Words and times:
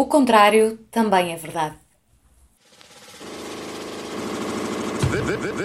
O 0.00 0.06
contrário 0.06 0.78
também 0.92 1.32
é 1.32 1.36
verdade. 1.36 1.74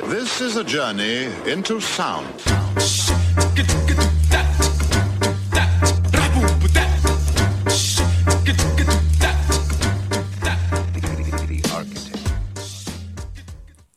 This 0.10 0.42
is 0.42 0.58
a 0.58 0.64
journey 0.68 1.28
into 1.46 1.80
sound. 1.80 2.34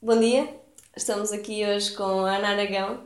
Bom 0.02 0.20
dia, 0.20 0.54
estamos 0.94 1.32
aqui 1.32 1.64
hoje 1.64 1.92
com 1.92 2.26
a 2.26 2.36
Ana 2.36 2.48
Aragão, 2.48 3.04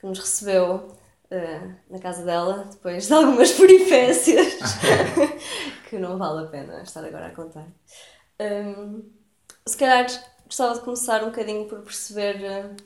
que 0.00 0.06
nos 0.08 0.18
recebeu 0.18 0.88
uh, 1.30 1.74
na 1.88 2.00
casa 2.00 2.24
dela, 2.24 2.66
depois 2.72 3.06
de 3.06 3.14
algumas 3.14 3.52
peripécias 3.54 4.54
que 5.92 5.98
não 5.98 6.16
vale 6.16 6.46
a 6.46 6.48
pena 6.48 6.82
estar 6.82 7.04
agora 7.04 7.26
a 7.26 7.34
contar. 7.34 7.68
Um, 8.40 9.02
se 9.66 9.76
calhar 9.76 10.06
gostava 10.46 10.72
de 10.72 10.80
começar 10.80 11.22
um 11.22 11.26
bocadinho 11.26 11.68
por 11.68 11.82
perceber. 11.82 12.36
Uh, 12.36 12.76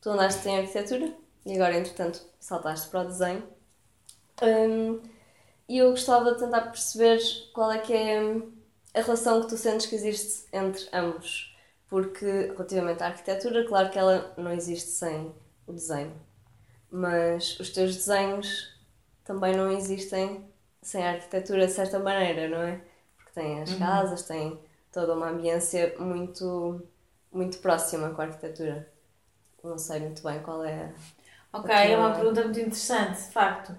tu 0.00 0.08
andaste 0.08 0.48
em 0.48 0.58
arquitetura 0.58 1.14
e 1.44 1.54
agora, 1.54 1.76
entretanto, 1.76 2.24
saltaste 2.40 2.88
para 2.88 3.02
o 3.02 3.04
desenho. 3.04 3.46
Um, 4.42 5.02
e 5.68 5.76
eu 5.76 5.90
gostava 5.90 6.32
de 6.32 6.38
tentar 6.38 6.62
perceber 6.62 7.20
qual 7.52 7.70
é 7.70 7.78
que 7.78 7.92
é 7.92 8.18
a 8.94 9.02
relação 9.02 9.42
que 9.42 9.48
tu 9.48 9.58
sentes 9.58 9.84
que 9.84 9.94
existe 9.94 10.46
entre 10.54 10.88
ambos 10.90 11.54
porque 11.86 12.24
relativamente 12.24 13.02
à 13.02 13.08
arquitetura, 13.08 13.66
claro 13.68 13.90
que 13.90 13.98
ela 13.98 14.32
não 14.38 14.50
existe 14.50 14.88
sem 14.88 15.34
o 15.66 15.74
desenho, 15.74 16.18
mas 16.90 17.60
os 17.60 17.68
teus 17.68 17.94
desenhos 17.94 18.74
também 19.22 19.54
não 19.54 19.70
existem 19.70 20.50
sem 20.82 21.06
a 21.06 21.12
arquitetura 21.12 21.66
de 21.66 21.72
certa 21.72 21.98
maneira, 21.98 22.48
não 22.48 22.62
é? 22.62 22.80
Porque 23.16 23.32
tem 23.32 23.62
as 23.62 23.70
uhum. 23.70 23.78
casas, 23.78 24.22
tem 24.24 24.60
toda 24.92 25.14
uma 25.14 25.30
ambiência 25.30 25.94
muito, 25.98 26.82
muito 27.32 27.58
próxima 27.58 28.10
com 28.10 28.20
a 28.20 28.24
arquitetura. 28.26 28.90
Não 29.62 29.78
sei 29.78 30.00
muito 30.00 30.22
bem 30.22 30.42
qual 30.42 30.64
é. 30.64 30.92
Ok, 31.52 31.72
é 31.72 31.96
uma 31.96 32.12
pergunta 32.12 32.42
muito 32.42 32.58
interessante, 32.58 33.18
de 33.18 33.32
facto. 33.32 33.76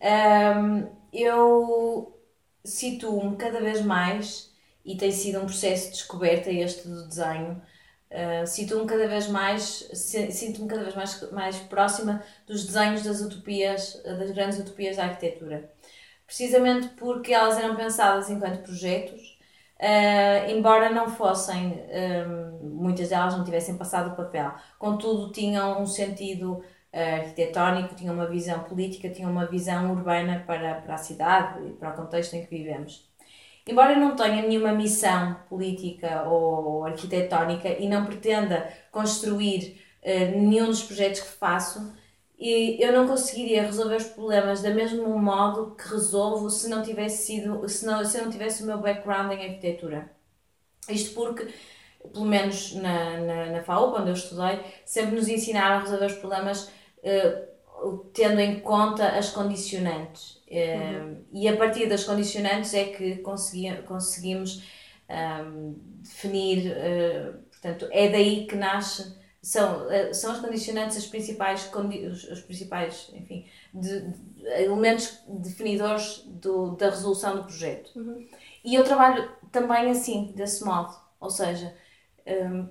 Um, 0.00 0.88
eu 1.12 2.16
situo-me 2.64 3.36
cada 3.36 3.60
vez 3.60 3.82
mais 3.82 4.52
e 4.84 4.96
tem 4.96 5.10
sido 5.10 5.40
um 5.40 5.46
processo 5.46 5.86
de 5.86 5.92
descoberta 5.92 6.50
este 6.50 6.86
do 6.86 7.08
desenho. 7.08 7.60
Uh, 8.10 8.46
sinto-me 8.46 8.86
cada 8.86 9.08
vez 9.08 9.26
mais 9.26 9.88
sinto-me 9.92 10.68
cada 10.68 10.84
vez 10.84 10.94
mais 10.94 11.32
mais 11.32 11.56
próxima 11.56 12.22
dos 12.46 12.64
desenhos 12.64 13.02
das 13.02 13.20
utopias 13.20 14.00
das 14.04 14.30
grandes 14.30 14.56
utopias 14.60 14.98
da 14.98 15.06
arquitetura 15.06 15.73
precisamente 16.26 16.88
porque 16.90 17.32
elas 17.32 17.58
eram 17.58 17.76
pensadas 17.76 18.30
enquanto 18.30 18.62
projetos 18.62 19.34
uh, 19.80 20.50
embora 20.50 20.90
não 20.90 21.08
fossem 21.08 21.82
ah, 21.90 22.58
muitas 22.62 23.08
delas 23.08 23.36
não 23.36 23.44
tivessem 23.44 23.76
passado 23.76 24.12
o 24.12 24.16
papel. 24.16 24.52
Contudo 24.78 25.32
tinham 25.32 25.82
um 25.82 25.86
sentido 25.86 26.54
uh, 26.92 27.14
arquitetónico 27.20 27.94
tinham 27.94 28.14
uma 28.14 28.26
visão 28.26 28.60
política 28.60 29.10
tinham 29.10 29.30
uma 29.30 29.46
visão 29.46 29.90
urbana 29.92 30.42
para 30.46 30.74
para 30.76 30.94
a 30.94 30.98
cidade 30.98 31.66
e 31.66 31.70
para 31.72 31.90
o 31.90 31.96
contexto 31.96 32.34
em 32.34 32.44
que 32.44 32.50
vivemos. 32.50 33.08
Embora 33.66 33.92
eu 33.92 34.00
não 34.00 34.14
tenha 34.14 34.42
nenhuma 34.42 34.72
missão 34.72 35.36
política 35.48 36.24
ou 36.28 36.84
arquitetónica 36.84 37.68
e 37.68 37.88
não 37.88 38.04
pretenda 38.04 38.68
construir 38.90 39.82
nenhum 40.04 40.66
dos 40.66 40.82
projetos 40.82 41.20
que 41.20 41.30
faço, 41.38 41.94
e 42.44 42.76
eu 42.78 42.92
não 42.92 43.08
conseguiria 43.08 43.62
resolver 43.62 43.96
os 43.96 44.04
problemas 44.04 44.60
da 44.60 44.68
mesmo 44.68 45.18
modo 45.18 45.74
que 45.74 45.88
resolvo 45.88 46.50
se 46.50 46.68
não 46.68 46.82
tivesse 46.82 47.24
sido 47.24 47.66
se 47.66 47.86
não, 47.86 48.04
se 48.04 48.20
não 48.20 48.30
tivesse 48.30 48.62
o 48.62 48.66
meu 48.66 48.76
background 48.76 49.32
em 49.32 49.42
arquitetura. 49.42 50.10
Isto 50.86 51.14
porque, 51.14 51.48
pelo 52.12 52.26
menos 52.26 52.74
na, 52.74 53.18
na, 53.20 53.46
na 53.46 53.62
FAO, 53.62 53.92
quando 53.92 54.08
eu 54.08 54.12
estudei, 54.12 54.60
sempre 54.84 55.14
nos 55.14 55.26
ensinaram 55.26 55.76
a 55.76 55.80
resolver 55.80 56.04
os 56.04 56.16
problemas 56.16 56.70
uh, 56.98 57.96
tendo 58.12 58.38
em 58.38 58.60
conta 58.60 59.08
as 59.08 59.30
condicionantes. 59.30 60.42
Uhum. 60.50 61.24
E 61.32 61.48
a 61.48 61.56
partir 61.56 61.86
das 61.86 62.04
condicionantes 62.04 62.74
é 62.74 62.84
que 62.84 63.16
consegui, 63.16 63.74
conseguimos 63.86 64.62
um, 65.08 65.76
definir, 66.02 66.72
uh, 66.72 67.38
portanto, 67.50 67.88
é 67.90 68.10
daí 68.10 68.46
que 68.46 68.54
nasce, 68.54 69.16
são, 69.44 69.86
uh, 69.86 70.14
são 70.14 70.32
as 70.32 70.40
condicionantes 70.40 70.96
as 70.96 71.06
principais, 71.06 71.70
os, 72.30 72.40
principais 72.40 73.10
enfim, 73.12 73.46
de, 73.74 74.00
de, 74.08 74.46
elementos 74.62 75.20
definidores 75.28 76.22
do, 76.26 76.70
da 76.70 76.88
resolução 76.88 77.36
do 77.36 77.44
projeto. 77.44 77.90
Uhum. 77.94 78.26
E 78.64 78.74
eu 78.74 78.82
trabalho 78.82 79.30
também 79.52 79.90
assim, 79.90 80.32
desse 80.34 80.64
modo, 80.64 80.96
ou 81.20 81.28
seja, 81.28 81.76
um, 82.26 82.68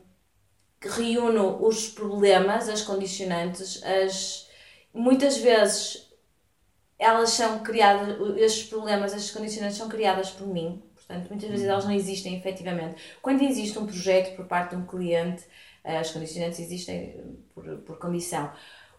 reúno 0.82 1.64
os 1.64 1.90
problemas, 1.90 2.68
as 2.68 2.82
condicionantes, 2.82 3.82
as 3.84 4.50
muitas 4.92 5.38
vezes 5.38 6.12
elas 6.98 7.30
são 7.30 7.60
criadas, 7.60 8.18
estes 8.38 8.68
problemas, 8.68 9.14
estas 9.14 9.30
condicionantes 9.30 9.78
são 9.78 9.88
criadas 9.88 10.32
por 10.32 10.48
mim, 10.48 10.82
portanto, 10.96 11.30
muitas 11.30 11.50
vezes 11.52 11.68
elas 11.68 11.86
não 11.86 11.92
existem 11.92 12.36
efetivamente. 12.36 13.00
Quando 13.22 13.44
existe 13.44 13.78
um 13.78 13.86
projeto 13.86 14.36
por 14.36 14.48
parte 14.48 14.72
de 14.72 14.82
um 14.82 14.86
cliente, 14.86 15.44
eh, 15.44 15.73
as 15.84 16.12
condicionantes 16.12 16.60
existem 16.60 17.38
por, 17.54 17.66
por 17.80 17.98
condição. 17.98 18.52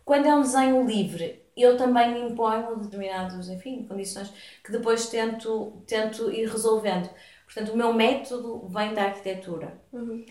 Quando 0.05 0.27
é 0.27 0.35
um 0.35 0.43
desenho 0.43 0.87
livre, 0.87 1.43
eu 1.57 1.77
também 1.77 2.13
me 2.13 2.31
imponho 2.31 2.77
determinadas, 2.77 3.49
enfim, 3.49 3.85
condições 3.85 4.33
que 4.63 4.71
depois 4.71 5.09
tento, 5.09 5.83
tento 5.87 6.31
ir 6.31 6.49
resolvendo. 6.49 7.09
Portanto, 7.47 7.73
o 7.73 7.77
meu 7.77 7.93
método 7.93 8.67
vem 8.69 8.93
da 8.93 9.05
arquitetura. 9.05 9.81
Uhum. 9.93 10.25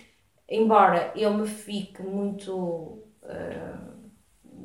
Embora 0.47 1.11
eu 1.15 1.33
me 1.33 1.47
fique 1.47 2.03
muito. 2.03 2.53
Uh, 3.23 3.93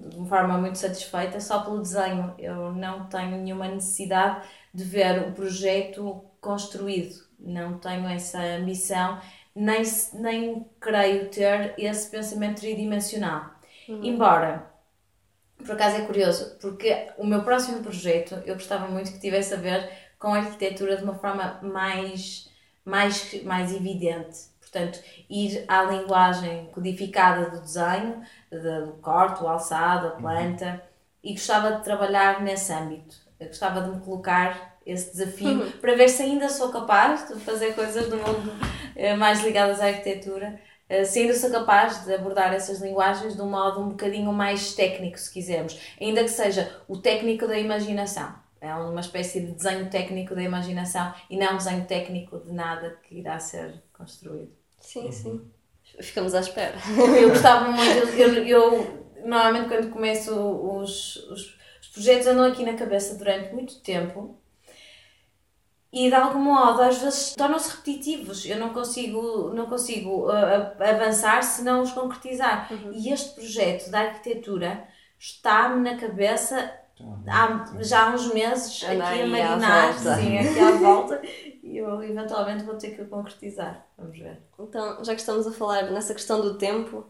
de 0.09 0.17
uma 0.17 0.27
forma 0.27 0.59
muito 0.59 0.79
satisfeita 0.79 1.41
só 1.41 1.61
pelo 1.63 1.81
desenho. 1.81 2.35
Eu 2.39 2.73
não 2.73 3.07
tenho 3.09 3.37
nenhuma 3.43 3.69
necessidade 3.69 4.47
de 4.73 4.85
ver 4.85 5.29
o 5.29 5.33
projeto 5.33 6.25
construído. 6.41 7.27
Não 7.39 7.79
tenho 7.79 8.09
essa 8.09 8.41
ambição, 8.41 9.21
nem, 9.59 9.83
nem 10.15 10.67
creio 10.81 11.29
ter 11.31 11.75
esse 11.79 12.11
pensamento 12.11 12.61
tridimensional. 12.61 13.51
Uhum. 13.89 14.05
Embora, 14.05 14.67
por 15.57 15.73
acaso 15.73 15.97
é 15.97 16.01
curioso, 16.03 16.57
porque 16.61 17.09
o 17.19 17.27
meu 17.27 17.43
próximo 17.43 17.83
projeto 17.83 18.35
eu 18.47 18.55
gostava 18.55 18.87
muito 18.89 19.13
que 19.13 19.21
tivesse 19.21 19.55
a 19.55 19.57
ver 19.57 19.91
com 20.19 20.35
a 20.35 20.39
arquitetura 20.39 20.97
de 20.97 21.05
uma 21.05 21.15
forma 21.15 21.61
mais, 21.63 22.49
mais, 22.85 23.43
mais 23.45 23.75
evidente 23.75 24.49
Portanto, 24.71 25.01
ir 25.31 25.65
à 25.67 25.83
linguagem 25.83 26.67
codificada 26.73 27.51
do 27.51 27.61
desenho, 27.61 28.23
do 28.51 28.93
corte, 29.01 29.43
o 29.43 29.49
alçado, 29.49 30.09
a 30.09 30.11
planta, 30.11 30.67
uhum. 30.67 30.81
e 31.25 31.33
gostava 31.33 31.73
de 31.73 31.85
trabalhar 31.85 32.43
nesse 32.43 32.73
âmbito. 32.73 33.17
Eu 33.41 33.47
gostava 33.47 33.81
de 33.81 33.91
me 33.91 34.01
colocar 34.01 34.68
esse 34.89 35.13
desafio 35.13 35.61
uhum. 35.61 35.71
para 35.73 35.95
ver 35.95 36.09
se 36.09 36.23
ainda 36.23 36.49
sou 36.49 36.71
capaz 36.71 37.29
de 37.29 37.39
fazer 37.41 37.75
coisas 37.75 38.09
do 38.09 38.17
mundo 38.17 38.53
eh, 38.97 39.15
mais 39.15 39.43
ligadas 39.45 39.81
à 39.81 39.87
arquitetura, 39.87 40.59
eh, 40.89 41.05
se 41.05 41.21
ainda 41.21 41.35
sou 41.35 41.51
capaz 41.51 42.05
de 42.05 42.15
abordar 42.15 42.55
essas 42.55 42.81
linguagens 42.81 43.37
de 43.37 43.43
um 43.43 43.51
modo 43.51 43.81
um 43.81 43.91
bocadinho 43.91 44.33
mais 44.33 44.75
técnico, 44.75 45.19
se 45.19 45.31
quisermos, 45.31 45.79
ainda 46.01 46.25
que 46.25 46.31
seja 46.31 46.75
o 46.89 46.97
técnico 46.97 47.47
da 47.47 47.59
imaginação. 47.59 48.35
É 48.61 48.75
uma 48.75 49.01
espécie 49.01 49.41
de 49.41 49.53
desenho 49.53 49.89
técnico 49.89 50.35
da 50.35 50.43
imaginação 50.43 51.15
e 51.31 51.37
não 51.37 51.55
um 51.55 51.57
desenho 51.59 51.85
técnico 51.85 52.39
de 52.39 52.53
nada 52.53 52.99
que 53.03 53.17
irá 53.17 53.39
ser 53.39 53.83
construído. 53.93 54.51
Sim, 54.81 55.05
uhum. 55.05 55.13
sim. 55.13 55.51
Ficamos 56.01 56.35
à 56.35 56.41
espera. 56.41 56.77
Eu 57.21 57.29
gostava 57.29 57.71
muito, 57.71 58.09
eu, 58.17 58.45
eu 58.45 59.07
normalmente 59.25 59.69
quando 59.69 59.91
começo 59.91 60.35
os, 60.35 61.17
os, 61.17 61.59
os 61.81 61.89
projetos 61.89 62.27
andam 62.27 62.47
aqui 62.47 62.65
na 62.65 62.75
cabeça 62.75 63.17
durante 63.17 63.55
muito 63.55 63.81
tempo 63.81 64.38
e 65.93 66.09
de 66.09 66.15
algum 66.15 66.41
modo 66.41 66.83
às 66.83 66.99
vezes 66.99 67.35
tornam-se 67.35 67.71
repetitivos. 67.71 68.45
Eu 68.45 68.59
não 68.59 68.71
consigo, 68.71 69.51
não 69.55 69.67
consigo 69.67 70.27
uh, 70.27 70.83
avançar 70.83 71.43
se 71.43 71.63
não 71.63 71.83
os 71.83 71.93
concretizar. 71.93 72.71
Uhum. 72.71 72.93
E 72.93 73.13
este 73.13 73.35
projeto 73.35 73.91
da 73.91 74.01
arquitetura 74.01 74.87
está-me 75.19 75.89
na 75.89 75.97
cabeça 75.97 76.73
há 77.27 77.65
já 77.81 78.09
há 78.09 78.15
uns 78.15 78.33
meses 78.33 78.83
aqui 78.85 79.23
a 79.23 79.27
marinar, 79.27 79.99
sim, 79.99 80.39
aqui 80.39 80.59
à 80.59 80.73
volta 80.73 81.21
e 81.69 81.79
eu 81.79 82.03
eventualmente 82.03 82.65
vou 82.65 82.77
ter 82.77 82.95
que 82.95 83.03
o 83.03 83.09
concretizar. 83.09 83.87
Vamos 83.97 84.19
ver. 84.19 84.41
Então, 84.59 85.05
já 85.05 85.15
que 85.15 85.21
estamos 85.21 85.47
a 85.47 85.53
falar 85.53 85.91
nessa 85.91 86.15
questão 86.15 86.41
do 86.41 86.57
tempo, 86.57 87.05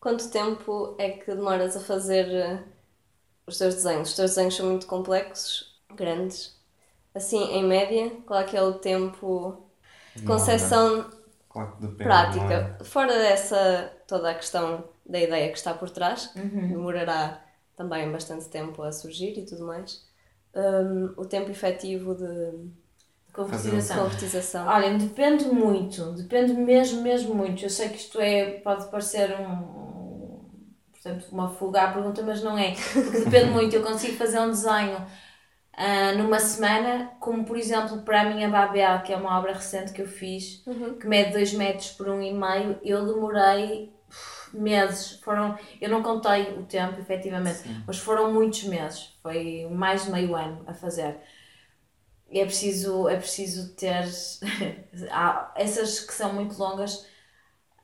quanto 0.00 0.30
tempo 0.30 0.94
é 0.98 1.10
que 1.10 1.34
demoras 1.34 1.76
a 1.76 1.80
fazer 1.80 2.28
eh, 2.28 2.62
os 3.46 3.58
teus 3.58 3.74
desenhos? 3.74 4.10
Os 4.10 4.16
teus 4.16 4.30
desenhos 4.30 4.54
são 4.54 4.66
muito 4.66 4.86
complexos, 4.86 5.80
grandes. 5.94 6.53
Assim, 7.14 7.42
em 7.52 7.64
média, 7.64 8.10
qual 8.26 8.40
é 8.40 8.44
que 8.44 8.56
é 8.56 8.62
o 8.62 8.74
tempo 8.74 9.64
de 10.16 10.22
concepção 10.24 11.08
claro 11.48 11.76
prática? 11.96 12.78
Fora 12.84 13.16
dessa 13.16 13.92
toda 14.06 14.30
a 14.30 14.34
questão 14.34 14.84
da 15.06 15.20
ideia 15.20 15.50
que 15.50 15.56
está 15.56 15.72
por 15.74 15.90
trás, 15.90 16.34
uhum. 16.34 16.68
demorará 16.68 17.40
também 17.76 18.10
bastante 18.10 18.48
tempo 18.48 18.82
a 18.82 18.90
surgir 18.90 19.38
e 19.38 19.44
tudo 19.44 19.66
mais. 19.66 20.04
Um, 20.54 21.14
o 21.16 21.24
tempo 21.24 21.50
efetivo 21.50 22.14
de 22.14 22.70
Concretização. 23.34 24.04
Concretização. 24.04 24.66
Olha, 24.68 24.96
depende 24.96 25.46
muito, 25.46 26.12
depende 26.12 26.54
mesmo, 26.54 27.02
mesmo 27.02 27.34
muito. 27.34 27.64
Eu 27.64 27.70
sei 27.70 27.88
que 27.88 27.96
isto 27.96 28.20
é, 28.20 28.60
pode 28.60 28.86
parecer 28.86 29.34
um, 29.40 30.38
portanto, 30.92 31.26
uma 31.32 31.48
fuga 31.48 31.82
à 31.82 31.92
pergunta, 31.92 32.22
mas 32.22 32.44
não 32.44 32.56
é. 32.56 32.76
Porque 32.92 33.18
depende 33.24 33.50
muito. 33.50 33.74
Eu 33.74 33.82
consigo 33.82 34.16
fazer 34.16 34.38
um 34.38 34.50
desenho 34.50 35.04
uh, 35.78 36.18
numa 36.18 36.40
semana, 36.40 37.12
como 37.20 37.44
por 37.44 37.56
exemplo 37.56 38.02
para 38.02 38.22
a 38.22 38.24
minha 38.24 38.48
Babel, 38.48 39.02
que 39.02 39.12
é 39.12 39.16
uma 39.16 39.38
obra 39.38 39.52
recente 39.54 39.92
que 39.92 40.02
eu 40.02 40.06
fiz, 40.08 40.62
Uhum. 40.66 40.98
que 40.98 41.06
mede 41.06 41.32
2 41.32 41.52
metros 41.54 41.90
por 41.92 42.08
1,5 42.08 42.18
um 42.18 42.22
e 42.22 42.32
meio, 42.32 42.80
eu 42.82 43.06
demorei 43.06 43.92
uf, 44.08 44.56
meses. 44.56 45.12
Foram, 45.22 45.58
eu 45.80 45.88
não 45.90 46.02
contei 46.02 46.54
o 46.58 46.64
tempo, 46.64 46.98
efetivamente, 47.00 47.60
mas 47.86 47.98
foram 47.98 48.32
muitos 48.32 48.64
meses. 48.64 49.16
Foi 49.22 49.66
mais 49.70 50.04
de 50.04 50.10
meio 50.10 50.34
ano 50.36 50.62
a 50.66 50.74
fazer. 50.74 51.18
É 52.30 52.44
preciso, 52.44 53.08
é 53.08 53.16
preciso 53.16 53.74
ter. 53.76 54.04
essas 55.54 56.00
que 56.00 56.12
são 56.12 56.32
muito 56.32 56.56
longas 56.58 57.06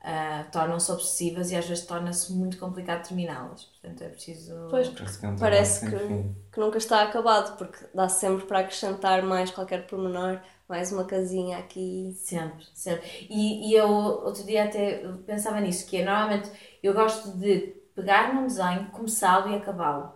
ah, 0.03 0.45
tornam-se 0.51 0.91
obsessivas 0.91 1.51
e 1.51 1.55
às 1.55 1.65
vezes 1.67 1.85
torna-se 1.85 2.33
muito 2.33 2.57
complicado 2.57 3.07
terminá-las. 3.07 3.65
Portanto, 3.65 4.01
é 4.01 4.09
preciso. 4.09 4.67
Pois, 4.69 4.89
Parece 4.89 5.19
que 5.19 5.39
parece 5.39 5.89
que, 5.89 6.25
que 6.51 6.59
nunca 6.59 6.79
está 6.79 7.03
acabado, 7.03 7.55
porque 7.57 7.85
dá 7.93 8.09
sempre 8.09 8.45
para 8.47 8.59
acrescentar 8.59 9.21
mais 9.21 9.51
qualquer 9.51 9.85
pormenor, 9.85 10.39
mais 10.67 10.91
uma 10.91 11.05
casinha 11.05 11.59
aqui. 11.59 12.13
Sempre, 12.17 12.65
sempre. 12.73 13.07
E, 13.29 13.69
e 13.69 13.75
eu 13.75 13.87
outro 13.89 14.43
dia 14.43 14.63
até 14.65 15.07
pensava 15.25 15.59
nisso, 15.59 15.87
que 15.87 15.97
é 15.97 16.05
normalmente 16.05 16.49
eu 16.81 16.93
gosto 16.95 17.37
de 17.37 17.75
pegar 17.95 18.33
num 18.33 18.47
desenho, 18.47 18.89
começá-lo 18.91 19.51
e 19.51 19.55
acabá-lo. 19.55 20.13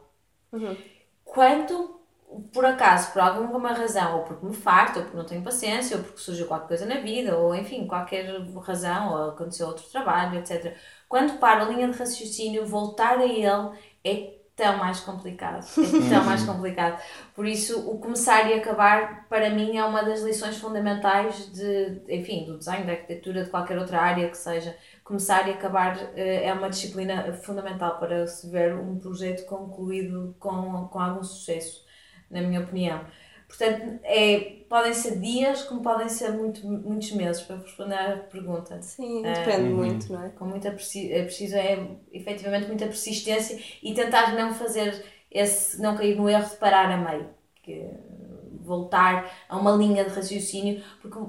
Uhum. 0.52 0.76
Quando, 1.24 1.95
por 2.54 2.66
acaso, 2.66 3.12
por 3.14 3.22
alguma 3.22 3.74
razão, 3.74 4.18
ou 4.18 4.24
porque 4.24 4.46
me 4.46 4.54
farto, 4.54 5.00
ou 5.00 5.04
porque 5.04 5.18
não 5.18 5.26
tenho 5.26 5.44
paciência, 5.44 5.98
ou 5.98 6.04
porque 6.04 6.20
surgiu 6.20 6.48
qualquer 6.48 6.68
coisa 6.68 6.86
na 6.86 7.00
vida, 7.00 7.38
ou 7.38 7.56
enfim, 7.56 7.88
qualquer 7.88 8.26
razão, 8.62 9.12
ou 9.14 9.30
aconteceu 9.30 9.68
outro 9.68 9.86
trabalho, 9.90 10.40
etc. 10.40 10.76
Quando 11.08 11.40
paro 11.40 11.66
a 11.66 11.70
linha 11.70 11.88
de 11.90 11.98
raciocínio, 11.98 12.66
voltar 12.66 13.20
a 13.20 13.26
ele 13.26 13.72
é 14.04 14.36
tão 14.56 14.78
mais 14.78 15.02
complicado. 15.02 15.66
É 15.78 16.10
tão 16.10 16.24
mais 16.24 16.44
complicado. 16.44 17.02
Por 17.36 17.46
isso, 17.46 17.90
o 17.90 18.00
começar 18.00 18.50
e 18.50 18.54
acabar, 18.54 19.28
para 19.28 19.50
mim, 19.50 19.78
é 19.78 19.84
uma 19.84 20.02
das 20.04 20.22
lições 20.22 20.58
fundamentais 20.58 21.52
de, 21.52 22.02
enfim, 22.08 22.46
do 22.46 22.58
design, 22.58 22.86
da 22.86 22.94
arquitetura, 22.94 23.44
de 23.44 23.50
qualquer 23.50 23.78
outra 23.78 24.00
área 24.00 24.30
que 24.30 24.38
seja. 24.38 24.76
Começar 25.04 25.48
e 25.48 25.52
acabar 25.52 25.98
eh, 26.16 26.46
é 26.48 26.54
uma 26.54 26.70
disciplina 26.70 27.34
fundamental 27.34 28.00
para 28.00 28.26
se 28.28 28.50
ver 28.50 28.74
um 28.76 28.98
projeto 28.98 29.46
concluído 29.46 30.36
com, 30.40 30.88
com 30.88 31.00
algum 31.00 31.24
sucesso, 31.24 31.85
na 32.36 32.48
minha 32.48 32.62
opinião. 32.62 33.06
Portanto, 33.48 34.00
é, 34.04 34.64
podem 34.70 34.94
ser 34.94 35.20
dias, 35.20 35.64
como 35.64 35.82
podem 35.82 36.10
ser 36.10 36.32
muito, 36.32 36.66
muitos 36.68 37.12
meses, 37.12 37.42
para 37.44 37.58
responder 37.58 37.96
à 37.96 38.18
pergunta. 38.18 38.82
Sim, 38.82 39.32
depende 39.32 39.70
Uhum. 39.70 39.76
muito, 39.76 40.12
não 40.14 40.24
é? 40.24 40.30
Com 40.30 40.46
muita 40.46 40.70
é 40.70 40.72
preciso 40.72 41.56
é 41.56 41.88
efetivamente 42.12 42.68
muita 42.68 42.86
persistência 42.88 43.60
e 43.84 43.94
tentar 43.94 44.34
não 44.36 44.54
fazer 44.54 45.06
esse, 45.32 45.82
não 45.82 45.96
cair 45.96 46.16
no 46.16 46.30
erro 46.30 46.50
de 46.50 46.56
parar 46.58 46.92
a 46.92 46.98
meio, 46.98 47.30
que 47.64 47.84
voltar 48.62 49.32
a 49.50 49.58
uma 49.58 49.72
linha 49.72 50.04
de 50.06 50.10
raciocínio, 50.12 50.84
porque 51.02 51.20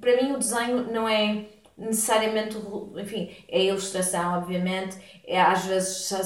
para 0.00 0.16
mim 0.22 0.32
o 0.32 0.38
desenho 0.38 0.92
não 0.92 1.08
é 1.08 1.46
necessariamente, 1.76 2.56
enfim, 2.96 3.30
é 3.48 3.58
a 3.58 3.64
ilustração, 3.64 4.38
obviamente, 4.38 4.96
é, 5.26 5.40
às 5.40 5.64
vezes 5.66 6.06
são, 6.06 6.22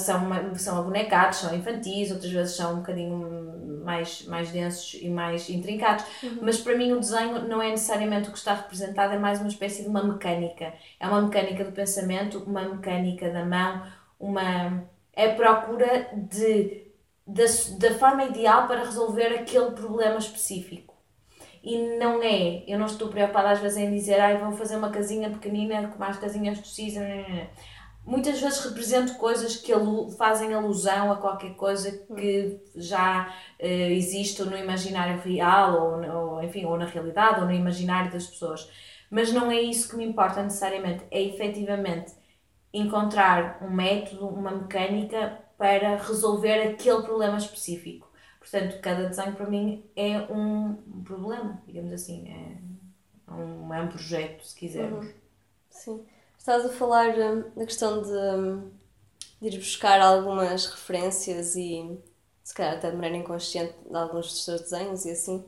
são 0.57 0.79
abonecados, 0.79 1.39
são 1.39 1.55
infantis, 1.55 2.11
outras 2.13 2.31
vezes 2.31 2.57
são 2.57 2.75
um 2.75 2.77
bocadinho 2.77 3.83
mais, 3.85 4.25
mais 4.27 4.51
densos 4.51 4.95
e 5.01 5.09
mais 5.09 5.51
intrincados, 5.51 6.05
mas 6.41 6.59
para 6.59 6.77
mim 6.77 6.93
o 6.93 7.01
desenho 7.01 7.49
não 7.49 7.61
é 7.61 7.71
necessariamente 7.71 8.29
o 8.29 8.33
que 8.33 8.39
está 8.39 8.55
representado, 8.55 9.15
é 9.15 9.19
mais 9.19 9.41
uma 9.41 9.49
espécie 9.49 9.83
de 9.83 9.89
uma 9.89 10.05
mecânica, 10.05 10.73
é 11.01 11.09
uma 11.09 11.23
mecânica 11.23 11.65
do 11.65 11.73
pensamento, 11.73 12.39
uma 12.47 12.63
mecânica 12.63 13.31
da 13.31 13.45
mão, 13.45 13.83
uma 14.19 14.85
é 15.13 15.33
a 15.33 15.35
procura 15.35 16.09
de, 16.15 16.87
da, 17.27 17.45
da 17.79 17.95
forma 17.99 18.25
ideal 18.25 18.67
para 18.67 18.85
resolver 18.85 19.27
aquele 19.27 19.73
problema 19.73 20.19
específico. 20.19 20.90
E 21.63 21.99
não 21.99 22.23
é, 22.23 22.65
eu 22.67 22.79
não 22.79 22.87
estou 22.87 23.09
preocupada 23.09 23.51
às 23.51 23.61
vezes 23.61 23.79
em 23.79 23.91
dizer, 23.91 24.19
ai, 24.21 24.39
vou 24.39 24.53
fazer 24.53 24.77
uma 24.77 24.91
casinha 24.91 25.31
pequenina 25.31 25.89
com 25.89 25.99
mais 25.99 26.17
casinhas 26.19 26.59
precisas. 26.59 27.05
Muitas 28.05 28.41
vezes 28.41 28.65
represento 28.65 29.15
coisas 29.17 29.57
que 29.57 29.73
alu- 29.73 30.11
fazem 30.13 30.55
alusão 30.55 31.13
a 31.13 31.17
qualquer 31.17 31.55
coisa 31.55 31.93
que 32.17 32.59
já 32.75 33.35
eh, 33.59 33.93
existe 33.93 34.43
no 34.43 34.57
imaginário 34.57 35.21
real, 35.21 36.01
ou, 36.03 36.17
ou, 36.37 36.43
enfim, 36.43 36.65
ou 36.65 36.77
na 36.79 36.87
realidade, 36.87 37.41
ou 37.41 37.47
no 37.47 37.53
imaginário 37.53 38.11
das 38.11 38.27
pessoas. 38.27 38.69
Mas 39.11 39.33
não 39.33 39.51
é 39.51 39.61
isso 39.61 39.89
que 39.91 39.97
me 39.97 40.05
importa 40.05 40.43
necessariamente, 40.43 41.05
é 41.11 41.23
efetivamente 41.23 42.13
encontrar 42.73 43.61
um 43.63 43.71
método, 43.71 44.29
uma 44.29 44.51
mecânica 44.53 45.39
para 45.59 45.97
resolver 45.97 46.63
aquele 46.63 47.03
problema 47.03 47.39
específico. 47.39 48.10
Portanto, 48.51 48.81
cada 48.81 49.09
desenho 49.09 49.37
para 49.37 49.47
mim 49.47 49.85
é 49.95 50.19
um 50.23 50.75
problema, 51.05 51.63
digamos 51.67 51.93
assim, 51.93 52.29
é 52.29 53.33
um, 53.33 53.73
é 53.73 53.81
um 53.81 53.89
projeto, 53.89 54.45
se 54.45 54.57
quisermos. 54.57 55.07
Sim. 55.71 56.05
Estás 56.37 56.65
a 56.67 56.69
falar 56.71 57.17
hum, 57.17 57.45
da 57.57 57.65
questão 57.65 58.03
de, 58.03 58.11
hum, 58.11 58.71
de 59.41 59.49
ir 59.49 59.57
buscar 59.57 60.01
algumas 60.01 60.67
referências 60.67 61.55
e 61.55 61.97
se 62.43 62.53
calhar 62.53 62.75
até 62.75 62.91
de 62.91 62.97
maneira 62.97 63.19
inconsciente 63.19 63.75
de 63.89 63.97
alguns 63.97 64.29
dos 64.29 64.45
teus 64.45 64.63
desenhos 64.63 65.05
e 65.05 65.11
assim. 65.13 65.45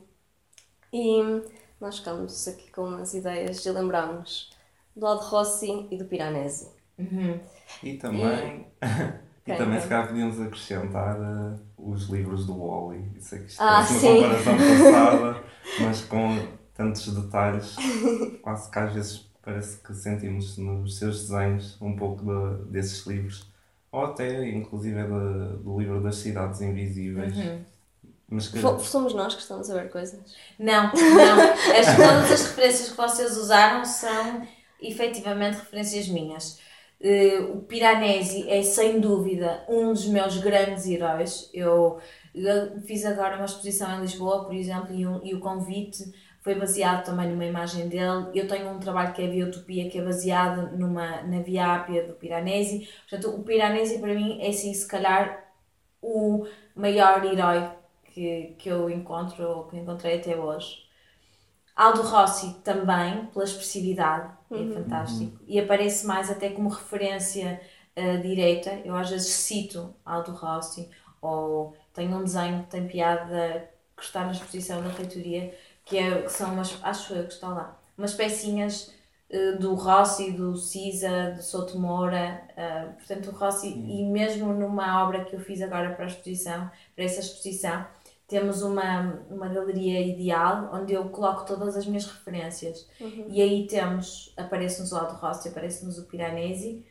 E 0.93 1.21
hum, 1.21 1.43
nós 1.81 1.97
ficámos 1.97 2.47
aqui 2.47 2.71
com 2.71 2.83
umas 2.85 3.13
ideias 3.13 3.65
e 3.65 3.71
lembrámos 3.71 4.49
do 4.95 5.05
Aldo 5.05 5.25
Rossi 5.25 5.87
e 5.91 5.97
do 5.97 6.05
Piranesi. 6.05 6.71
E 7.81 7.97
também, 7.97 8.65
e 8.81 9.23
Ok, 9.43 9.55
também 9.57 9.73
ok. 9.73 9.81
se 9.81 9.87
calhar 9.87 10.07
podíamos 10.07 10.39
acrescentar 10.41 11.15
eh, 11.17 11.59
os 11.77 12.03
livros 12.09 12.45
do 12.45 12.57
Wally. 12.57 13.11
Eu 13.15 13.21
sei 13.21 13.39
que 13.39 13.45
isto 13.51 13.61
Ah, 13.61 13.75
parece 13.75 13.93
sim. 13.99 14.07
uma 14.19 14.29
comparação 14.35 14.57
passada, 14.91 15.43
mas 15.81 16.01
com 16.05 16.47
tantos 16.73 17.13
detalhes, 17.13 17.75
quase 18.41 18.71
que 18.71 18.79
às 18.79 18.93
vezes 18.93 19.29
parece 19.43 19.77
que 19.77 19.93
sentimos 19.93 20.57
nos 20.57 20.97
seus 20.97 21.27
desenhos 21.27 21.77
um 21.81 21.95
pouco 21.95 22.23
de- 22.23 22.71
desses 22.71 23.05
livros. 23.05 23.51
Ou 23.91 24.05
até, 24.05 24.49
inclusive, 24.49 24.97
é 24.97 25.03
de- 25.03 25.57
do 25.63 25.77
livro 25.79 26.01
das 26.01 26.15
cidades 26.15 26.61
invisíveis. 26.61 27.33
Mas 28.29 28.47
que, 28.47 28.59
Somos 28.79 29.13
nós 29.13 29.35
que 29.35 29.41
estamos 29.41 29.69
a 29.69 29.73
ver 29.75 29.91
coisas. 29.91 30.19
Não, 30.57 30.83
não. 30.85 31.41
As, 31.77 31.95
todas 31.95 32.31
as 32.31 32.47
referências 32.47 32.89
que 32.89 32.97
vocês 32.97 33.37
usaram 33.37 33.85
são 33.85 34.41
efetivamente 34.81 35.55
referências 35.57 36.07
minhas. 36.07 36.59
Eh, 37.03 37.39
o 37.41 37.61
Piranesi 37.63 38.49
é 38.49 38.63
sem 38.63 38.99
dúvida 39.01 39.65
um 39.69 39.91
dos 39.91 40.07
meus 40.07 40.37
grandes 40.37 40.85
heróis. 40.87 41.49
Eu, 41.53 41.99
eu 42.33 42.79
fiz 42.81 43.05
agora 43.05 43.35
uma 43.35 43.45
exposição 43.45 43.97
em 43.97 44.01
Lisboa, 44.01 44.45
por 44.45 44.55
exemplo, 44.55 44.93
e, 44.95 45.05
um- 45.05 45.21
e 45.25 45.33
o 45.35 45.39
convite 45.41 46.03
foi 46.41 46.55
baseado 46.55 47.05
também 47.05 47.29
numa 47.29 47.45
imagem 47.45 47.89
dele. 47.89 48.27
Eu 48.33 48.47
tenho 48.47 48.69
um 48.69 48.79
trabalho 48.79 49.13
que 49.13 49.21
é 49.21 49.25
a 49.27 49.29
Biotopia, 49.29 49.89
que 49.89 49.99
é 49.99 50.03
baseado 50.03 50.77
numa, 50.77 51.21
na 51.23 51.41
Via 51.41 51.75
Ápia 51.75 52.07
do 52.07 52.13
Piranesi. 52.13 52.87
Portanto, 53.09 53.35
o 53.35 53.43
Piranesi 53.43 53.99
para 53.99 54.13
mim 54.13 54.41
é 54.41 54.51
sim, 54.53 54.73
se 54.73 54.87
calhar, 54.87 55.43
o 56.01 56.45
maior 56.75 57.23
herói 57.25 57.69
que, 58.05 58.55
que 58.59 58.69
eu 58.69 58.89
encontro, 58.89 59.43
ou 59.47 59.65
que 59.67 59.77
encontrei 59.77 60.19
até 60.19 60.37
hoje. 60.37 60.83
Aldo 61.75 62.01
Rossi 62.03 62.53
também, 62.63 63.25
pela 63.27 63.45
expressividade, 63.45 64.33
é 64.55 64.73
fantástico. 64.73 65.39
E 65.47 65.59
aparece 65.59 66.05
mais 66.05 66.29
até 66.29 66.49
como 66.49 66.69
referência 66.69 67.59
uh, 67.97 68.21
direta. 68.21 68.79
Eu 68.85 68.95
às 68.95 69.09
vezes 69.09 69.27
cito 69.27 69.93
Aldo 70.05 70.31
Rossi, 70.31 70.89
ou 71.21 71.75
tenho 71.93 72.17
um 72.17 72.23
desenho 72.23 72.63
que 72.63 72.69
tem 72.69 72.87
piada 72.87 73.69
que 73.95 74.03
está 74.03 74.25
na 74.25 74.31
exposição 74.31 74.81
da 74.81 74.89
reitoria, 74.89 75.53
que, 75.85 75.97
é, 75.97 76.21
que 76.23 76.31
são 76.31 76.53
umas, 76.53 76.77
acho 76.83 77.13
eu 77.13 77.25
que 77.25 77.33
está 77.33 77.49
lá, 77.49 77.79
umas 77.97 78.13
pecinhas 78.13 78.93
uh, 79.29 79.59
do 79.59 79.73
Rossi, 79.75 80.31
do 80.31 80.57
Cisa, 80.57 81.31
do 81.31 81.41
Souto 81.41 81.79
Moura, 81.79 82.41
uh, 82.51 82.93
portanto 82.93 83.27
o 83.27 83.35
Rossi, 83.35 83.69
e 83.69 84.05
mesmo 84.05 84.53
numa 84.53 85.03
obra 85.03 85.23
que 85.23 85.35
eu 85.35 85.39
fiz 85.39 85.61
agora 85.61 85.93
para 85.93 86.05
a 86.05 86.07
exposição, 86.07 86.69
para 86.95 87.05
essa 87.05 87.19
exposição, 87.19 87.85
temos 88.27 88.61
uma, 88.61 89.23
uma 89.29 89.47
galeria 89.47 90.01
ideal 90.01 90.69
onde 90.73 90.93
eu 90.93 91.09
coloco 91.09 91.45
todas 91.45 91.75
as 91.75 91.85
minhas 91.85 92.05
referências. 92.05 92.87
E 93.27 93.41
aí 93.41 93.67
temos, 93.67 94.33
aparece-nos 94.37 94.91
o 94.91 94.97
Aldo 94.97 95.13
Rossi, 95.15 95.49
aparece-nos 95.49 95.97
o 95.97 96.05
Piranesi. 96.05 96.85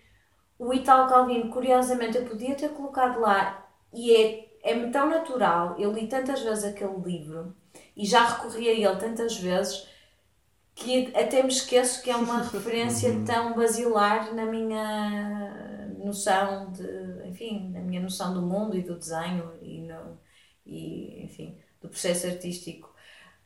O 0.59 0.73
Italo 0.73 1.09
Calvino, 1.09 1.51
curiosamente, 1.51 2.17
eu 2.17 2.25
podia 2.25 2.55
ter 2.55 2.69
colocado 2.71 3.21
lá 3.21 3.67
e 3.93 4.15
é, 4.15 4.49
é 4.63 4.91
tão 4.91 5.09
natural. 5.09 5.75
Eu 5.79 5.93
li 5.93 6.07
tantas 6.07 6.41
vezes 6.41 6.65
aquele 6.65 6.97
livro 6.99 7.55
e 7.97 8.07
já 8.07 8.25
recorri 8.25 8.69
a 8.69 8.73
ele 8.73 8.97
tantas 8.97 9.37
vezes 9.37 9.89
que 10.75 11.15
até 11.17 11.43
me 11.43 11.49
esqueço 11.49 12.03
que 12.03 12.11
é 12.11 12.17
uma 12.17 12.43
referência 12.45 13.11
tão 13.27 13.55
basilar 13.55 14.35
na 14.35 14.47
minha 14.47 15.91
noção 15.99 16.71
de, 16.73 17.29
enfim, 17.29 17.71
na 17.71 17.81
minha 17.81 18.01
noção 18.01 18.35
do 18.35 18.43
mundo 18.43 18.77
e 18.77 18.83
do 18.83 18.97
desenho 18.97 19.53
e, 19.61 19.81
no, 19.81 20.19
e 20.67 21.25
enfim, 21.25 21.59
do 21.81 21.89
processo 21.89 22.27
artístico. 22.27 22.93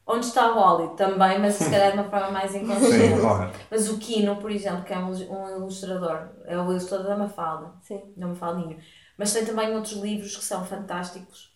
Onde 0.07 0.27
está 0.27 0.53
o 0.53 0.55
Wally? 0.55 0.97
Também, 0.97 1.39
mas 1.41 1.55
se 1.55 1.69
calhar 1.69 1.91
de 1.91 1.99
uma 1.99 2.09
forma 2.09 2.31
mais 2.31 2.55
inconsciente. 2.55 3.15
Sim, 3.15 3.21
claro. 3.21 3.53
Mas 3.69 3.91
o 3.91 3.99
Kino, 3.99 4.37
por 4.37 4.53
exemplo, 4.53 4.85
que 4.85 4.93
é 4.93 4.99
um, 4.99 5.11
um 5.11 5.57
ilustrador, 5.57 6.29
é 6.45 6.57
o 6.57 6.71
ilustrador 6.71 7.09
da 7.09 7.17
Mafalda, 7.17 7.73
Sim. 7.83 8.01
da 8.17 8.29
Mafaldinho. 8.29 8.79
Mas 9.19 9.33
tem 9.33 9.45
também 9.45 9.75
outros 9.75 9.95
livros 9.95 10.37
que 10.37 10.45
são 10.45 10.65
fantásticos, 10.65 11.53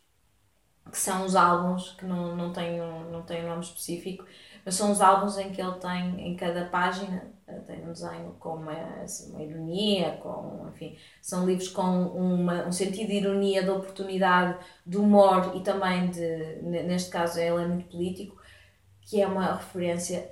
que 0.90 0.98
são 0.98 1.24
os 1.24 1.36
álbuns, 1.36 1.92
que 1.92 2.04
não, 2.04 2.34
não, 2.34 2.52
têm 2.52 2.80
um, 2.80 3.10
não 3.10 3.22
têm 3.22 3.44
um 3.44 3.50
nome 3.50 3.62
específico, 3.62 4.24
mas 4.64 4.74
são 4.74 4.92
os 4.92 5.00
álbuns 5.00 5.38
em 5.38 5.50
que 5.52 5.60
ele 5.60 5.74
tem, 5.74 6.28
em 6.28 6.36
cada 6.36 6.64
página, 6.66 7.30
eh, 7.46 7.58
tem 7.60 7.82
um 7.88 7.92
desenho 7.92 8.32
com 8.38 8.56
uma, 8.56 8.72
assim, 9.02 9.32
uma 9.32 9.42
ironia, 9.42 10.12
com, 10.22 10.66
enfim, 10.68 10.96
são 11.22 11.46
livros 11.46 11.68
com 11.68 11.82
uma, 11.82 12.66
um 12.66 12.72
sentido 12.72 13.08
de 13.08 13.14
ironia, 13.14 13.62
de 13.62 13.70
oportunidade, 13.70 14.58
de 14.86 14.96
humor 14.96 15.52
e 15.56 15.60
também 15.62 16.10
de, 16.10 16.62
ne- 16.62 16.82
neste 16.84 17.10
caso 17.10 17.38
ele 17.40 17.62
é 17.64 17.66
muito 17.68 17.86
político, 17.90 18.36
que 19.02 19.20
é 19.22 19.26
uma 19.26 19.54
referência 19.56 20.30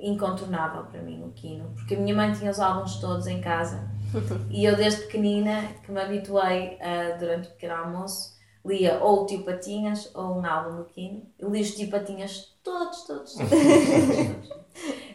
incontornável 0.00 0.84
para 0.84 1.02
mim, 1.02 1.22
o 1.24 1.32
Kino, 1.32 1.70
porque 1.74 1.94
a 1.94 1.98
minha 1.98 2.14
mãe 2.14 2.32
tinha 2.32 2.50
os 2.50 2.60
álbuns 2.60 2.96
todos 3.00 3.26
em 3.26 3.40
casa 3.40 3.90
e 4.50 4.64
eu 4.64 4.76
desde 4.76 5.02
pequenina 5.02 5.74
que 5.84 5.92
me 5.92 6.00
habituei 6.00 6.78
a, 6.80 7.16
durante 7.18 7.48
o 7.48 7.52
pequeno 7.52 7.74
almoço, 7.74 8.38
lia 8.64 8.98
ou 9.02 9.22
o 9.22 9.26
Tio 9.26 9.44
Patinhas 9.44 10.10
ou 10.14 10.36
um 10.38 10.44
álbum 10.46 10.76
do 10.78 10.84
Kino. 10.84 11.22
Eu 11.38 11.50
li 11.50 11.60
os 11.62 11.74
Tio 11.74 11.90
Patinhas 11.90 12.54
todos, 12.62 13.02
todos, 13.04 13.34
todos. 13.34 13.50
todos. 13.50 14.60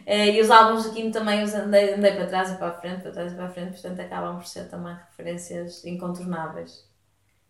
Eh, 0.06 0.30
e 0.36 0.40
os 0.40 0.50
álbuns 0.50 0.84
do 0.84 0.92
Kino 0.92 1.10
também 1.10 1.42
os 1.42 1.52
andei, 1.54 1.94
andei 1.94 2.12
para 2.14 2.26
trás 2.26 2.50
e 2.52 2.56
para 2.56 2.68
a 2.68 2.72
frente, 2.80 3.02
para 3.02 3.10
trás 3.10 3.32
e 3.32 3.34
para 3.34 3.46
a 3.46 3.50
frente, 3.50 3.72
portanto 3.72 4.00
acabam 4.00 4.36
por 4.36 4.46
ser 4.46 4.68
também 4.68 4.94
referências 4.94 5.84
incontornáveis. 5.84 6.84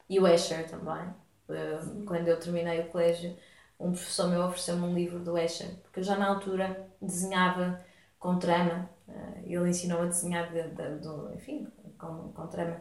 E 0.09 0.21
o 0.21 0.27
Escher 0.27 0.69
também. 0.69 1.03
Eh, 1.51 1.79
Quando 2.07 2.29
eu 2.29 2.39
terminei 2.41 2.81
o 2.81 2.89
colégio, 2.89 3.37
um 3.79 3.93
professor 3.93 4.29
meu 4.29 4.43
ofereceu-me 4.43 4.83
um 4.87 4.95
livro 4.95 5.19
do 5.21 5.37
Escher, 5.39 5.69
porque 5.83 6.01
eu 6.01 6.05
já 6.05 6.17
na 6.17 6.29
altura 6.29 6.89
desenhava 7.01 7.81
com 8.19 8.39
trama, 8.39 8.89
eh, 9.09 9.43
ele 9.47 9.69
ensinou 9.71 10.03
a 10.03 10.07
desenhar, 10.07 10.51
de, 10.53 10.63
de- 10.71 10.99
do, 11.01 11.33
enfim, 11.35 11.67
com, 11.99 12.33
com 12.33 12.47
trama, 12.49 12.81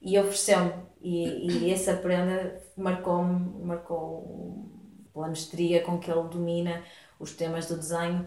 e 0.00 0.18
ofereceu-me, 0.18 0.72
e, 1.00 1.66
e 1.66 1.70
essa 1.72 1.94
prenda 1.96 2.60
marcou-me, 2.76 3.64
marcou 3.64 4.66
pela 5.12 5.28
mestria 5.28 5.82
com 5.82 5.98
que 5.98 6.10
ele 6.10 6.28
domina 6.28 6.82
os 7.18 7.34
temas 7.34 7.66
do 7.66 7.76
desenho. 7.76 8.26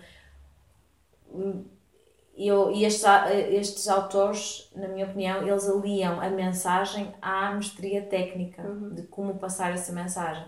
Eu, 2.36 2.72
e 2.72 2.84
estes, 2.84 3.06
a- 3.06 3.32
estes 3.34 3.88
autores, 3.88 4.72
na 4.75 4.88
minha 4.88 5.06
opinião, 5.06 5.48
eles 5.48 5.70
aliam 5.70 6.20
a 6.20 6.30
mensagem 6.30 7.13
à 7.22 7.53
mestria 7.53 8.01
técnica 8.08 8.74
de 8.89 9.03
como 9.03 9.38
passar 9.38 9.72
essa 9.74 9.92
mensagem. 9.94 10.44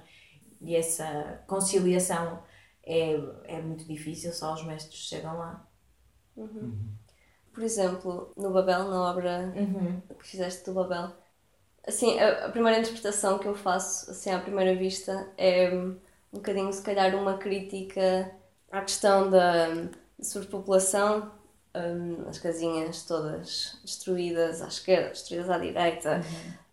E 0.62 0.75
essa 0.75 1.44
conciliação 1.48 2.44
é, 2.84 3.13
é 3.46 3.62
muito 3.62 3.86
difícil, 3.86 4.34
só 4.34 4.53
os 4.53 4.63
mestres 4.65 5.00
chegam 5.01 5.38
lá. 5.38 5.67
Por 7.56 7.64
exemplo, 7.64 8.34
no 8.38 8.52
Babel, 8.54 8.86
na 8.90 9.12
obra 9.12 9.54
Uhum. 9.56 10.04
que 10.20 10.28
fizeste 10.28 10.66
do 10.66 10.74
Babel, 10.76 11.12
assim, 11.88 12.20
a, 12.20 12.48
a 12.48 12.50
primeira 12.52 12.80
interpretação 12.80 13.40
que 13.40 13.48
eu 13.48 13.56
faço, 13.56 14.12
assim, 14.12 14.32
à 14.32 14.40
primeira 14.40 14.76
vista, 14.76 15.28
é 15.38 15.72
um 15.74 15.98
bocadinho, 16.34 16.72
se 16.74 16.82
calhar, 16.84 17.16
uma 17.16 17.38
crítica 17.38 18.32
à 18.72 18.82
questão 18.82 19.30
da, 19.30 19.68
da 19.70 19.90
superpopulação, 20.24 21.32
hum, 21.76 22.26
as 22.30 22.40
casinhas 22.40 23.04
todas 23.06 23.80
destruídas 23.84 24.62
à 24.62 24.68
esquerda, 24.68 25.10
destruídas 25.10 25.50
à 25.50 25.58
direita, 25.60 26.26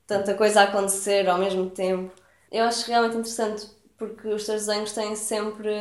tanta 0.06 0.34
coisa 0.34 0.60
a 0.62 0.64
acontecer 0.64 1.28
ao 1.28 1.38
mesmo 1.38 1.70
tempo. 1.70 2.14
Eu 2.50 2.64
acho 2.64 2.86
realmente 2.88 3.16
interessante 3.16 3.68
porque 3.96 4.28
os 4.28 4.44
teus 4.46 4.66
desenhos 4.66 4.92
têm 4.92 5.16
sempre, 5.16 5.72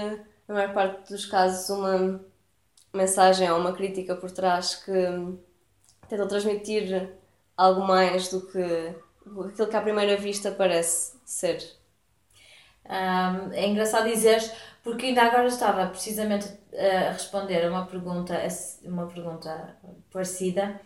na 0.47 0.55
maior 0.55 0.73
parte 0.73 1.11
dos 1.11 1.25
casos, 1.25 1.69
uma 1.69 2.21
mensagem 2.93 3.49
ou 3.51 3.59
uma 3.59 3.73
crítica 3.73 4.15
por 4.15 4.31
trás 4.31 4.75
que 4.75 4.91
tentam 6.09 6.27
transmitir 6.27 7.09
algo 7.55 7.81
mais 7.81 8.29
do 8.29 8.41
que 8.41 8.95
aquilo 9.47 9.67
que 9.67 9.75
à 9.75 9.81
primeira 9.81 10.17
vista 10.17 10.51
parece 10.51 11.17
ser. 11.25 11.81
Um, 12.85 13.53
é 13.53 13.67
engraçado 13.67 14.09
dizeres, 14.09 14.51
porque 14.83 15.07
ainda 15.07 15.21
agora 15.21 15.47
estava 15.47 15.87
precisamente 15.87 16.47
uh, 16.47 17.09
a 17.09 17.11
responder 17.11 17.65
a 17.65 17.69
uma 17.69 17.85
pergunta, 17.85 18.35
uma 18.83 19.07
pergunta 19.07 19.77
parecida 20.11 20.81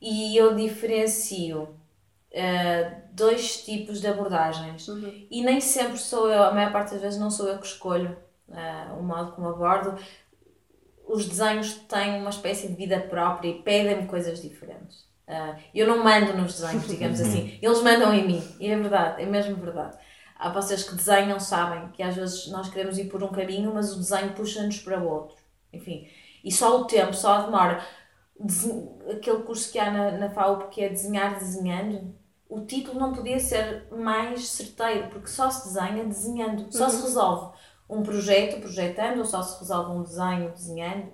e 0.00 0.36
eu 0.36 0.54
diferencio 0.54 1.62
uh, 1.62 3.02
dois 3.12 3.64
tipos 3.64 4.00
de 4.00 4.08
abordagens 4.08 4.86
e 5.30 5.42
nem 5.42 5.60
sempre 5.60 5.96
sou 5.96 6.28
eu, 6.28 6.42
a 6.42 6.52
maior 6.52 6.72
parte 6.72 6.92
das 6.92 7.00
vezes 7.00 7.18
não 7.18 7.30
sou 7.30 7.48
eu 7.48 7.58
que 7.58 7.66
escolho 7.66 8.16
uh, 8.48 8.98
o 8.98 9.02
modo 9.02 9.32
como 9.32 9.48
abordo. 9.48 9.96
Os 11.06 11.26
desenhos 11.28 11.74
têm 11.88 12.20
uma 12.20 12.30
espécie 12.30 12.68
de 12.68 12.74
vida 12.74 12.98
própria 13.00 13.48
e 13.48 13.62
pedem-me 13.62 14.06
coisas 14.06 14.40
diferentes. 14.42 15.06
Uh, 15.28 15.56
eu 15.74 15.86
não 15.86 16.02
mando 16.04 16.32
nos 16.36 16.60
desenhos, 16.60 16.86
digamos 16.88 17.20
assim, 17.20 17.58
eles 17.62 17.82
mandam 17.82 18.12
em 18.14 18.26
mim, 18.26 18.56
e 18.60 18.68
é 18.68 18.76
verdade, 18.76 19.22
é 19.22 19.26
mesmo 19.26 19.56
verdade. 19.56 19.96
Há 20.38 20.50
vocês 20.50 20.82
que 20.84 20.94
desenham 20.94 21.40
sabem 21.40 21.88
que 21.92 22.02
às 22.02 22.14
vezes 22.14 22.48
nós 22.48 22.68
queremos 22.68 22.98
ir 22.98 23.04
por 23.08 23.22
um 23.22 23.28
caminho, 23.28 23.72
mas 23.74 23.92
o 23.92 23.98
desenho 23.98 24.32
puxa-nos 24.34 24.78
para 24.80 25.00
o 25.00 25.08
outro. 25.08 25.36
Enfim, 25.72 26.06
e 26.44 26.52
só 26.52 26.80
o 26.80 26.84
tempo, 26.84 27.14
só 27.14 27.34
a 27.34 27.42
demora. 27.42 27.82
Desen- 28.38 28.94
Aquele 29.10 29.42
curso 29.44 29.70
que 29.72 29.78
há 29.78 29.90
na, 29.90 30.10
na 30.12 30.28
FAUP 30.30 30.68
que 30.70 30.82
é 30.82 30.88
desenhar 30.88 31.38
desenhando, 31.38 32.14
o 32.48 32.60
título 32.66 33.00
não 33.00 33.12
podia 33.12 33.38
ser 33.40 33.86
mais 33.90 34.46
certeiro, 34.48 35.08
porque 35.08 35.26
só 35.28 35.50
se 35.50 35.64
desenha 35.72 36.04
desenhando, 36.04 36.66
só 36.70 36.88
se 36.88 37.02
resolve 37.02 37.55
um 37.88 38.02
projeto 38.02 38.60
projetando, 38.60 39.18
ou 39.18 39.24
só 39.24 39.42
se 39.42 39.58
resolve 39.60 39.92
um 39.92 40.02
desenho 40.02 40.50
desenhando. 40.50 41.12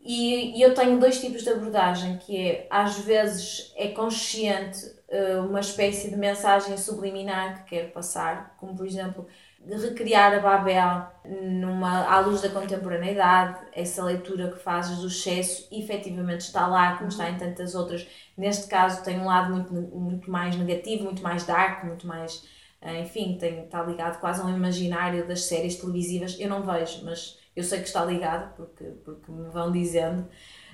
E, 0.00 0.58
e 0.58 0.62
eu 0.62 0.74
tenho 0.74 0.98
dois 0.98 1.20
tipos 1.20 1.42
de 1.42 1.50
abordagem, 1.50 2.18
que 2.18 2.36
é, 2.36 2.66
às 2.70 2.98
vezes 2.98 3.72
é 3.76 3.88
consciente 3.88 4.78
eh, 5.08 5.36
uma 5.36 5.60
espécie 5.60 6.10
de 6.10 6.16
mensagem 6.16 6.76
subliminar 6.76 7.64
que 7.64 7.76
quero 7.76 7.92
passar, 7.92 8.54
como 8.58 8.76
por 8.76 8.86
exemplo, 8.86 9.26
recriar 9.66 10.34
a 10.34 10.40
Babel 10.40 11.06
numa, 11.24 12.04
à 12.06 12.20
luz 12.20 12.42
da 12.42 12.48
contemporaneidade, 12.48 13.58
essa 13.72 14.04
leitura 14.04 14.50
que 14.50 14.58
fazes 14.58 14.98
do 14.98 15.08
excesso 15.08 15.66
efetivamente 15.72 16.42
está 16.42 16.66
lá, 16.66 16.96
como 16.96 17.08
está 17.08 17.28
em 17.28 17.36
tantas 17.36 17.74
outras. 17.74 18.06
Neste 18.36 18.68
caso 18.68 19.02
tem 19.02 19.18
um 19.18 19.26
lado 19.26 19.52
muito, 19.52 19.72
muito 19.74 20.30
mais 20.30 20.56
negativo, 20.56 21.04
muito 21.04 21.22
mais 21.22 21.44
dark, 21.44 21.84
muito 21.84 22.06
mais, 22.06 22.44
enfim, 22.82 23.36
tem, 23.38 23.64
está 23.64 23.82
ligado 23.82 24.20
quase 24.20 24.40
a 24.40 24.44
um 24.44 24.54
imaginário 24.54 25.26
das 25.26 25.44
séries 25.44 25.76
televisivas. 25.76 26.38
Eu 26.38 26.48
não 26.48 26.62
vejo, 26.62 27.04
mas 27.04 27.38
eu 27.56 27.64
sei 27.64 27.80
que 27.80 27.86
está 27.88 28.04
ligado, 28.04 28.54
porque, 28.56 28.84
porque 29.04 29.30
me 29.32 29.50
vão 29.50 29.72
dizendo, 29.72 30.28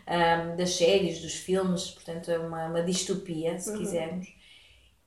ahm, 0.06 0.56
das 0.56 0.76
séries, 0.76 1.20
dos 1.20 1.34
filmes, 1.34 1.90
portanto 1.90 2.30
é 2.30 2.38
uma, 2.38 2.66
uma 2.66 2.82
distopia, 2.82 3.58
se 3.58 3.76
quisermos. 3.76 4.26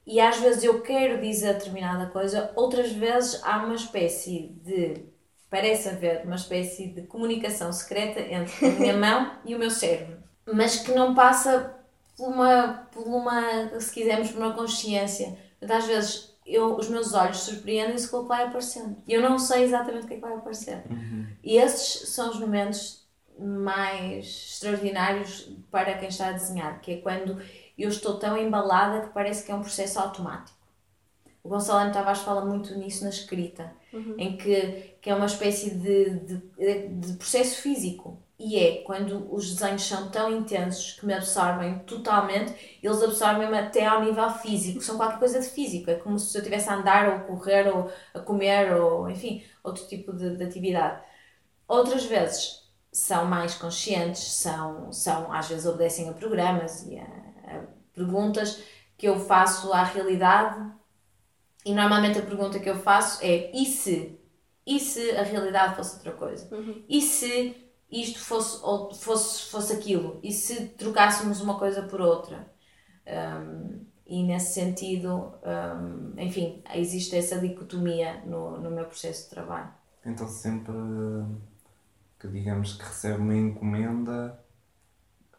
E 0.05 0.19
às 0.19 0.37
vezes 0.37 0.63
eu 0.63 0.81
quero 0.81 1.21
dizer 1.21 1.53
determinada 1.55 2.07
coisa, 2.09 2.51
outras 2.55 2.91
vezes 2.93 3.43
há 3.43 3.57
uma 3.63 3.75
espécie 3.75 4.49
de, 4.63 5.05
parece 5.49 5.89
haver 5.89 6.23
uma 6.25 6.35
espécie 6.35 6.87
de 6.87 7.01
comunicação 7.03 7.71
secreta 7.73 8.21
entre 8.21 8.65
a 8.65 8.69
minha 8.71 8.95
mão 8.97 9.37
e 9.45 9.53
o 9.53 9.59
meu 9.59 9.69
cérebro, 9.69 10.17
mas 10.51 10.77
que 10.79 10.91
não 10.93 11.13
passa 11.13 11.75
por 12.15 12.29
uma, 12.29 12.87
por 12.91 13.05
uma 13.05 13.79
se 13.79 13.93
quisermos, 13.93 14.31
por 14.31 14.41
uma 14.41 14.53
consciência. 14.53 15.37
Portanto, 15.59 15.77
às 15.77 15.85
vezes 15.85 16.26
eu, 16.47 16.75
os 16.77 16.87
meus 16.87 17.13
olhos 17.13 17.39
surpreendem-se 17.39 18.09
com 18.09 18.17
o 18.17 18.21
que 18.23 18.29
vai 18.29 18.45
aparecendo. 18.45 18.95
E 19.05 19.13
eu 19.13 19.21
não 19.21 19.37
sei 19.37 19.63
exatamente 19.63 20.05
o 20.05 20.07
que 20.07 20.13
é 20.13 20.17
que 20.17 20.21
vai 20.21 20.33
aparecer. 20.33 20.83
E 21.43 21.57
esses 21.57 22.09
são 22.09 22.29
os 22.29 22.39
momentos 22.39 23.05
mais 23.37 24.25
extraordinários 24.25 25.51
para 25.69 25.97
quem 25.97 26.07
está 26.07 26.29
a 26.29 26.31
desenhar, 26.31 26.81
que 26.81 26.93
é 26.93 26.97
quando 26.97 27.39
eu 27.77 27.89
estou 27.89 28.17
tão 28.17 28.37
embalada 28.37 29.01
que 29.01 29.13
parece 29.13 29.45
que 29.45 29.51
é 29.51 29.55
um 29.55 29.61
processo 29.61 29.99
automático. 29.99 30.57
O 31.43 31.49
Gonçalo. 31.49 31.91
Tavares 31.93 32.21
fala 32.21 32.43
muito 32.43 32.75
nisso 32.77 33.03
na 33.03 33.09
escrita, 33.09 33.73
em 34.17 34.35
que, 34.35 34.95
que 35.01 35.09
é 35.09 35.15
uma 35.15 35.27
espécie 35.27 35.75
de, 35.75 36.19
de, 36.19 36.87
de 36.89 37.13
processo 37.13 37.61
físico. 37.61 38.21
E 38.39 38.59
é 38.59 38.83
quando 38.83 39.33
os 39.33 39.51
desenhos 39.51 39.83
são 39.83 40.09
tão 40.11 40.31
intensos 40.31 40.93
que 40.93 41.05
me 41.05 41.13
absorvem 41.13 41.79
totalmente, 41.79 42.79
eles 42.83 43.01
absorvem-me 43.01 43.57
até 43.57 43.85
ao 43.85 44.03
nível 44.03 44.29
físico, 44.29 44.81
são 44.81 44.95
qualquer 44.95 45.17
coisa 45.17 45.39
de 45.39 45.47
físico. 45.47 45.89
É 45.89 45.95
como 45.95 46.19
se 46.19 46.37
eu 46.37 46.41
estivesse 46.41 46.69
a 46.69 46.75
andar, 46.75 47.09
ou 47.09 47.15
a 47.15 47.19
correr, 47.21 47.67
ou 47.67 47.91
a 48.13 48.19
comer, 48.19 48.73
ou 48.75 49.09
enfim, 49.09 49.43
outro 49.63 49.87
tipo 49.87 50.13
de, 50.13 50.37
de 50.37 50.43
atividade. 50.43 51.01
Outras 51.67 52.05
vezes 52.05 52.63
são 52.91 53.25
mais 53.25 53.55
conscientes, 53.55 54.23
são, 54.35 54.91
são 54.93 55.33
às 55.33 55.47
vezes 55.49 55.65
obedecem 55.65 56.09
a 56.09 56.13
programas 56.13 56.85
e 56.87 56.97
a, 56.97 57.03
a 57.03 57.63
perguntas 57.93 58.61
que 58.97 59.07
eu 59.07 59.19
faço 59.19 59.73
à 59.73 59.83
realidade 59.83 60.71
e 61.65 61.73
normalmente 61.73 62.19
a 62.19 62.21
pergunta 62.21 62.59
que 62.59 62.69
eu 62.69 62.77
faço 62.77 63.19
é 63.23 63.51
e 63.53 63.65
se? 63.65 64.17
E 64.65 64.79
se 64.79 65.11
a 65.11 65.23
realidade 65.23 65.75
fosse 65.75 65.95
outra 65.95 66.11
coisa? 66.13 66.47
E 66.87 67.01
se 67.01 67.66
isto 67.91 68.19
fosse, 68.19 68.63
ou 68.63 68.93
fosse, 68.93 69.49
fosse 69.49 69.73
aquilo? 69.73 70.19
E 70.21 70.31
se 70.31 70.67
trocássemos 70.69 71.41
uma 71.41 71.57
coisa 71.57 71.83
por 71.83 72.01
outra? 72.01 72.51
Um, 73.07 73.85
e 74.05 74.23
nesse 74.23 74.53
sentido, 74.53 75.33
um, 75.43 76.13
enfim, 76.19 76.61
existe 76.73 77.15
essa 77.15 77.39
dicotomia 77.39 78.21
no, 78.25 78.59
no 78.59 78.71
meu 78.71 78.85
processo 78.85 79.23
de 79.23 79.29
trabalho. 79.29 79.69
Então 80.05 80.27
sempre 80.27 80.73
que 82.19 82.27
digamos 82.27 82.73
que 82.73 82.83
recebe 82.83 83.19
uma 83.19 83.35
encomenda, 83.35 84.39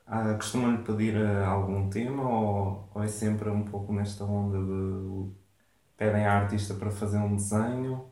ah, 0.06 0.34
costuma-lhe 0.34 0.78
pedir 0.84 1.16
ah, 1.16 1.48
algum 1.48 1.88
tema 1.90 2.22
ou, 2.28 2.88
ou 2.94 3.02
é 3.02 3.08
sempre 3.08 3.50
um 3.50 3.64
pouco 3.64 3.92
nesta 3.92 4.24
onda 4.24 4.58
de 4.58 5.30
pedem 5.96 6.26
à 6.26 6.34
artista 6.40 6.74
para 6.74 6.90
fazer 6.90 7.18
um 7.18 7.36
desenho 7.36 8.08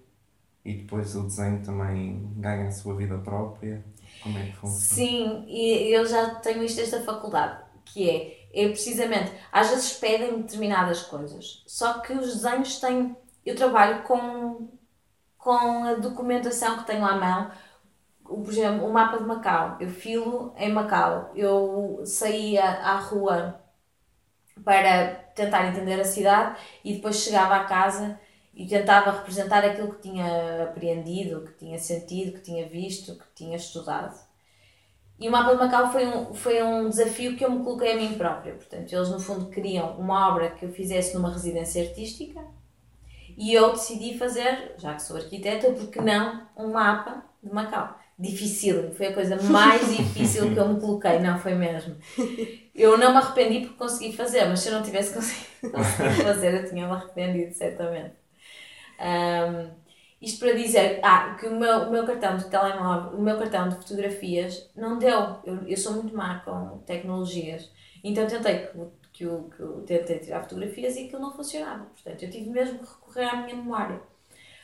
e 0.65 0.75
depois 0.75 1.15
o 1.15 1.23
desenho 1.23 1.63
também 1.65 2.33
ganha 2.37 2.69
a 2.69 2.73
sua 2.73 2.97
vida 2.97 3.19
própria? 3.19 3.85
Como 4.27 4.39
é 4.39 4.47
que 4.51 4.57
funciona? 4.57 5.15
Sim, 5.17 5.45
e 5.49 5.95
eu 5.95 6.05
já 6.07 6.37
tenho 6.37 6.63
isto 6.65 6.77
desta 6.79 7.01
faculdade, 7.03 7.63
que 7.85 8.11
é, 8.11 8.49
é 8.53 8.69
precisamente, 8.69 9.33
às 9.53 9.71
vezes 9.71 9.93
pedem 9.95 10.43
determinadas 10.43 11.03
coisas, 11.03 11.63
só 11.67 12.01
que 12.01 12.13
os 12.13 12.35
desenhos 12.43 12.81
têm, 12.81 13.17
eu 13.45 13.55
trabalho 13.55 14.03
com, 14.05 14.69
com 15.39 15.85
a 15.85 15.95
documentação 15.95 16.79
que 16.79 16.87
tenho 16.87 17.05
à 17.07 17.17
mão, 17.17 17.51
por 18.25 18.49
exemplo, 18.53 18.87
o 18.87 18.93
mapa 18.93 19.19
de 19.19 19.25
Macau, 19.25 19.77
eu 19.81 19.89
filo 19.89 20.55
em 20.59 20.73
Macau, 20.73 21.33
eu 21.35 22.03
saía 22.07 22.65
à 22.65 22.97
rua 22.97 23.61
para 24.65 25.15
tentar 25.35 25.67
entender 25.67 26.01
a 26.01 26.05
cidade 26.05 26.59
e 26.85 26.95
depois 26.95 27.17
chegava 27.17 27.57
à 27.57 27.65
casa 27.65 28.19
e 28.57 28.67
tentava 28.67 29.11
representar 29.11 29.63
aquilo 29.63 29.93
que 29.93 30.09
tinha 30.09 30.65
aprendido, 30.65 31.43
que 31.43 31.53
tinha 31.59 31.79
sentido, 31.79 32.33
que 32.33 32.41
tinha 32.41 32.67
visto, 32.67 33.15
que 33.15 33.25
tinha 33.35 33.57
estudado. 33.57 34.19
E 35.21 35.29
o 35.29 35.33
mapa 35.33 35.53
de 35.53 35.59
Macau 35.59 35.93
foi 35.93 36.07
um, 36.07 36.35
foi 36.35 36.63
um 36.63 36.89
desafio 36.89 37.37
que 37.37 37.45
eu 37.45 37.51
me 37.51 37.63
coloquei 37.63 37.93
a 37.93 37.97
mim 37.97 38.15
própria. 38.15 38.55
Portanto, 38.55 38.91
eles 38.91 39.11
no 39.11 39.21
fundo 39.21 39.51
queriam 39.51 39.99
uma 39.99 40.29
obra 40.29 40.51
que 40.51 40.65
eu 40.65 40.73
fizesse 40.73 41.15
numa 41.15 41.31
residência 41.31 41.87
artística 41.87 42.41
e 43.37 43.53
eu 43.53 43.73
decidi 43.73 44.17
fazer, 44.17 44.75
já 44.79 44.95
que 44.95 45.03
sou 45.03 45.17
arquiteta, 45.19 45.71
porque 45.73 46.01
não 46.01 46.47
um 46.57 46.73
mapa 46.73 47.25
de 47.43 47.53
Macau 47.53 47.95
difícil, 48.19 48.95
foi 48.95 49.09
a 49.09 49.15
coisa 49.15 49.37
mais 49.43 49.89
difícil 49.95 50.51
que 50.55 50.59
eu 50.59 50.69
me 50.69 50.81
coloquei, 50.81 51.19
não 51.19 51.39
foi 51.39 51.55
mesmo. 51.55 51.95
Eu 52.75 52.97
não 52.97 53.11
me 53.11 53.19
arrependi 53.19 53.61
porque 53.61 53.77
consegui 53.77 54.17
fazer, 54.17 54.47
mas 54.47 54.61
se 54.61 54.71
eu 54.71 54.75
não 54.75 54.83
tivesse 54.83 55.13
conseguido 55.71 56.23
fazer, 56.23 56.55
eu 56.55 56.69
tinha-me 56.69 56.93
arrependido, 56.93 57.53
certamente. 57.53 58.26
Um, 59.01 59.87
isto 60.21 60.41
para 60.41 60.55
dizer 60.55 61.01
ah, 61.03 61.37
que 61.39 61.47
o 61.47 61.55
meu, 61.55 61.89
o 61.89 61.91
meu 61.91 62.07
cartão 62.07 62.37
de 62.37 62.49
telemóvel, 62.49 63.19
o 63.19 63.23
meu 63.23 63.39
cartão 63.39 63.69
de 63.69 63.77
fotografias 63.77 64.71
não 64.75 64.99
deu. 64.99 65.39
Eu, 65.45 65.63
eu 65.67 65.77
sou 65.77 65.93
muito 65.95 66.17
má 66.17 66.41
com 66.41 66.79
tecnologias, 66.87 67.71
então 68.03 68.27
tentei 68.27 68.69
que, 69.13 69.25
eu, 69.25 69.51
que 69.55 69.61
eu 69.61 69.83
tentei 69.83 70.19
tirar 70.19 70.43
fotografias 70.43 70.97
e 70.97 71.05
aquilo 71.05 71.23
não 71.23 71.33
funcionava. 71.33 71.85
Portanto, 71.87 72.23
eu 72.23 72.31
tive 72.31 72.51
mesmo 72.51 72.79
que 72.79 72.87
recorrer 72.87 73.29
à 73.29 73.37
minha 73.37 73.57
memória. 73.57 74.01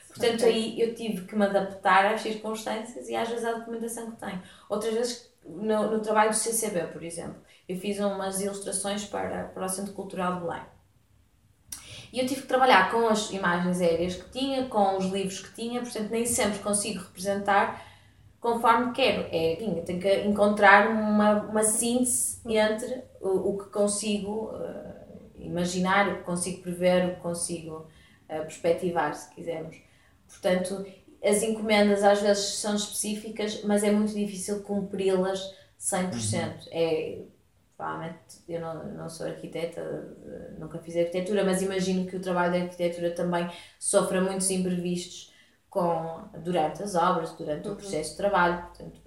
Portanto, 0.08 0.44
aí 0.44 0.78
eu 0.80 0.94
tive 0.94 1.26
que 1.26 1.34
me 1.34 1.46
adaptar 1.46 2.12
às 2.12 2.20
circunstâncias 2.20 3.08
e 3.08 3.16
às 3.16 3.28
vezes 3.28 3.44
à 3.44 3.52
documentação 3.52 4.10
que 4.10 4.18
tenho. 4.18 4.42
Outras 4.68 4.92
vezes, 4.92 5.32
no, 5.44 5.90
no 5.90 6.00
trabalho 6.00 6.30
do 6.30 6.36
CCB, 6.36 6.88
por 6.88 7.02
exemplo, 7.02 7.36
eu 7.68 7.76
fiz 7.78 7.98
umas 7.98 8.40
ilustrações 8.40 9.06
para, 9.06 9.44
para 9.44 9.64
o 9.64 9.68
Centro 9.68 9.94
Cultural 9.94 10.34
de 10.34 10.40
Belém. 10.40 10.62
E 12.12 12.20
eu 12.20 12.26
tive 12.26 12.42
que 12.42 12.46
trabalhar 12.46 12.90
com 12.90 13.08
as 13.08 13.30
imagens 13.30 13.80
aéreas 13.80 14.16
que 14.16 14.30
tinha, 14.30 14.66
com 14.66 14.98
os 14.98 15.06
livros 15.06 15.40
que 15.40 15.54
tinha, 15.54 15.80
portanto, 15.80 16.10
nem 16.10 16.26
sempre 16.26 16.58
consigo 16.58 17.00
representar 17.00 17.82
conforme 18.38 18.92
quero. 18.92 19.28
É, 19.30 19.62
eu 19.62 19.82
tenho 19.84 20.00
que 20.00 20.20
encontrar 20.24 20.88
uma, 20.90 21.42
uma 21.42 21.62
síntese 21.62 22.38
entre 22.44 23.02
o, 23.20 23.54
o 23.54 23.58
que 23.58 23.70
consigo 23.70 24.50
uh, 24.52 25.32
imaginar, 25.38 26.08
o 26.08 26.18
que 26.18 26.24
consigo 26.24 26.60
prever, 26.60 27.06
o 27.06 27.14
que 27.14 27.20
consigo 27.20 27.86
uh, 28.28 28.42
perspectivar, 28.42 29.14
se 29.14 29.32
quisermos. 29.34 29.76
Portanto, 30.28 30.84
as 31.24 31.42
encomendas 31.42 32.02
às 32.02 32.20
vezes 32.20 32.56
são 32.56 32.74
específicas, 32.74 33.62
mas 33.62 33.84
é 33.84 33.92
muito 33.92 34.12
difícil 34.12 34.60
cumpri-las 34.62 35.40
100%. 35.80 36.12
Uhum. 36.12 36.52
É, 36.72 37.18
provavelmente, 37.82 38.16
eu 38.48 38.60
não, 38.60 38.84
não 38.94 39.08
sou 39.08 39.26
arquiteta, 39.26 39.82
nunca 40.56 40.78
fiz 40.78 40.96
arquitetura, 40.96 41.44
mas 41.44 41.62
imagino 41.62 42.06
que 42.06 42.16
o 42.16 42.20
trabalho 42.20 42.52
da 42.52 42.58
arquitetura 42.60 43.10
também 43.10 43.50
sofra 43.78 44.20
muitos 44.20 44.48
imprevistos 44.50 45.32
com, 45.68 46.22
durante 46.38 46.82
as 46.82 46.94
obras, 46.94 47.32
durante 47.32 47.66
uhum. 47.66 47.74
o 47.74 47.76
processo 47.76 48.12
de 48.12 48.16
trabalho. 48.16 48.66
Portanto, 48.66 49.00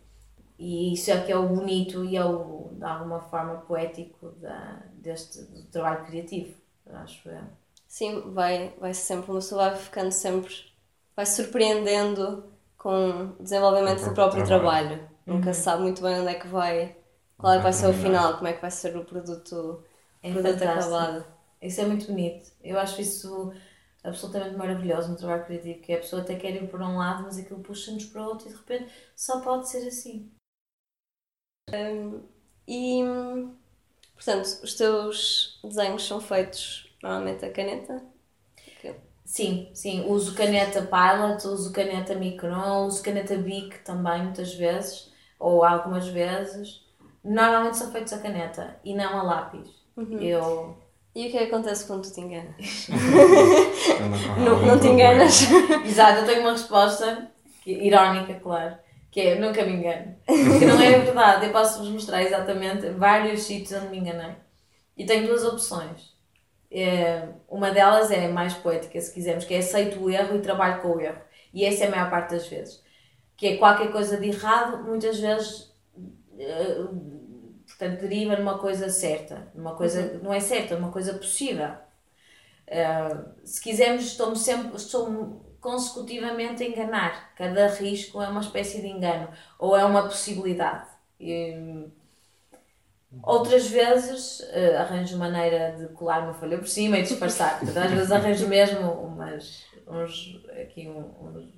e 0.60 0.94
isso 0.94 1.10
é 1.10 1.22
que 1.22 1.32
é 1.32 1.38
o 1.38 1.48
bonito 1.48 2.04
e 2.04 2.18
é 2.18 2.26
o, 2.26 2.70
de 2.74 2.84
alguma 2.84 3.22
forma, 3.22 3.58
poético 3.62 4.32
da, 4.42 4.82
deste 4.94 5.42
do 5.42 5.64
trabalho 5.64 6.06
criativo, 6.06 6.54
acho 6.88 7.30
eu. 7.30 7.44
Sim, 7.88 8.34
vai, 8.34 8.74
vai 8.78 8.94
sempre, 8.94 9.32
uma 9.32 9.40
pessoa 9.40 9.70
vai 9.70 9.80
ficando 9.80 10.12
sempre 10.12 10.54
vai 11.16 11.26
surpreendendo 11.26 12.44
com 12.78 13.34
o 13.40 13.44
desenvolvimento 13.44 14.04
do 14.04 14.14
próprio 14.14 14.46
trabalho. 14.46 14.90
trabalho. 14.90 15.10
Uhum. 15.26 15.36
Nunca 15.36 15.54
se 15.54 15.62
sabe 15.62 15.84
muito 15.84 16.02
bem 16.02 16.20
onde 16.20 16.30
é 16.30 16.34
que 16.34 16.48
vai, 16.48 16.98
qual 17.38 17.54
é 17.54 17.58
que 17.58 17.64
vai 17.64 17.74
ser 17.74 17.88
o 17.88 17.94
final, 17.94 18.36
como 18.36 18.48
é 18.48 18.54
que 18.54 18.62
vai 18.62 18.72
ser 18.72 18.96
o 18.98 19.06
produto, 19.06 19.84
é 20.22 20.30
produto 20.30 20.64
acabado. 20.64 21.26
Isso 21.62 21.82
é 21.82 21.86
muito 21.86 22.08
bonito. 22.08 22.52
Eu 22.64 22.80
acho 22.80 23.02
isso 23.02 23.54
absolutamente 24.04 24.56
maravilhoso 24.58 25.10
no 25.10 25.18
trabalho 25.18 25.46
criativo, 25.46 25.82
que 25.82 25.94
a 25.94 25.98
pessoa 25.98 26.22
até 26.22 26.36
quer 26.36 26.56
ir 26.56 26.70
por 26.70 26.82
um 26.82 26.98
lado, 26.98 27.24
mas 27.24 27.38
aquilo 27.38 27.62
puxa-nos 27.62 28.06
para 28.06 28.22
o 28.24 28.26
outro 28.26 28.48
e 28.48 28.52
de 28.52 28.58
repente 28.58 28.92
só 29.16 29.42
pode 29.42 29.70
ser 29.70 29.88
assim. 29.88 30.32
Um, 31.74 32.28
e, 32.68 33.04
portanto, 34.16 34.46
os 34.64 34.74
teus 34.76 35.60
desenhos 35.64 36.06
são 36.06 36.20
feitos 36.22 36.94
normalmente 37.02 37.46
a 37.46 37.52
caneta? 37.52 38.04
Sim, 39.24 39.72
sim. 39.74 40.06
Uso 40.08 40.36
caneta 40.36 40.82
Pilot, 40.84 41.48
uso 41.48 41.72
caneta 41.74 42.16
Micron, 42.16 42.86
uso 42.86 43.02
caneta 43.04 43.36
Bic 43.38 43.80
também, 43.84 44.24
muitas 44.24 44.54
vezes, 44.54 45.12
ou 45.40 45.64
algumas 45.64 46.08
vezes. 46.08 46.85
Normalmente 47.26 47.78
são 47.78 47.92
feitos 47.92 48.14
a 48.14 48.20
caneta 48.20 48.80
e 48.84 48.94
não 48.94 49.20
a 49.20 49.24
lápis. 49.24 49.70
Uhum. 49.98 50.20
Eu... 50.20 50.78
E 51.14 51.28
o 51.28 51.32
que 51.32 51.38
é 51.38 51.46
que 51.46 51.54
acontece 51.54 51.88
quando 51.88 52.04
tu 52.04 52.14
te 52.14 52.20
enganas? 52.20 52.90
não, 54.38 54.66
não 54.66 54.80
te 54.80 54.88
enganas? 54.88 55.48
Exato, 55.88 56.20
eu 56.20 56.26
tenho 56.26 56.42
uma 56.42 56.52
resposta 56.52 57.32
irónica, 57.66 58.34
claro, 58.36 58.76
que 59.10 59.22
é 59.22 59.40
nunca 59.40 59.64
me 59.64 59.74
engano. 59.74 60.16
Que 60.28 60.66
não 60.66 60.80
é 60.80 61.00
verdade, 61.00 61.46
eu 61.46 61.52
posso 61.54 61.80
vos 61.80 61.90
mostrar 61.90 62.22
exatamente 62.22 62.90
vários 62.90 63.44
sítios 63.44 63.82
onde 63.82 63.92
me 63.92 64.00
enganei. 64.00 64.36
E 64.98 65.06
tenho 65.06 65.26
duas 65.26 65.46
opções 65.46 66.16
é, 66.72 67.30
uma 67.48 67.72
delas 67.72 68.12
é 68.12 68.28
mais 68.28 68.54
poética, 68.54 69.00
se 69.00 69.14
quisermos, 69.14 69.46
que 69.46 69.54
é 69.54 69.60
aceito 69.60 69.98
o 70.04 70.10
erro 70.10 70.36
e 70.36 70.42
trabalho 70.42 70.82
com 70.82 70.90
o 70.90 71.00
erro. 71.00 71.22
E 71.54 71.64
essa 71.64 71.86
é 71.86 71.88
a 71.88 71.92
maior 71.92 72.10
parte 72.10 72.32
das 72.32 72.48
vezes. 72.48 72.84
Que 73.38 73.48
é 73.48 73.58
qualquer 73.58 73.92
coisa 73.92 74.18
de 74.18 74.28
errado, 74.28 74.84
muitas 74.84 75.18
vezes, 75.20 75.74
uh, 76.36 77.64
portanto, 77.66 78.02
deriva 78.02 78.36
numa 78.36 78.58
coisa 78.58 78.90
certa. 78.90 79.52
Numa 79.56 79.76
coisa, 79.76 80.02
uhum. 80.02 80.24
não 80.24 80.34
é 80.34 80.40
certa, 80.40 80.76
uma 80.76 80.92
coisa 80.92 81.14
possível. 81.14 81.72
Uh, 82.68 83.46
se 83.46 83.62
quisermos, 83.62 84.06
estou 84.06 84.36
sempre, 84.36 84.76
estou 84.76 85.58
consecutivamente 85.60 86.64
a 86.64 86.68
enganar. 86.68 87.34
Cada 87.36 87.68
risco 87.68 88.22
é 88.22 88.28
uma 88.28 88.42
espécie 88.42 88.82
de 88.82 88.88
engano, 88.88 89.30
ou 89.60 89.76
é 89.76 89.84
uma 89.84 90.04
possibilidade. 90.04 90.88
E, 91.20 91.86
Outras 93.24 93.68
vezes 93.68 94.40
uh, 94.40 94.78
arranjo 94.80 95.18
maneira 95.18 95.76
de 95.78 95.88
colar 95.94 96.24
uma 96.24 96.34
folha 96.34 96.58
por 96.58 96.68
cima 96.68 96.98
e 96.98 97.04
disfarçar. 97.04 97.60
Portanto, 97.60 97.86
às 97.86 97.92
vezes 97.92 98.12
arranjo 98.12 98.48
mesmo 98.48 98.92
umas, 98.92 99.66
uns, 99.88 100.44
aqui 100.62 100.88
um, 100.88 101.00
um, 101.00 101.50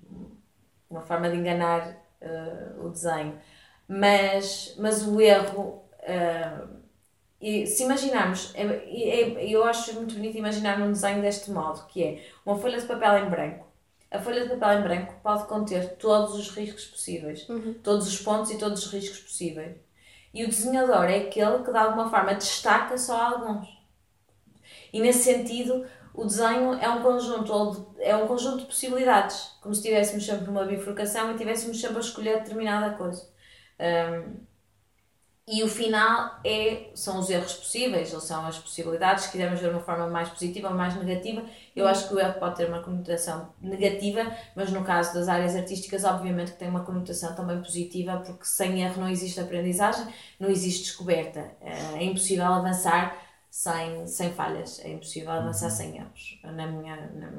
uma 0.89 1.01
forma 1.01 1.29
de 1.29 1.37
enganar 1.37 1.97
uh, 2.21 2.85
o 2.85 2.89
desenho. 2.89 3.39
Mas, 3.87 4.75
mas 4.77 5.07
o 5.07 5.21
erro, 5.21 5.83
uh, 6.01 6.67
e, 7.39 7.65
se 7.65 7.83
imaginarmos, 7.83 8.53
é, 8.55 8.63
é, 8.63 9.49
eu 9.49 9.63
acho 9.63 9.93
muito 9.93 10.15
bonito 10.15 10.37
imaginar 10.37 10.81
um 10.81 10.91
desenho 10.91 11.21
deste 11.21 11.51
modo, 11.51 11.85
que 11.87 12.03
é 12.03 12.23
uma 12.45 12.57
folha 12.57 12.79
de 12.79 12.85
papel 12.85 13.25
em 13.25 13.29
branco. 13.29 13.67
A 14.11 14.19
folha 14.19 14.43
de 14.43 14.55
papel 14.55 14.79
em 14.79 14.83
branco 14.83 15.15
pode 15.21 15.45
conter 15.45 15.95
todos 15.95 16.35
os 16.35 16.49
riscos 16.49 16.85
possíveis, 16.85 17.47
uhum. 17.47 17.75
todos 17.83 18.07
os 18.07 18.19
pontos 18.21 18.51
e 18.51 18.57
todos 18.57 18.85
os 18.85 18.91
riscos 18.91 19.19
possíveis 19.19 19.75
e 20.37 20.43
o 20.43 20.47
desenhador 20.47 21.05
é 21.05 21.17
aquele 21.17 21.63
que 21.63 21.71
de 21.71 21.77
alguma 21.77 22.11
forma 22.11 22.35
destaca 22.35 22.95
só 22.95 23.19
alguns. 23.19 23.67
E 24.93 25.01
nesse 25.01 25.23
sentido, 25.23 25.83
o 26.13 26.25
desenho 26.25 26.73
é 26.75 26.87
um 26.87 27.01
conjunto, 27.01 27.95
é 27.99 28.15
um 28.15 28.27
conjunto 28.27 28.59
de 28.59 28.65
possibilidades, 28.65 29.51
como 29.61 29.73
se 29.73 29.81
tivéssemos 29.81 30.23
sempre 30.23 30.47
uma 30.47 30.63
bifurcação 30.63 31.31
e 31.31 31.37
tivéssemos 31.37 31.81
sempre 31.81 31.97
a 31.97 32.01
escolher 32.01 32.39
determinada 32.39 32.95
coisa. 32.95 33.27
Um, 33.79 34.47
e 35.49 35.63
o 35.63 35.67
final 35.69 36.41
é, 36.43 36.91
são 36.93 37.19
os 37.19 37.29
erros 37.29 37.53
possíveis, 37.53 38.13
ou 38.13 38.19
são 38.19 38.45
as 38.45 38.59
possibilidades, 38.59 39.23
se 39.23 39.31
quisermos 39.31 39.61
ver 39.61 39.69
de 39.69 39.75
uma 39.75 39.81
forma 39.81 40.05
mais 40.09 40.27
positiva 40.27 40.67
ou 40.67 40.75
mais 40.75 40.93
negativa, 40.95 41.41
eu 41.73 41.87
acho 41.87 42.09
que 42.09 42.13
o 42.15 42.19
erro 42.19 42.37
pode 42.37 42.57
ter 42.57 42.67
uma 42.67 42.83
conotação 42.83 43.53
negativa, 43.61 44.29
mas 44.57 44.73
no 44.73 44.83
caso 44.83 45.13
das 45.13 45.29
áreas 45.29 45.55
artísticas, 45.55 46.03
obviamente 46.03 46.51
que 46.51 46.57
tem 46.57 46.67
uma 46.67 46.83
conotação 46.83 47.33
também 47.33 47.61
positiva, 47.61 48.17
porque 48.25 48.43
sem 48.43 48.83
erro 48.83 48.99
não 48.99 49.07
existe 49.07 49.39
aprendizagem, 49.39 50.05
não 50.37 50.49
existe 50.49 50.83
descoberta. 50.83 51.49
É 51.61 52.03
impossível 52.03 52.45
avançar 52.45 53.17
sem, 53.49 54.05
sem 54.05 54.33
falhas, 54.33 54.81
é 54.83 54.89
impossível 54.89 55.31
avançar 55.31 55.69
sem 55.69 55.95
erros, 55.95 56.41
na 56.43 56.67
minha, 56.67 57.09
na, 57.13 57.31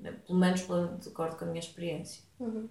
na, 0.00 0.12
pelo 0.12 0.38
menos 0.38 0.60
de 0.62 1.08
acordo 1.10 1.36
com 1.36 1.44
a 1.44 1.48
minha 1.48 1.60
experiência. 1.60 2.22
Uhum. 2.38 2.70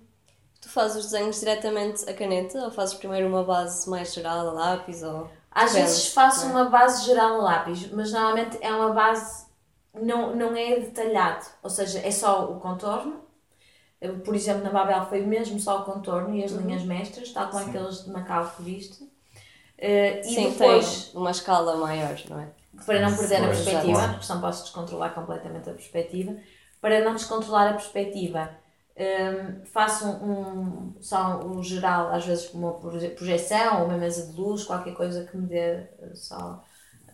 Tu 0.61 0.69
fazes 0.69 0.97
os 1.05 1.11
desenhos 1.11 1.39
diretamente 1.39 2.09
a 2.09 2.13
caneta 2.13 2.59
ou 2.65 2.71
fazes 2.71 2.95
primeiro 2.95 3.27
uma 3.27 3.43
base 3.43 3.89
mais 3.89 4.13
geral 4.13 4.49
a 4.49 4.51
lápis 4.51 5.03
ou... 5.03 5.29
Às 5.51 5.71
Depende, 5.73 5.87
vezes 5.87 6.13
faço 6.13 6.45
é? 6.45 6.49
uma 6.49 6.65
base 6.65 7.05
geral 7.05 7.35
a 7.39 7.43
lápis, 7.43 7.89
mas 7.91 8.11
normalmente 8.11 8.57
é 8.61 8.71
uma 8.71 8.93
base, 8.93 9.45
não, 9.93 10.35
não 10.35 10.55
é 10.55 10.79
detalhado, 10.79 11.45
ou 11.63 11.69
seja, 11.69 11.99
é 11.99 12.11
só 12.11 12.51
o 12.51 12.59
contorno. 12.59 13.23
Por 14.23 14.33
exemplo, 14.35 14.63
na 14.63 14.69
Babel 14.69 15.05
foi 15.07 15.21
mesmo 15.25 15.59
só 15.59 15.79
o 15.81 15.83
contorno 15.85 16.33
e 16.35 16.43
as 16.43 16.51
Uhum. 16.51 16.61
linhas 16.61 16.83
mestras, 16.83 17.31
tal 17.33 17.49
como 17.49 17.65
aqueles 17.65 18.05
de 18.05 18.11
Macau 18.11 18.49
que 18.55 18.63
viste. 18.63 19.03
E 20.23 20.23
Sim, 20.23 20.49
depois, 20.51 21.05
tem 21.11 21.21
uma 21.21 21.31
escala 21.31 21.75
maior, 21.77 22.15
não 22.29 22.39
é? 22.39 22.49
para 22.85 23.01
não 23.01 23.15
perder 23.17 23.43
a 23.43 23.47
perspectiva, 23.47 24.07
porque 24.09 24.25
senão 24.25 24.41
posso 24.41 24.63
descontrolar 24.63 25.13
completamente 25.13 25.69
a 25.69 25.73
perspectiva, 25.73 26.35
para 26.79 27.03
não 27.03 27.13
descontrolar 27.15 27.69
a 27.69 27.73
perspectiva, 27.73 28.49
hum, 28.99 29.65
faço 29.65 30.05
um, 30.07 30.95
só 31.01 31.45
um 31.45 31.63
geral, 31.63 32.09
às 32.11 32.25
vezes 32.25 32.53
uma 32.53 32.73
proje- 32.79 33.09
projeção 33.11 33.81
ou 33.81 33.87
uma 33.87 33.97
mesa 33.97 34.27
de 34.31 34.39
luz, 34.39 34.63
qualquer 34.63 34.93
coisa 34.95 35.25
que 35.25 35.37
me 35.37 35.47
dê 35.47 35.55
eh, 35.99 36.11
só 36.15 36.63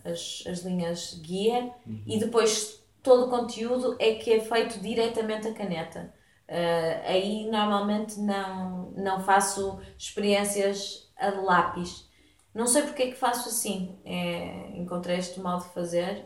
as, 0.04 0.44
as 0.46 0.60
linhas 0.60 1.14
guia 1.22 1.72
e 2.06 2.18
depois 2.18 2.82
todo 3.02 3.26
o 3.26 3.30
conteúdo 3.30 3.96
é 4.00 4.14
que 4.16 4.32
é 4.32 4.40
feito 4.40 4.80
diretamente 4.80 5.48
a 5.48 5.54
caneta. 5.54 6.12
Eh, 6.48 7.02
aí 7.06 7.50
normalmente 7.50 8.18
não, 8.20 8.90
não 8.92 9.20
faço 9.20 9.80
experiências 9.98 11.10
a 11.16 11.30
lápis. 11.30 12.08
Não 12.54 12.66
sei 12.66 12.82
porque 12.82 13.02
é 13.04 13.06
que 13.10 13.16
faço 13.16 13.48
assim. 13.48 13.98
É, 14.04 14.76
encontrei 14.78 15.18
este 15.18 15.40
modo 15.40 15.64
de 15.64 15.70
fazer 15.74 16.24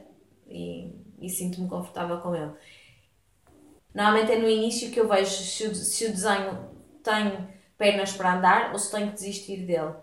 e, 0.49 0.95
e 1.21 1.29
sinto-me 1.29 1.69
confortável 1.69 2.21
com 2.21 2.35
ele. 2.35 2.53
Normalmente 3.95 4.33
é 4.33 4.39
no 4.39 4.49
início 4.49 4.91
que 4.91 5.01
eu 5.01 5.09
vejo 5.09 5.31
se 5.31 5.67
o, 5.67 5.75
se 5.75 6.07
o 6.07 6.11
desenho 6.11 6.71
tem 7.03 7.49
pernas 7.77 8.13
para 8.13 8.37
andar 8.37 8.73
ou 8.73 8.79
se 8.79 8.91
tenho 8.91 9.09
que 9.09 9.15
desistir 9.15 9.67
dele. 9.67 9.95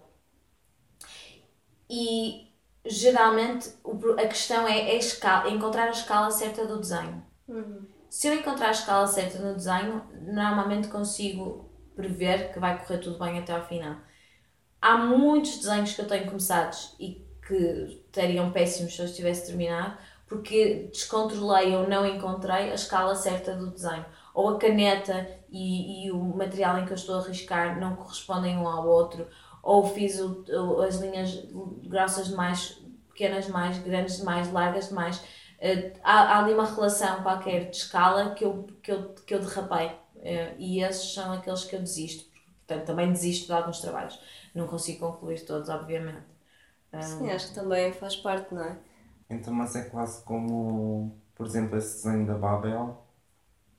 E 1.90 2.48
geralmente 2.86 3.70
a 4.18 4.28
questão 4.28 4.68
é, 4.68 4.90
é 4.90 4.92
a 4.92 4.96
escala, 4.96 5.50
encontrar 5.50 5.88
a 5.88 5.92
escala 5.92 6.32
certa 6.32 6.66
do 6.66 6.80
desenho. 6.80 7.26
Se 8.10 8.28
eu 8.28 8.34
encontrar 8.34 8.70
a 8.70 8.72
escala 8.72 9.08
certa 9.08 9.40
no 9.40 9.56
desenho, 9.56 10.04
normalmente 10.22 10.88
consigo 10.88 11.70
prever 11.96 12.52
que 12.54 12.60
vai 12.60 12.80
correr 12.80 13.00
tudo 13.00 13.20
bem 13.20 13.40
até 13.40 13.54
ao 13.54 13.66
final. 13.66 13.98
Há 14.82 14.98
muitos 14.98 15.58
desenhos 15.58 15.94
que 15.94 16.02
eu 16.02 16.08
tenho 16.08 16.28
começados 16.28 16.96
e 17.00 17.26
que 17.46 17.56
estariam 18.08 18.52
péssimos 18.52 18.96
se 18.96 19.02
eu 19.02 19.06
estivesse 19.06 19.48
terminado, 19.48 19.98
porque 20.28 20.90
descontrolei 20.92 21.76
ou 21.76 21.88
não 21.88 22.06
encontrei 22.06 22.72
a 22.72 22.76
escala 22.76 23.16
certa 23.16 23.56
do 23.56 23.72
desenho. 23.72 24.06
Ou 24.34 24.50
a 24.50 24.58
caneta 24.60 25.28
e, 25.50 26.06
e 26.08 26.12
o 26.12 26.20
material 26.36 26.78
em 26.78 26.86
que 26.86 26.92
eu 26.92 26.96
estou 26.96 27.16
a 27.20 27.24
riscar 27.24 27.80
não 27.80 27.96
correspondem 27.96 28.58
um 28.58 28.68
ao 28.68 28.88
outro, 28.88 29.28
ou 29.64 29.86
fiz 29.88 30.20
o- 30.20 30.82
as 30.82 30.98
linhas 30.98 31.34
grossas 31.86 32.28
demais, 32.28 32.80
pequenas 33.10 33.46
demais, 33.46 33.78
grandes 33.80 34.18
demais, 34.18 34.52
largas 34.52 34.90
demais. 34.90 35.22
Eh, 35.60 35.94
há, 36.04 36.36
há 36.36 36.40
ali 36.44 36.54
uma 36.54 36.66
relação 36.66 37.24
qualquer 37.24 37.70
de 37.70 37.78
escala 37.78 38.32
que 38.36 38.44
eu, 38.46 38.68
que 38.84 38.92
eu, 38.92 39.14
que 39.16 39.34
eu 39.34 39.40
derrapei. 39.40 39.92
Eh, 40.22 40.56
e 40.60 40.84
esses 40.84 41.14
são 41.14 41.34
aqueles 41.34 41.64
que 41.66 41.76
eu 41.76 41.80
desisto. 41.80 42.26
Portanto, 42.66 42.86
também 42.86 43.12
desisto 43.12 43.48
de 43.48 43.54
alguns 43.54 43.80
trabalhos. 43.80 44.20
Não 44.54 44.68
consigo 44.68 45.00
concluir 45.12 45.44
todos, 45.46 45.70
obviamente. 45.70 46.26
Sim, 47.00 47.30
acho 47.32 47.48
que 47.50 47.56
também 47.56 47.92
faz 47.94 48.16
parte, 48.16 48.54
não 48.54 48.64
é? 48.64 48.78
Então, 49.30 49.54
mas 49.54 49.76
é 49.76 49.84
quase 49.84 50.24
como, 50.24 51.16
por 51.36 51.46
exemplo, 51.46 51.78
esse 51.78 52.04
desenho 52.06 52.26
da 52.26 52.36
Babel, 52.36 53.04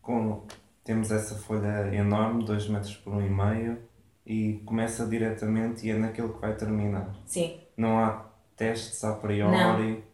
com, 0.03 0.47
temos 0.85 1.11
essa 1.11 1.35
folha 1.35 1.95
enorme, 1.95 2.45
2 2.45 2.69
metros 2.69 2.97
por 2.97 3.15
1,5 3.15 3.79
e 4.27 4.61
começa 4.67 5.07
diretamente 5.07 5.87
e 5.87 5.91
é 5.91 5.95
naquilo 5.95 6.35
que 6.35 6.41
vai 6.41 6.55
terminar. 6.55 7.15
Sim. 7.25 7.59
Não 7.77 7.99
há 7.99 8.27
testes 8.57 9.03
a 9.05 9.15
priori. 9.15 10.05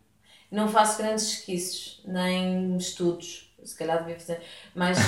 Não 0.51 0.69
faço 0.69 0.99
grandes 0.99 1.25
esquiços, 1.25 2.03
nem 2.07 2.77
estudos. 2.77 3.53
Se 3.65 3.77
calhar 3.77 3.99
devia 3.99 4.21
fazer 4.21 4.43
mais, 4.75 4.99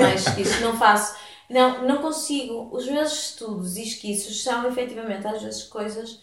mais 0.00 0.26
esquiços. 0.26 0.60
Não 0.60 0.78
faço. 0.78 1.18
Não, 1.50 1.86
não 1.86 1.98
consigo. 1.98 2.68
Os 2.72 2.86
meus 2.88 3.12
estudos 3.12 3.76
e 3.76 3.82
esquiços 3.82 4.42
são 4.42 4.66
efetivamente 4.68 5.26
às 5.26 5.42
vezes 5.42 5.64
coisas. 5.64 6.22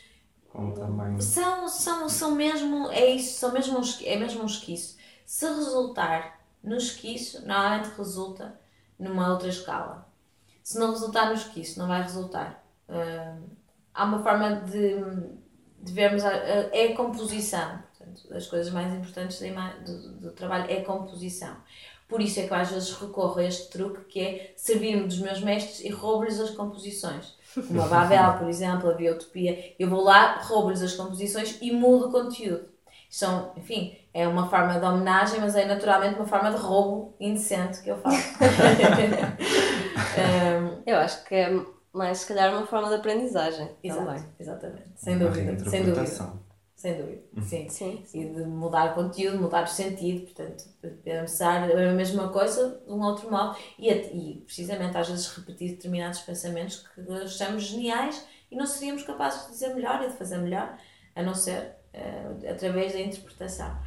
São, 1.22 1.68
são, 1.68 2.10
são 2.10 2.32
mesmo. 2.36 2.90
É 2.92 3.08
isso, 3.08 3.40
são 3.40 3.52
mesmo 3.52 3.80
um, 3.80 3.84
é 4.04 4.16
mesmo 4.18 4.44
um 4.44 4.46
esquiço. 4.46 4.98
Se 5.26 5.46
resultar 5.48 6.40
no 6.64 6.76
esquiço, 6.78 7.46
normalmente 7.46 7.90
resulta 7.98 8.60
numa 9.00 9.32
outra 9.32 9.50
escala. 9.50 10.08
Se 10.64 10.80
não 10.80 10.92
resultar 10.92 11.28
no 11.28 11.34
esquiço, 11.36 11.80
não 11.80 11.88
vai 11.88 12.02
resultar. 12.04 12.64
Hum, 12.90 13.48
há 13.94 14.06
uma 14.06 14.22
forma 14.24 14.56
de, 14.62 14.96
de 15.82 15.92
vermos. 15.94 16.24
A, 16.24 16.30
a- 16.30 16.70
é 16.76 16.94
a 16.94 16.96
composição. 16.96 17.80
Portanto, 17.98 18.34
as 18.34 18.48
coisas 18.48 18.72
mais 18.74 18.94
importantes 18.94 19.40
do, 19.86 20.12
do 20.20 20.32
trabalho 20.32 20.70
é 20.70 20.80
a 20.80 20.86
composição. 20.86 21.56
Por 22.08 22.22
isso 22.22 22.40
é 22.40 22.48
que 22.48 22.54
eu 22.54 22.58
às 22.58 22.70
vezes 22.70 22.92
recorro 22.94 23.40
a 23.40 23.44
este 23.44 23.70
truque 23.70 24.04
que 24.06 24.20
é 24.20 24.54
servir-me 24.56 25.08
dos 25.08 25.20
meus 25.20 25.40
mestres 25.42 25.80
e 25.80 25.90
roubo-lhes 25.90 26.40
as 26.40 26.52
composições. 26.52 27.34
Como 27.68 27.82
a 27.82 27.88
Babel, 27.88 28.34
por 28.40 28.48
exemplo, 28.48 28.90
a 28.90 28.94
Biotopia. 28.94 29.74
Eu 29.78 29.90
vou 29.90 30.04
lá, 30.04 30.40
roubo-lhes 30.42 30.82
as 30.82 30.96
composições 30.96 31.58
e 31.62 31.72
mudo 31.72 32.08
o 32.08 32.12
conteúdo. 32.12 32.66
São, 33.10 33.52
enfim, 33.56 33.96
é 34.14 34.28
uma 34.28 34.50
forma 34.50 34.80
de 34.80 34.86
homenagem, 34.86 35.40
mas 35.40 35.56
é 35.56 35.66
naturalmente 35.66 36.16
uma 36.16 36.26
forma 36.26 36.50
de 36.52 36.58
roubo 36.58 37.16
indecente 37.20 37.82
que 37.82 37.90
eu 37.90 37.98
faço. 37.98 38.38
Um, 40.18 40.82
Eu 40.86 40.98
acho 40.98 41.24
que 41.26 41.36
é 41.36 41.64
mais, 41.94 42.20
se 42.20 42.28
calhar, 42.28 42.52
uma 42.52 42.66
forma 42.66 42.90
de 42.90 42.96
aprendizagem 42.96 43.70
Exato, 43.84 44.06
também. 44.06 44.24
exatamente. 44.40 44.92
Sem 44.96 45.16
Uma 45.16 45.30
dúvida, 45.30 45.70
sem 45.70 45.84
dúvida. 45.84 46.43
Sem 46.84 46.98
dúvida, 46.98 47.24
sim. 47.40 47.70
Sim, 47.70 48.04
E 48.14 48.26
de 48.26 48.44
mudar 48.44 48.92
o 48.92 48.94
conteúdo, 48.94 49.40
mudar 49.40 49.64
o 49.64 49.68
sentido, 49.68 50.26
portanto, 50.26 50.66
pensar 51.02 51.72
a 51.72 51.94
mesma 51.94 52.28
coisa 52.28 52.82
de 52.86 52.92
um 52.92 53.02
outro 53.02 53.32
modo 53.32 53.58
e, 53.80 53.90
e 53.90 54.42
precisamente 54.42 54.98
às 54.98 55.08
vezes 55.08 55.28
repetir 55.30 55.72
determinados 55.72 56.20
pensamentos 56.20 56.86
que 56.86 57.02
achamos 57.24 57.64
geniais 57.64 58.28
e 58.52 58.58
não 58.58 58.66
seríamos 58.66 59.04
capazes 59.04 59.46
de 59.46 59.52
dizer 59.54 59.74
melhor 59.74 60.04
e 60.04 60.10
de 60.10 60.18
fazer 60.18 60.38
melhor, 60.40 60.78
a 61.16 61.24
não 61.24 61.34
ser 61.34 61.74
eh, 61.94 62.50
através 62.52 62.92
da 62.92 63.00
interpretação. 63.00 63.80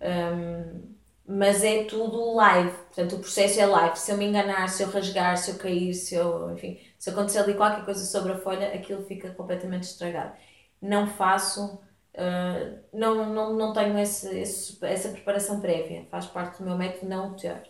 Um, 0.00 0.94
mas 1.26 1.62
é 1.64 1.84
tudo 1.84 2.34
live, 2.36 2.70
portanto 2.70 3.16
o 3.16 3.18
processo 3.20 3.60
é 3.60 3.66
live. 3.66 3.98
Se 3.98 4.10
eu 4.12 4.16
me 4.16 4.26
enganar, 4.26 4.68
se 4.68 4.82
eu 4.82 4.90
rasgar, 4.90 5.36
se 5.36 5.50
eu 5.50 5.58
cair, 5.58 5.92
se 5.94 6.14
eu, 6.14 6.52
enfim, 6.52 6.78
se 6.98 7.10
acontecer 7.10 7.40
ali 7.40 7.54
qualquer 7.54 7.84
coisa 7.84 8.04
sobre 8.06 8.32
a 8.32 8.38
folha, 8.38 8.72
aquilo 8.74 9.02
fica 9.04 9.30
completamente 9.32 9.82
estragado. 9.84 10.34
Não 10.80 11.06
faço, 11.06 11.80
uh, 12.18 12.78
não, 12.92 13.32
não, 13.32 13.54
não 13.54 13.72
tenho 13.72 13.98
esse, 13.98 14.28
esse, 14.38 14.84
essa 14.84 15.08
preparação 15.10 15.60
prévia, 15.60 16.06
faz 16.10 16.26
parte 16.26 16.58
do 16.58 16.64
meu 16.64 16.76
método 16.76 17.08
não 17.08 17.32
o 17.32 17.36
ter. 17.36 17.62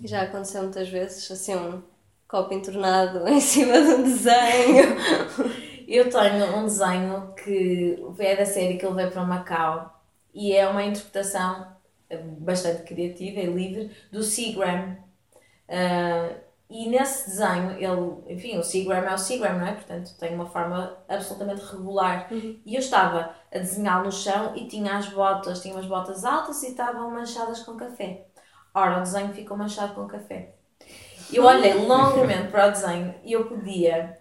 E 0.00 0.08
já 0.08 0.22
aconteceu 0.22 0.62
muitas 0.62 0.88
vezes, 0.88 1.30
assim, 1.30 1.54
um 1.54 1.82
copo 2.26 2.54
entornado 2.54 3.26
em 3.28 3.40
cima 3.40 3.80
de 3.80 3.88
um 3.88 4.02
desenho. 4.02 4.96
Eu 5.86 6.08
tenho 6.08 6.56
um 6.56 6.64
desenho 6.64 7.34
que 7.34 7.98
é 8.20 8.36
da 8.36 8.46
série 8.46 8.78
que 8.78 8.86
ele 8.86 8.94
veio 8.94 9.10
para 9.10 9.24
Macau 9.24 10.00
e 10.32 10.52
é 10.52 10.68
uma 10.68 10.84
interpretação 10.84 11.66
bastante 12.38 12.82
criativa 12.84 13.40
e 13.40 13.46
livre 13.46 13.90
do 14.12 14.22
Seagram. 14.22 14.96
Ah, 15.68 16.32
e 16.70 16.88
nesse 16.88 17.30
desenho, 17.30 17.72
ele, 17.72 18.32
enfim, 18.32 18.56
o 18.56 18.62
Seagram 18.62 19.02
é 19.02 19.14
o 19.14 19.18
Seagram, 19.18 19.58
não 19.58 19.66
é? 19.66 19.72
Portanto, 19.72 20.14
tem 20.20 20.32
uma 20.32 20.46
forma 20.46 20.96
absolutamente 21.08 21.64
regular. 21.64 22.28
E 22.30 22.74
eu 22.74 22.78
estava 22.78 23.34
a 23.52 23.58
desenhar 23.58 24.04
no 24.04 24.12
chão 24.12 24.54
e 24.54 24.68
tinha 24.68 24.96
as 24.96 25.08
botas, 25.08 25.60
tinha 25.60 25.74
umas 25.74 25.86
botas 25.86 26.24
altas 26.24 26.62
e 26.62 26.68
estavam 26.68 27.10
manchadas 27.10 27.64
com 27.64 27.76
café. 27.76 28.24
Ora, 28.72 28.98
o 28.98 29.02
desenho 29.02 29.34
ficou 29.34 29.56
manchado 29.56 29.94
com 29.94 30.06
café. 30.06 30.54
Eu 31.32 31.44
olhei 31.44 31.74
longamente 31.74 32.52
para 32.52 32.68
o 32.68 32.70
desenho 32.70 33.14
e 33.24 33.32
eu 33.32 33.46
podia 33.46 34.18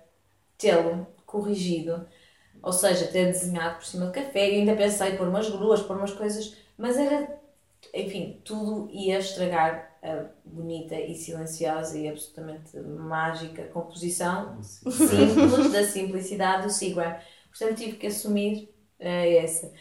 tê-lo 0.57 1.05
corrigido, 1.27 2.07
ou 2.63 2.73
seja, 2.73 3.05
ter 3.07 3.27
desenhado 3.27 3.75
por 3.75 3.85
cima 3.85 4.07
do 4.07 4.11
café. 4.11 4.49
Eu 4.49 4.55
ainda 4.55 4.75
pensei 4.75 5.15
pôr 5.17 5.27
umas 5.27 5.47
gruas, 5.47 5.83
pôr 5.83 5.97
umas 5.97 6.13
coisas, 6.13 6.57
mas 6.75 6.97
era, 6.97 7.39
enfim, 7.93 8.41
tudo 8.43 8.89
ia 8.91 9.19
estragar 9.19 9.89
a 10.01 10.25
bonita 10.45 10.95
e 10.95 11.13
silenciosa 11.15 11.97
e 11.97 12.07
absolutamente 12.07 12.77
mágica 12.79 13.63
composição 13.67 14.61
simples 14.61 15.71
da 15.71 15.83
simplicidade 15.83 16.63
do 16.63 16.69
Seagram. 16.71 17.15
Portanto, 17.49 17.77
tive 17.77 17.97
que 17.97 18.07
assumir 18.07 18.73
eh, 18.99 19.37
essa. 19.37 19.71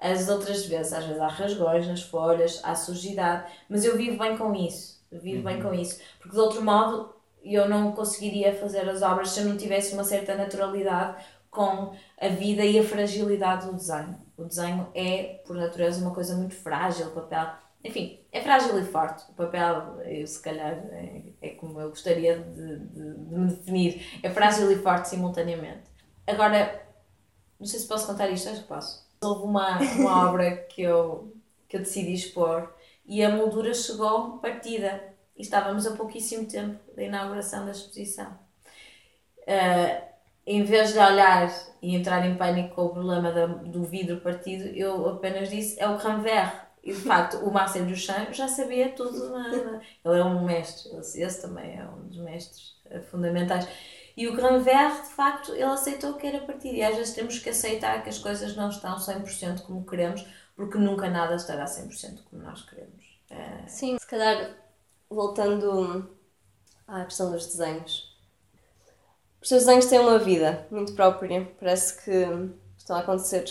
As 0.00 0.28
outras 0.28 0.64
vezes, 0.66 0.92
às 0.92 1.04
vezes 1.04 1.20
há 1.20 1.28
rasgões 1.28 1.86
nas 1.86 2.02
folhas, 2.02 2.60
há 2.62 2.74
sujidade, 2.74 3.50
mas 3.68 3.84
eu 3.84 3.96
vivo 3.96 4.18
bem 4.18 4.36
com 4.36 4.54
isso. 4.54 5.04
Eu 5.10 5.20
vivo 5.20 5.42
bem 5.42 5.60
com 5.60 5.74
isso. 5.74 6.00
Porque 6.18 6.34
de 6.34 6.40
outro 6.40 6.64
modo 6.64 7.14
eu 7.42 7.68
não 7.68 7.92
conseguiria 7.92 8.54
fazer 8.54 8.88
as 8.88 9.02
obras 9.02 9.30
se 9.30 9.40
eu 9.40 9.46
não 9.46 9.56
tivesse 9.56 9.94
uma 9.94 10.04
certa 10.04 10.36
naturalidade 10.36 11.24
com 11.50 11.94
a 12.20 12.28
vida 12.28 12.64
e 12.64 12.78
a 12.78 12.84
fragilidade 12.84 13.66
do 13.66 13.74
desenho. 13.74 14.27
O 14.38 14.44
desenho 14.44 14.88
é, 14.94 15.42
por 15.44 15.56
natureza, 15.56 16.00
uma 16.00 16.14
coisa 16.14 16.34
muito 16.36 16.54
frágil, 16.54 17.08
o 17.08 17.10
papel 17.10 17.50
enfim, 17.84 18.20
é 18.32 18.40
frágil 18.40 18.78
e 18.78 18.84
forte. 18.84 19.24
O 19.30 19.34
papel, 19.34 20.00
eu, 20.02 20.26
se 20.26 20.40
calhar, 20.40 20.74
é, 20.90 21.22
é 21.40 21.48
como 21.50 21.80
eu 21.80 21.90
gostaria 21.90 22.38
de, 22.38 22.78
de, 22.78 23.14
de, 23.14 23.34
me 23.38 23.46
definir. 23.48 24.20
É 24.22 24.30
frágil 24.30 24.70
e 24.70 24.76
forte 24.76 25.08
simultaneamente. 25.08 25.84
Agora, 26.26 26.84
não 27.58 27.66
sei 27.66 27.78
se 27.80 27.86
posso 27.86 28.06
contar 28.06 28.28
isto, 28.30 28.48
acho 28.48 28.62
que 28.62 28.68
posso. 28.68 29.06
Houve 29.22 29.44
uma, 29.44 29.78
uma 29.78 30.26
obra 30.28 30.56
que 30.56 30.82
eu, 30.82 31.34
que 31.68 31.76
eu 31.76 31.80
decidi 31.80 32.12
expor 32.12 32.72
e 33.06 33.22
a 33.22 33.30
moldura 33.30 33.72
chegou 33.72 34.38
partida. 34.38 35.16
E 35.36 35.42
estávamos 35.42 35.86
a 35.86 35.94
pouquíssimo 35.94 36.46
tempo 36.46 36.80
da 36.96 37.02
inauguração 37.04 37.64
da 37.64 37.70
exposição. 37.70 38.36
Uh, 39.42 40.07
em 40.48 40.64
vez 40.64 40.94
de 40.94 40.98
olhar 40.98 41.52
e 41.82 41.94
entrar 41.94 42.26
em 42.26 42.34
pânico 42.34 42.74
com 42.74 42.86
o 42.86 42.88
problema 42.88 43.30
do 43.66 43.84
vidro 43.84 44.18
partido, 44.20 44.64
eu 44.68 45.06
apenas 45.06 45.50
disse 45.50 45.78
é 45.78 45.86
o 45.86 45.96
Ranver. 45.96 46.68
E 46.82 46.90
de 46.90 47.00
facto, 47.00 47.36
o 47.44 47.52
Marcel 47.52 47.84
Duchamp 47.84 48.32
já 48.32 48.48
sabia 48.48 48.88
tudo. 48.92 49.28
Na, 49.30 49.48
na, 49.48 49.80
ele 50.04 50.20
é 50.20 50.24
um 50.24 50.46
mestre, 50.46 50.90
esse 50.96 51.42
também 51.42 51.78
é 51.78 51.84
um 51.86 52.08
dos 52.08 52.16
mestres 52.16 52.76
eh, 52.86 53.00
fundamentais. 53.00 53.68
E 54.16 54.26
o 54.26 54.34
Granvert, 54.34 55.02
de 55.02 55.10
facto, 55.10 55.52
ele 55.52 55.64
aceitou 55.64 56.14
que 56.14 56.26
era 56.26 56.40
partido. 56.40 56.74
E 56.74 56.82
às 56.82 56.96
vezes 56.96 57.14
temos 57.14 57.38
que 57.38 57.50
aceitar 57.50 58.02
que 58.02 58.08
as 58.08 58.18
coisas 58.18 58.56
não 58.56 58.70
estão 58.70 58.96
100% 58.96 59.62
como 59.62 59.84
queremos, 59.84 60.26
porque 60.56 60.78
nunca 60.78 61.10
nada 61.10 61.34
estará 61.34 61.66
100% 61.66 62.22
como 62.24 62.42
nós 62.42 62.62
queremos. 62.62 63.04
É... 63.28 63.66
Sim, 63.68 63.98
se 63.98 64.06
calhar, 64.06 64.56
voltando 65.10 66.10
à 66.86 67.04
questão 67.04 67.30
dos 67.30 67.46
desenhos. 67.46 68.07
Os 69.40 69.48
teus 69.48 69.64
desenhos 69.64 69.86
têm 69.86 70.00
uma 70.00 70.18
vida 70.18 70.66
muito 70.70 70.94
própria. 70.94 71.50
Parece 71.58 72.02
que 72.02 72.26
estão 72.76 72.96
a 72.96 73.00
acontecer 73.00 73.44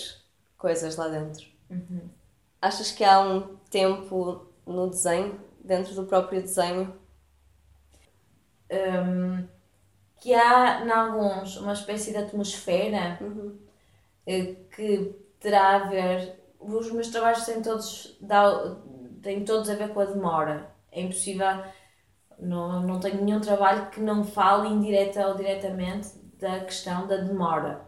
coisas 0.58 0.96
lá 0.96 1.08
dentro. 1.08 1.46
Uhum. 1.70 2.10
Achas 2.62 2.92
que 2.92 3.04
há 3.04 3.20
um 3.20 3.56
tempo 3.70 4.48
no 4.66 4.90
desenho, 4.90 5.40
dentro 5.64 5.94
do 5.96 6.06
próprio 6.06 6.42
desenho? 6.42 6.94
Um, 8.70 9.48
que 10.20 10.34
há, 10.34 10.84
em 10.84 10.92
alguns, 10.92 11.58
uma 11.58 11.74
espécie 11.74 12.12
de 12.12 12.18
atmosfera 12.18 13.18
uhum. 13.22 13.58
Eh, 14.30 14.56
que 14.76 15.16
terá 15.40 15.76
a 15.76 15.88
ver. 15.88 16.36
Os 16.60 16.92
meus 16.92 17.08
trabalhos 17.08 17.46
têm 17.46 17.62
todos, 17.62 18.20
têm 19.24 19.46
todos 19.46 19.70
a 19.70 19.76
ver 19.76 19.94
com 19.94 20.02
a 20.02 20.06
demora. 20.06 20.70
É 20.92 21.02
impossível. 21.02 21.64
Não, 22.40 22.82
não 22.82 23.00
tenho 23.00 23.24
nenhum 23.24 23.40
trabalho 23.40 23.90
que 23.90 24.00
não 24.00 24.24
fale 24.24 24.68
indireta 24.70 25.28
ou 25.28 25.36
diretamente 25.36 26.10
da 26.40 26.60
questão 26.60 27.08
da 27.08 27.18
demora. 27.18 27.82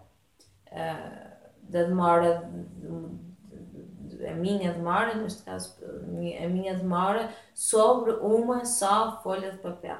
Uh, 0.67 1.29
da 1.69 1.83
demora 1.83 2.49
de, 2.77 4.25
a 4.25 4.33
minha 4.33 4.73
demora, 4.73 5.15
neste 5.15 5.43
caso 5.43 5.77
a 5.83 6.47
minha 6.47 6.75
demora, 6.75 7.29
sobre 7.53 8.11
uma 8.13 8.65
só 8.65 9.21
folha 9.21 9.51
de 9.51 9.57
papel. 9.59 9.97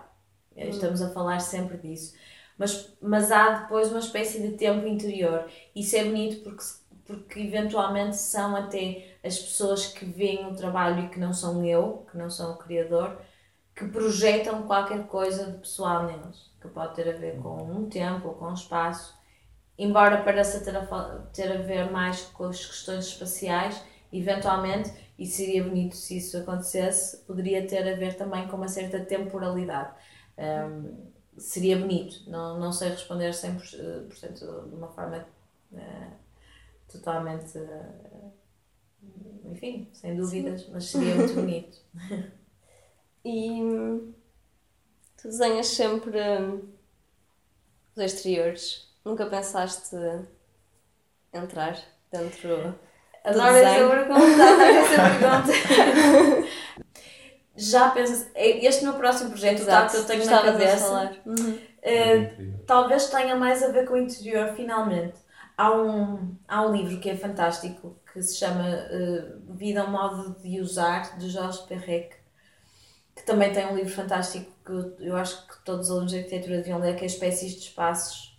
Hum. 0.56 0.70
Estamos 0.70 1.02
a 1.02 1.10
falar 1.10 1.40
sempre 1.40 1.78
disso. 1.78 2.16
Mas, 2.58 2.94
mas 3.02 3.32
há 3.32 3.62
depois 3.62 3.90
uma 3.90 4.00
espécie 4.00 4.42
de 4.42 4.58
tempo 4.58 4.86
interior. 4.86 5.50
Isso 5.74 5.96
é 5.96 6.04
bonito 6.04 6.44
porque, 6.44 6.64
porque 7.06 7.40
eventualmente 7.40 8.18
são 8.18 8.56
até 8.56 9.16
as 9.24 9.40
pessoas 9.40 9.88
que 9.88 10.06
veem 10.06 10.48
o 10.48 10.56
trabalho 10.56 11.06
e 11.06 11.10
que 11.10 11.20
não 11.20 11.34
são 11.34 11.64
eu, 11.64 12.06
que 12.12 12.18
não 12.18 12.30
são 12.30 12.54
o 12.54 12.58
criador, 12.58 13.18
que 13.80 13.88
projetam 13.88 14.64
qualquer 14.64 15.08
coisa 15.08 15.54
de 15.54 15.60
pessoal 15.60 16.06
neles, 16.06 16.52
que 16.60 16.68
pode 16.68 16.96
ter 16.96 17.08
a 17.08 17.18
ver 17.18 17.38
com 17.38 17.56
um 17.64 17.88
tempo 17.90 18.28
ou 18.28 18.34
com 18.34 18.48
um 18.48 18.54
espaço. 18.54 19.18
Embora 19.78 20.22
pareça 20.22 20.60
ter 20.60 20.76
a, 20.76 20.86
ter 21.32 21.50
a 21.50 21.62
ver 21.62 21.90
mais 21.90 22.24
com 22.24 22.44
as 22.44 22.66
questões 22.66 23.06
espaciais, 23.06 23.82
eventualmente, 24.12 24.92
e 25.18 25.26
seria 25.26 25.64
bonito 25.64 25.96
se 25.96 26.18
isso 26.18 26.38
acontecesse, 26.38 27.20
poderia 27.20 27.66
ter 27.66 27.88
a 27.88 27.96
ver 27.96 28.18
também 28.18 28.50
com 28.50 28.58
uma 28.58 28.68
certa 28.68 29.00
temporalidade. 29.00 29.94
Um, 30.38 31.08
seria 31.38 31.78
bonito, 31.78 32.30
não, 32.30 32.60
não 32.60 32.74
sei 32.74 32.90
responder 32.90 33.30
100% 33.30 34.68
de 34.68 34.76
uma 34.76 34.90
forma 34.90 35.26
uh, 35.72 36.12
totalmente. 36.92 37.58
Uh, 37.58 38.34
enfim, 39.46 39.88
sem 39.94 40.18
dúvidas, 40.18 40.64
Sim. 40.64 40.72
mas 40.74 40.86
seria 40.86 41.16
muito 41.16 41.34
bonito. 41.34 41.78
e 43.24 43.62
tu 45.18 45.28
desenhas 45.28 45.68
sempre 45.68 46.18
os 47.96 48.04
exteriores. 48.04 48.88
Nunca 49.04 49.26
pensaste 49.26 49.96
entrar 51.34 51.80
dentro 52.12 52.76
Adoro 53.24 53.56
essa 53.56 53.90
pergunta, 53.90 54.44
adoro 54.44 54.62
essa 54.62 54.96
pergunta. 55.20 56.50
Já 57.56 57.90
penso, 57.90 58.28
é, 58.36 58.66
este 58.66 58.86
meu 58.86 58.94
próximo 58.94 59.32
projeto, 59.32 59.60
Exato, 59.60 59.92
que 59.92 59.98
eu 59.98 60.06
tenho 60.06 60.26
na 60.26 60.42
cabeça, 60.42 61.12
uhum. 61.26 61.56
uh, 61.56 62.64
talvez 62.66 63.08
tenha 63.08 63.36
mais 63.36 63.62
a 63.62 63.68
ver 63.68 63.86
com 63.86 63.96
o 63.96 63.98
interior, 63.98 64.54
finalmente. 64.56 65.18
Há 65.58 65.76
um, 65.76 66.38
há 66.48 66.62
um 66.62 66.74
livro 66.74 67.02
que 67.02 67.10
é 67.10 67.18
fantástico, 67.18 67.98
que 68.14 68.22
se 68.22 68.38
chama 68.38 68.64
uh, 68.64 69.54
Vida, 69.54 69.84
um 69.84 69.92
modo 69.92 70.40
de 70.42 70.62
usar, 70.62 71.18
de 71.18 71.30
Jorge 71.30 71.62
Perrec, 71.68 72.16
que 73.20 73.26
também 73.26 73.52
tem 73.52 73.68
um 73.68 73.76
livro 73.76 73.92
fantástico 73.94 74.52
que 74.66 75.04
eu 75.04 75.16
acho 75.16 75.48
que 75.48 75.64
todos 75.64 75.88
os 75.88 75.92
alunos 75.92 76.12
de 76.12 76.20
arquitetura 76.20 76.58
deviam 76.58 76.80
ler, 76.80 76.96
que 76.96 77.04
é 77.04 77.08
Espécies 77.08 77.54
de 77.54 77.60
Espaços. 77.60 78.38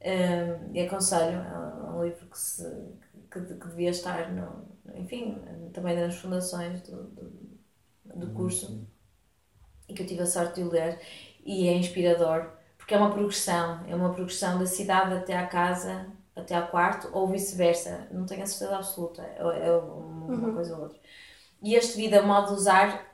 Uh, 0.00 0.70
e 0.72 0.80
aconselho, 0.80 1.38
é 1.38 1.90
um 1.90 2.04
livro 2.04 2.26
que 2.26 2.38
se 2.38 2.64
que, 3.32 3.40
que 3.40 3.68
devia 3.68 3.90
estar, 3.90 4.30
no, 4.30 4.66
enfim, 4.94 5.38
também 5.72 5.96
nas 5.96 6.16
fundações 6.16 6.82
do, 6.82 7.04
do, 7.04 7.30
do 8.14 8.26
uhum. 8.26 8.34
curso 8.34 8.86
e 9.88 9.94
que 9.94 10.02
eu 10.02 10.06
tive 10.06 10.22
a 10.22 10.26
sorte 10.26 10.56
de 10.56 10.68
o 10.68 10.70
ler 10.70 11.00
e 11.44 11.68
é 11.68 11.72
inspirador 11.72 12.50
porque 12.76 12.94
é 12.94 12.98
uma 12.98 13.10
progressão, 13.10 13.84
é 13.88 13.94
uma 13.94 14.12
progressão 14.12 14.58
da 14.58 14.66
cidade 14.66 15.14
até 15.14 15.36
à 15.36 15.46
casa, 15.46 16.06
até 16.34 16.54
ao 16.54 16.66
quarto 16.66 17.08
ou 17.12 17.28
vice-versa, 17.28 18.08
não 18.10 18.26
tenho 18.26 18.42
a 18.42 18.46
certeza 18.46 18.76
absoluta, 18.76 19.22
é, 19.22 19.38
é 19.38 19.72
uma 19.72 20.34
uhum. 20.34 20.54
coisa 20.54 20.74
ou 20.74 20.82
outra. 20.82 20.98
E 21.62 21.74
este 21.74 21.96
Vida 21.96 22.22
Modo 22.22 22.48
de 22.48 22.54
Usar, 22.54 23.11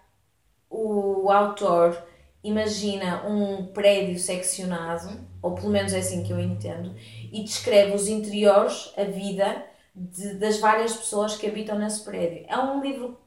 o 0.71 1.31
autor 1.31 2.03
imagina 2.43 3.27
um 3.27 3.67
prédio 3.67 4.19
seccionado, 4.19 5.09
ou 5.43 5.55
pelo 5.55 5.71
menos 5.71 5.93
é 5.93 5.99
assim 5.99 6.23
que 6.23 6.33
eu 6.33 6.41
entendo, 6.41 6.95
e 7.33 7.43
descreve 7.43 7.95
os 7.95 8.09
interiores, 8.09 8.93
a 8.97 9.05
vida 9.05 9.65
de, 9.95 10.35
das 10.35 10.59
várias 10.59 10.97
pessoas 10.97 11.37
que 11.37 11.47
habitam 11.47 11.79
nesse 11.79 12.05
prédio. 12.05 12.45
É 12.49 12.59
um 12.59 12.81
livro 12.81 13.19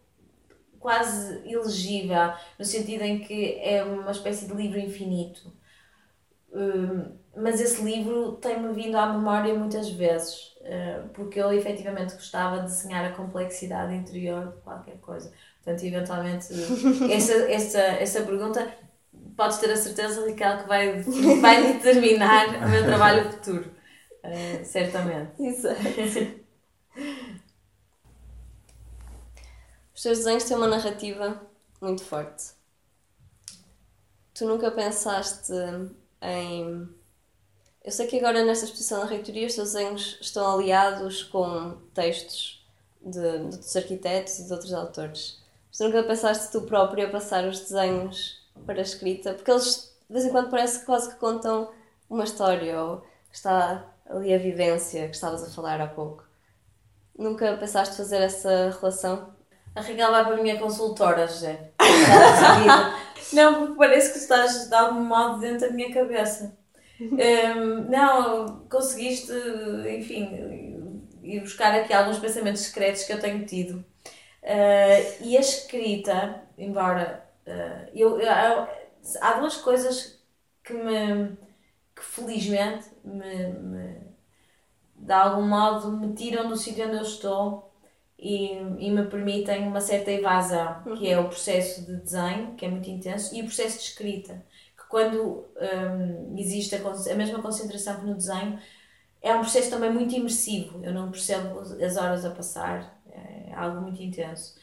quase 0.79 1.41
ilegível, 1.47 2.33
no 2.57 2.65
sentido 2.65 3.03
em 3.03 3.19
que 3.19 3.59
é 3.59 3.83
uma 3.83 4.11
espécie 4.11 4.47
de 4.47 4.53
livro 4.53 4.79
infinito. 4.79 5.53
Um, 6.51 7.21
mas 7.37 7.61
esse 7.61 7.81
livro 7.81 8.33
tem-me 8.33 8.73
vindo 8.73 8.97
à 8.97 9.13
memória 9.13 9.53
muitas 9.53 9.89
vezes, 9.89 10.53
uh, 10.61 11.07
porque 11.13 11.39
eu 11.39 11.53
efetivamente 11.53 12.13
gostava 12.13 12.57
de 12.57 12.63
desenhar 12.63 13.05
a 13.05 13.15
complexidade 13.15 13.93
interior 13.93 14.47
de 14.47 14.61
qualquer 14.61 14.97
coisa. 14.97 15.31
Portanto, 15.63 15.83
eventualmente, 15.85 16.47
essa, 17.11 17.33
essa, 17.33 17.79
essa 17.79 18.21
pergunta 18.23 18.73
podes 19.35 19.57
ter 19.57 19.71
a 19.71 19.77
certeza, 19.77 20.27
Raquel, 20.27 20.57
que 20.59 20.67
vai, 20.67 21.01
vai 21.39 21.73
determinar 21.73 22.65
o 22.65 22.69
meu 22.69 22.83
trabalho 22.83 23.31
futuro. 23.31 23.71
Uh, 24.23 24.65
certamente. 24.65 25.41
Exato. 25.41 25.81
Os 29.93 30.01
teus 30.01 30.17
desenhos 30.19 30.43
têm 30.45 30.57
uma 30.57 30.67
narrativa 30.67 31.41
muito 31.79 32.03
forte. 32.03 32.53
Tu 34.33 34.45
nunca 34.45 34.71
pensaste 34.71 35.53
em. 36.21 36.89
Eu 37.83 37.91
sei 37.91 38.07
que 38.07 38.17
agora 38.17 38.43
nesta 38.43 38.65
exposição 38.65 38.99
da 39.01 39.05
reitoria 39.05 39.47
os 39.47 39.55
teus 39.55 39.73
desenhos 39.73 40.17
estão 40.21 40.55
aliados 40.55 41.23
com 41.23 41.79
textos 41.93 42.63
de, 43.01 43.19
de 43.19 43.55
outros 43.55 43.75
arquitetos 43.75 44.39
e 44.39 44.45
de 44.45 44.53
outros 44.53 44.73
autores. 44.73 45.40
Mas 45.71 45.79
nunca 45.79 46.03
pensaste 46.03 46.51
tu 46.51 46.61
próprio 46.63 47.07
a 47.07 47.09
passar 47.09 47.45
os 47.45 47.61
desenhos 47.61 48.45
para 48.65 48.79
a 48.79 48.81
escrita? 48.81 49.33
Porque 49.33 49.49
eles 49.49 49.91
de 50.11 50.13
vez 50.13 50.25
em 50.25 50.29
quando 50.29 50.49
parece 50.49 50.79
que 50.79 50.85
quase 50.85 51.09
que 51.09 51.15
contam 51.15 51.71
uma 52.09 52.25
história 52.25 52.77
ou 52.77 52.97
que 53.29 53.37
está 53.37 53.85
ali 54.09 54.33
a 54.33 54.37
vivência 54.37 55.07
que 55.07 55.15
estavas 55.15 55.41
a 55.41 55.49
falar 55.49 55.79
há 55.79 55.87
pouco. 55.87 56.25
Nunca 57.17 57.55
pensaste 57.55 57.95
fazer 57.95 58.17
essa 58.17 58.75
relação? 58.77 59.33
A 59.73 59.79
Raquel 59.79 60.11
vai 60.11 60.25
para 60.25 60.35
a 60.35 60.43
minha 60.43 60.59
consultora, 60.59 61.25
José. 61.27 61.71
não, 63.31 63.59
porque 63.59 63.77
parece 63.77 64.11
que 64.11 64.17
estás 64.17 64.67
de 64.67 64.75
algum 64.75 64.99
modo 64.99 65.39
dentro 65.39 65.69
da 65.69 65.73
minha 65.73 65.93
cabeça. 65.93 66.57
Um, 66.99 67.89
não, 67.89 68.65
conseguiste, 68.69 69.31
enfim, 69.97 71.07
ir 71.23 71.39
buscar 71.39 71.73
aqui 71.73 71.93
alguns 71.93 72.19
pensamentos 72.19 72.63
secretos 72.63 73.03
que 73.03 73.13
eu 73.13 73.19
tenho 73.21 73.45
tido. 73.45 73.85
Uh, 74.43 75.23
e 75.23 75.37
a 75.37 75.39
escrita, 75.39 76.43
embora 76.57 77.23
uh, 77.45 77.89
eu, 77.93 78.19
eu, 78.19 78.31
há 79.21 79.33
duas 79.39 79.57
coisas 79.57 80.19
que 80.63 80.73
me 80.73 81.37
que 81.95 82.03
felizmente 82.03 82.89
me, 83.03 83.47
me 83.53 84.01
de 84.95 85.13
algum 85.13 85.47
modo 85.47 85.91
me 85.91 86.13
tiram 86.13 86.47
do 86.47 86.55
sítio 86.57 86.87
onde 86.87 86.97
eu 86.97 87.01
estou 87.01 87.71
e, 88.17 88.53
e 88.53 88.91
me 88.91 89.05
permitem 89.07 89.67
uma 89.67 89.81
certa 89.81 90.11
evasão, 90.11 90.83
que 90.97 91.09
é 91.09 91.19
o 91.19 91.27
processo 91.27 91.85
de 91.85 91.97
desenho, 91.97 92.55
que 92.55 92.65
é 92.65 92.69
muito 92.69 92.89
intenso, 92.89 93.33
e 93.35 93.41
o 93.41 93.45
processo 93.45 93.77
de 93.79 93.83
escrita, 93.85 94.45
que 94.77 94.87
quando 94.87 95.45
um, 95.59 96.37
existe 96.37 96.75
a, 96.75 96.79
a 96.79 97.15
mesma 97.15 97.41
concentração 97.41 97.99
que 97.99 98.05
no 98.05 98.15
desenho, 98.15 98.59
é 99.21 99.33
um 99.33 99.41
processo 99.41 99.69
também 99.71 99.91
muito 99.91 100.15
imersivo, 100.15 100.83
eu 100.83 100.93
não 100.93 101.11
percebo 101.11 101.59
as 101.59 101.97
horas 101.97 102.23
a 102.25 102.31
passar, 102.31 103.00
é 103.11 103.53
algo 103.53 103.81
muito 103.81 104.01
intenso. 104.01 104.55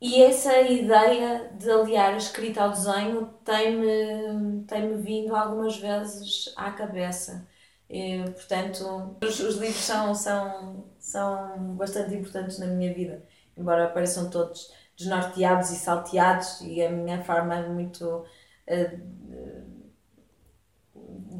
E 0.00 0.22
essa 0.22 0.60
ideia 0.62 1.50
de 1.58 1.70
aliar 1.70 2.14
a 2.14 2.16
escrita 2.16 2.62
ao 2.62 2.70
desenho 2.70 3.26
tem-me 3.44 4.64
tem 4.66 4.82
-me 4.88 5.02
vindo 5.02 5.36
algumas 5.36 5.76
vezes 5.76 6.52
à 6.56 6.70
cabeça. 6.70 7.46
E, 7.88 8.22
portanto, 8.32 9.16
os, 9.22 9.40
os, 9.40 9.56
livros 9.56 9.82
são, 9.82 10.14
são, 10.14 10.86
são 10.98 11.74
bastante 11.76 12.14
importantes 12.14 12.58
na 12.58 12.66
minha 12.66 12.94
vida, 12.94 13.26
embora 13.56 13.88
pareçam 13.90 14.30
todos 14.30 14.72
desnorteados 14.96 15.70
e 15.70 15.76
salteados, 15.76 16.60
e 16.60 16.82
a 16.82 16.90
minha 16.90 17.24
forma 17.24 17.56
é 17.56 17.68
muito 17.68 18.06
uh, 18.06 18.24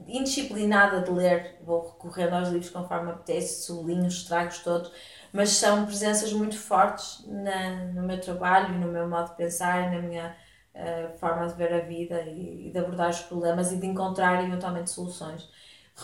indisciplinada 0.09 1.03
de 1.03 1.11
ler. 1.11 1.59
Vou 1.63 1.83
recorrendo 1.83 2.35
aos 2.35 2.49
livros 2.49 2.71
conforme 2.71 3.13
apetece, 3.13 3.63
sublinho 3.65 4.07
os 4.07 4.15
estragos 4.15 4.59
todos, 4.59 4.91
mas 5.33 5.51
são 5.51 5.87
presenças 5.87 6.33
muito 6.33 6.59
fortes 6.59 7.25
na, 7.27 7.87
no 7.93 8.03
meu 8.03 8.21
trabalho, 8.21 8.79
no 8.79 8.89
meu 8.89 9.09
modo 9.09 9.31
de 9.31 9.37
pensar, 9.37 9.91
na 9.91 10.01
minha 10.01 10.37
uh, 10.75 11.19
forma 11.19 11.47
de 11.47 11.55
ver 11.55 11.73
a 11.73 11.81
vida 11.81 12.23
e, 12.23 12.69
e 12.69 12.71
de 12.71 12.79
abordar 12.79 13.11
os 13.11 13.21
problemas 13.21 13.73
e 13.73 13.77
de 13.77 13.87
encontrar 13.87 14.45
eventualmente 14.45 14.91
soluções 14.91 15.49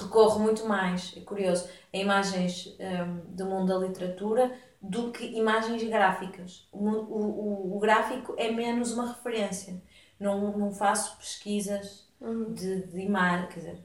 recorro 0.00 0.40
muito 0.40 0.66
mais, 0.66 1.14
é 1.16 1.20
curioso, 1.20 1.68
a 1.92 1.96
imagens 1.96 2.76
um, 2.78 3.34
do 3.34 3.46
mundo 3.46 3.68
da 3.68 3.86
literatura 3.86 4.52
do 4.80 5.10
que 5.10 5.24
imagens 5.24 5.82
gráficas. 5.84 6.68
O, 6.70 6.88
o, 6.88 7.76
o, 7.76 7.78
gráfico 7.78 8.34
é 8.36 8.50
menos 8.50 8.92
uma 8.92 9.08
referência. 9.08 9.82
Não, 10.20 10.56
não 10.56 10.70
faço 10.70 11.16
pesquisas 11.16 12.08
uhum. 12.20 12.52
de, 12.52 12.86
de 12.86 13.00
imagem, 13.00 13.48
dizer, 13.54 13.78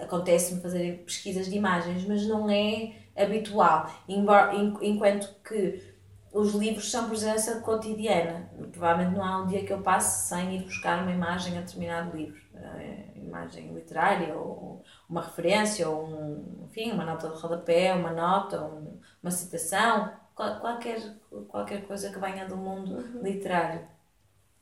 acontece-me 0.00 0.60
fazer 0.60 1.02
pesquisas 1.04 1.46
de 1.46 1.56
imagens, 1.56 2.04
mas 2.06 2.26
não 2.26 2.48
é 2.48 2.92
habitual. 3.22 3.90
Embora, 4.08 4.54
enquanto 4.54 5.34
que 5.42 5.90
os 6.32 6.54
livros 6.54 6.90
são 6.90 7.08
presença 7.08 7.60
cotidiana. 7.60 8.48
Provavelmente 8.70 9.16
não 9.16 9.24
há 9.24 9.42
um 9.42 9.46
dia 9.46 9.64
que 9.64 9.72
eu 9.72 9.82
passe 9.82 10.28
sem 10.28 10.56
ir 10.56 10.64
buscar 10.64 11.02
uma 11.02 11.10
imagem 11.10 11.58
a 11.58 11.60
determinado 11.60 12.16
livro. 12.16 12.40
É, 12.54 13.10
imagem 13.16 13.72
literária, 13.74 14.34
ou 14.34 14.84
uma 15.08 15.22
referência, 15.22 15.88
ou 15.88 16.06
um, 16.06 16.64
enfim, 16.64 16.92
uma 16.92 17.04
nota 17.04 17.28
de 17.28 17.40
rodapé, 17.40 17.94
uma 17.94 18.12
nota, 18.12 18.62
um, 18.62 19.00
uma 19.22 19.30
citação, 19.30 20.12
qualquer, 20.34 21.16
qualquer 21.48 21.86
coisa 21.86 22.10
que 22.10 22.18
venha 22.18 22.46
do 22.46 22.56
mundo 22.56 22.96
uhum. 22.96 23.22
literário. 23.22 23.86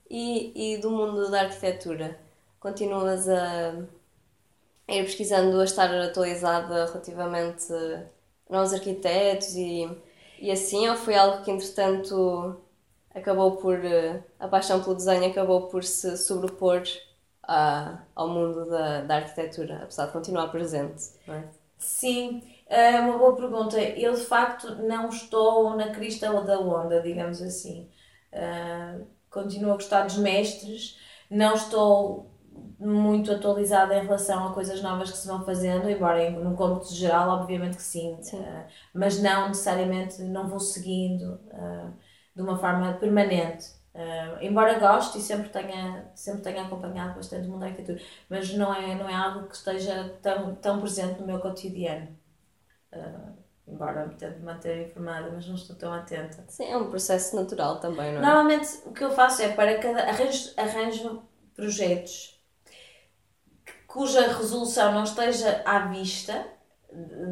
E, 0.08 0.74
e 0.74 0.78
do 0.78 0.90
mundo 0.90 1.30
da 1.30 1.42
arquitetura? 1.42 2.18
Continuas 2.58 3.28
a, 3.28 3.70
a 4.88 4.94
ir 4.94 5.04
pesquisando, 5.04 5.60
a 5.60 5.64
estar 5.64 5.90
atualizada 5.94 6.86
relativamente 6.86 7.72
novos 8.48 8.72
arquitetos 8.72 9.54
e, 9.54 9.88
e 10.40 10.50
assim, 10.50 10.88
ou 10.88 10.96
foi 10.96 11.14
algo 11.14 11.42
que 11.44 11.50
entretanto 11.50 12.56
acabou 13.14 13.56
por. 13.56 13.78
a 14.38 14.48
paixão 14.48 14.82
pelo 14.82 14.96
desenho 14.96 15.30
acabou 15.30 15.68
por 15.68 15.84
se 15.84 16.16
sobrepor 16.16 16.82
a, 17.42 17.98
ao 18.14 18.28
mundo 18.28 18.66
da, 18.66 19.02
da 19.02 19.16
arquitetura, 19.16 19.82
apesar 19.82 20.06
de 20.06 20.12
continuar 20.12 20.48
presente, 20.48 21.04
não 21.26 21.34
é? 21.34 21.44
Sim, 21.78 22.42
é 22.66 23.00
uma 23.00 23.18
boa 23.18 23.36
pergunta. 23.36 23.80
Eu 23.80 24.14
de 24.14 24.24
facto 24.24 24.74
não 24.76 25.08
estou 25.08 25.76
na 25.76 25.90
crista 25.90 26.30
da 26.42 26.60
onda, 26.60 27.00
digamos 27.00 27.40
assim. 27.40 27.88
Uh, 28.32 29.06
continuo 29.30 29.72
a 29.72 29.74
gostar 29.74 30.02
dos 30.02 30.18
mestres, 30.18 30.98
não 31.30 31.54
estou 31.54 32.30
muito 32.78 33.32
atualizada 33.32 33.96
em 33.96 34.02
relação 34.02 34.48
a 34.48 34.54
coisas 34.54 34.82
novas 34.82 35.10
que 35.10 35.16
se 35.16 35.26
vão 35.26 35.44
fazendo, 35.44 35.88
embora 35.90 36.30
no 36.30 36.56
cômputo 36.56 36.94
geral, 36.94 37.40
obviamente 37.40 37.76
que 37.76 37.82
sim, 37.82 38.18
sim. 38.22 38.38
Uh, 38.38 38.64
mas 38.94 39.20
não 39.20 39.48
necessariamente, 39.48 40.22
não 40.22 40.48
vou 40.48 40.60
seguindo 40.60 41.40
uh, 41.52 41.92
de 42.34 42.42
uma 42.42 42.56
forma 42.56 42.92
permanente. 42.94 43.66
Uh, 43.94 44.42
embora 44.42 44.78
goste 44.78 45.18
e 45.18 45.20
sempre 45.20 45.48
tenha, 45.48 46.10
sempre 46.14 46.42
tenha 46.42 46.62
acompanhado 46.62 47.14
bastante 47.14 47.48
o 47.48 47.50
mundo 47.50 47.60
da 47.60 47.66
arquitetura, 47.66 48.00
mas 48.28 48.52
não 48.54 48.72
é, 48.72 48.94
não 48.94 49.08
é 49.08 49.14
algo 49.14 49.48
que 49.48 49.56
esteja 49.56 50.16
tão, 50.22 50.54
tão 50.54 50.80
presente 50.80 51.20
no 51.20 51.26
meu 51.26 51.40
cotidiano. 51.40 52.16
Embora 53.66 54.06
me 54.06 54.14
tente 54.14 54.40
manter 54.40 54.88
informada, 54.88 55.30
mas 55.30 55.46
não 55.46 55.54
estou 55.54 55.76
tão 55.76 55.92
atenta. 55.92 56.42
Sim, 56.48 56.64
é 56.70 56.76
um 56.76 56.88
processo 56.88 57.36
natural 57.36 57.80
também, 57.80 58.12
não 58.12 58.20
é? 58.20 58.22
Normalmente 58.22 58.78
o 58.86 58.92
que 58.92 59.04
eu 59.04 59.10
faço 59.10 59.42
é 59.42 59.52
para 59.52 59.78
cada. 59.78 60.04
arranjo, 60.04 60.52
arranjo 60.56 61.22
projetos 61.54 62.37
cuja 63.88 64.28
resolução 64.28 64.92
não 64.92 65.02
esteja 65.02 65.62
à 65.64 65.80
vista, 65.80 66.46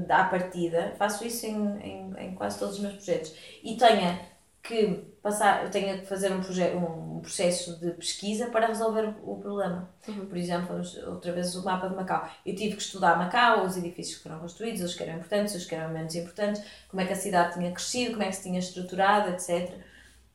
à 0.09 0.25
partida, 0.25 0.95
faço 0.99 1.25
isso 1.25 1.47
em, 1.47 1.79
em, 1.81 2.15
em 2.19 2.35
quase 2.35 2.59
todos 2.59 2.77
os 2.77 2.81
meus 2.81 2.95
projetos, 2.95 3.33
e 3.63 3.77
tenha 3.77 4.19
que 4.63 5.17
passar, 5.23 5.65
eu 5.65 5.71
tenho 5.71 6.01
que 6.01 6.07
fazer 6.07 6.33
um, 6.33 7.17
um 7.17 7.21
processo 7.21 7.79
de 7.79 7.93
pesquisa 7.93 8.47
para 8.47 8.67
resolver 8.67 9.15
o 9.23 9.37
problema. 9.37 9.89
Uhum. 10.09 10.27
Por 10.27 10.37
exemplo, 10.37 10.81
outra 11.07 11.33
vez 11.33 11.55
o 11.55 11.65
mapa 11.65 11.89
de 11.89 11.95
Macau. 11.95 12.29
Eu 12.45 12.55
tive 12.57 12.75
que 12.75 12.83
estudar 12.83 13.17
Macau, 13.17 13.65
os 13.65 13.77
edifícios 13.77 14.17
que 14.17 14.25
foram 14.25 14.41
construídos, 14.41 14.83
os 14.83 14.95
que 14.95 15.05
eram 15.05 15.19
importantes, 15.19 15.55
os 15.55 15.65
que 15.65 15.75
eram 15.75 15.93
menos 15.93 16.15
importantes, 16.17 16.63
como 16.89 17.01
é 17.01 17.07
que 17.07 17.13
a 17.13 17.17
cidade 17.17 17.55
tinha 17.55 17.71
crescido, 17.71 18.13
como 18.13 18.25
é 18.25 18.29
que 18.29 18.37
se 18.37 18.43
tinha 18.43 18.59
estruturado, 18.59 19.31
etc. 19.31 19.73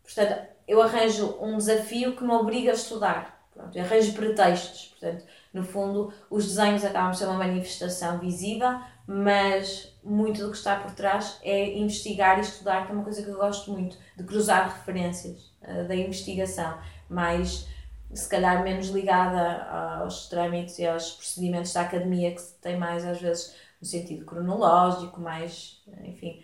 Portanto, 0.04 0.48
eu 0.66 0.82
arranjo 0.82 1.38
um 1.42 1.58
desafio 1.58 2.16
que 2.16 2.24
me 2.24 2.32
obriga 2.32 2.72
a 2.72 2.76
estudar. 2.76 3.48
Pronto, 3.54 3.78
eu 3.78 3.84
arranjo 3.84 4.14
pretextos. 4.14 4.96
Portanto, 4.98 5.26
no 5.54 5.64
fundo, 5.64 6.14
os 6.30 6.48
desenhos 6.48 6.84
acabam 6.86 7.12
por 7.12 7.18
ser 7.18 7.26
uma 7.26 7.38
manifestação 7.38 8.20
visível, 8.20 8.80
mas 9.06 9.94
muito 10.04 10.42
do 10.42 10.52
que 10.52 10.58
está 10.58 10.78
por 10.78 10.92
trás 10.92 11.40
é 11.44 11.78
investigar 11.78 12.38
e 12.38 12.42
estudar, 12.42 12.86
que 12.86 12.92
é 12.92 12.96
uma 12.96 13.04
coisa 13.04 13.22
que 13.22 13.30
eu 13.30 13.36
gosto 13.36 13.72
muito, 13.72 13.98
de 14.16 14.24
cruzar 14.24 14.70
referências 14.70 15.54
uh, 15.62 15.88
da 15.88 15.96
investigação, 15.96 16.78
mais 17.10 17.68
se 18.14 18.28
calhar 18.30 18.64
menos 18.64 18.90
ligada 18.90 19.64
aos 20.02 20.28
trâmites 20.28 20.80
e 20.80 20.86
aos 20.86 21.12
procedimentos 21.12 21.74
da 21.74 21.82
academia, 21.82 22.36
que 22.36 22.42
tem 22.62 22.78
mais 22.78 23.06
às 23.06 23.22
vezes 23.22 23.56
no 23.80 23.88
sentido 23.88 24.26
cronológico, 24.26 25.20
mais, 25.20 25.82
enfim, 26.04 26.44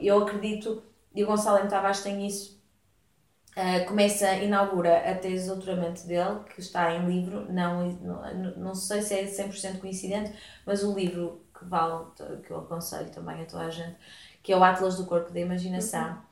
eu 0.00 0.22
acredito, 0.22 0.82
e 1.14 1.22
o 1.22 1.26
Gonçalo 1.26 1.58
M. 1.58 1.68
Tavares 1.68 2.02
tem 2.02 2.26
isso, 2.26 2.61
uh, 3.56 3.86
começa, 3.86 4.34
inaugura 4.36 4.98
a 5.10 5.14
tese 5.14 5.44
de 5.44 5.48
doutoramento 5.48 6.06
dele, 6.06 6.40
que 6.54 6.60
está 6.60 6.94
em 6.94 7.06
livro, 7.06 7.52
não, 7.52 7.90
não, 7.90 8.56
não 8.56 8.74
sei 8.74 9.02
se 9.02 9.14
é 9.14 9.24
100% 9.24 9.80
coincidente, 9.80 10.32
mas 10.66 10.82
o 10.82 10.94
livro 10.94 11.44
que 11.58 11.64
vale, 11.64 12.06
que 12.44 12.50
eu 12.50 12.58
aconselho 12.58 13.10
também 13.10 13.42
a 13.42 13.46
toda 13.46 13.64
a 13.64 13.70
gente, 13.70 13.96
que 14.42 14.52
é 14.52 14.56
o 14.56 14.64
Atlas 14.64 14.96
do 14.96 15.06
Corpo 15.06 15.32
da 15.32 15.40
Imaginação. 15.40 16.10
Uhum. 16.10 16.22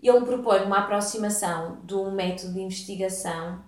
Ele 0.00 0.24
propõe 0.24 0.62
uma 0.62 0.78
aproximação 0.78 1.80
de 1.84 1.94
um 1.94 2.12
método 2.12 2.52
de 2.52 2.60
investigação 2.60 3.64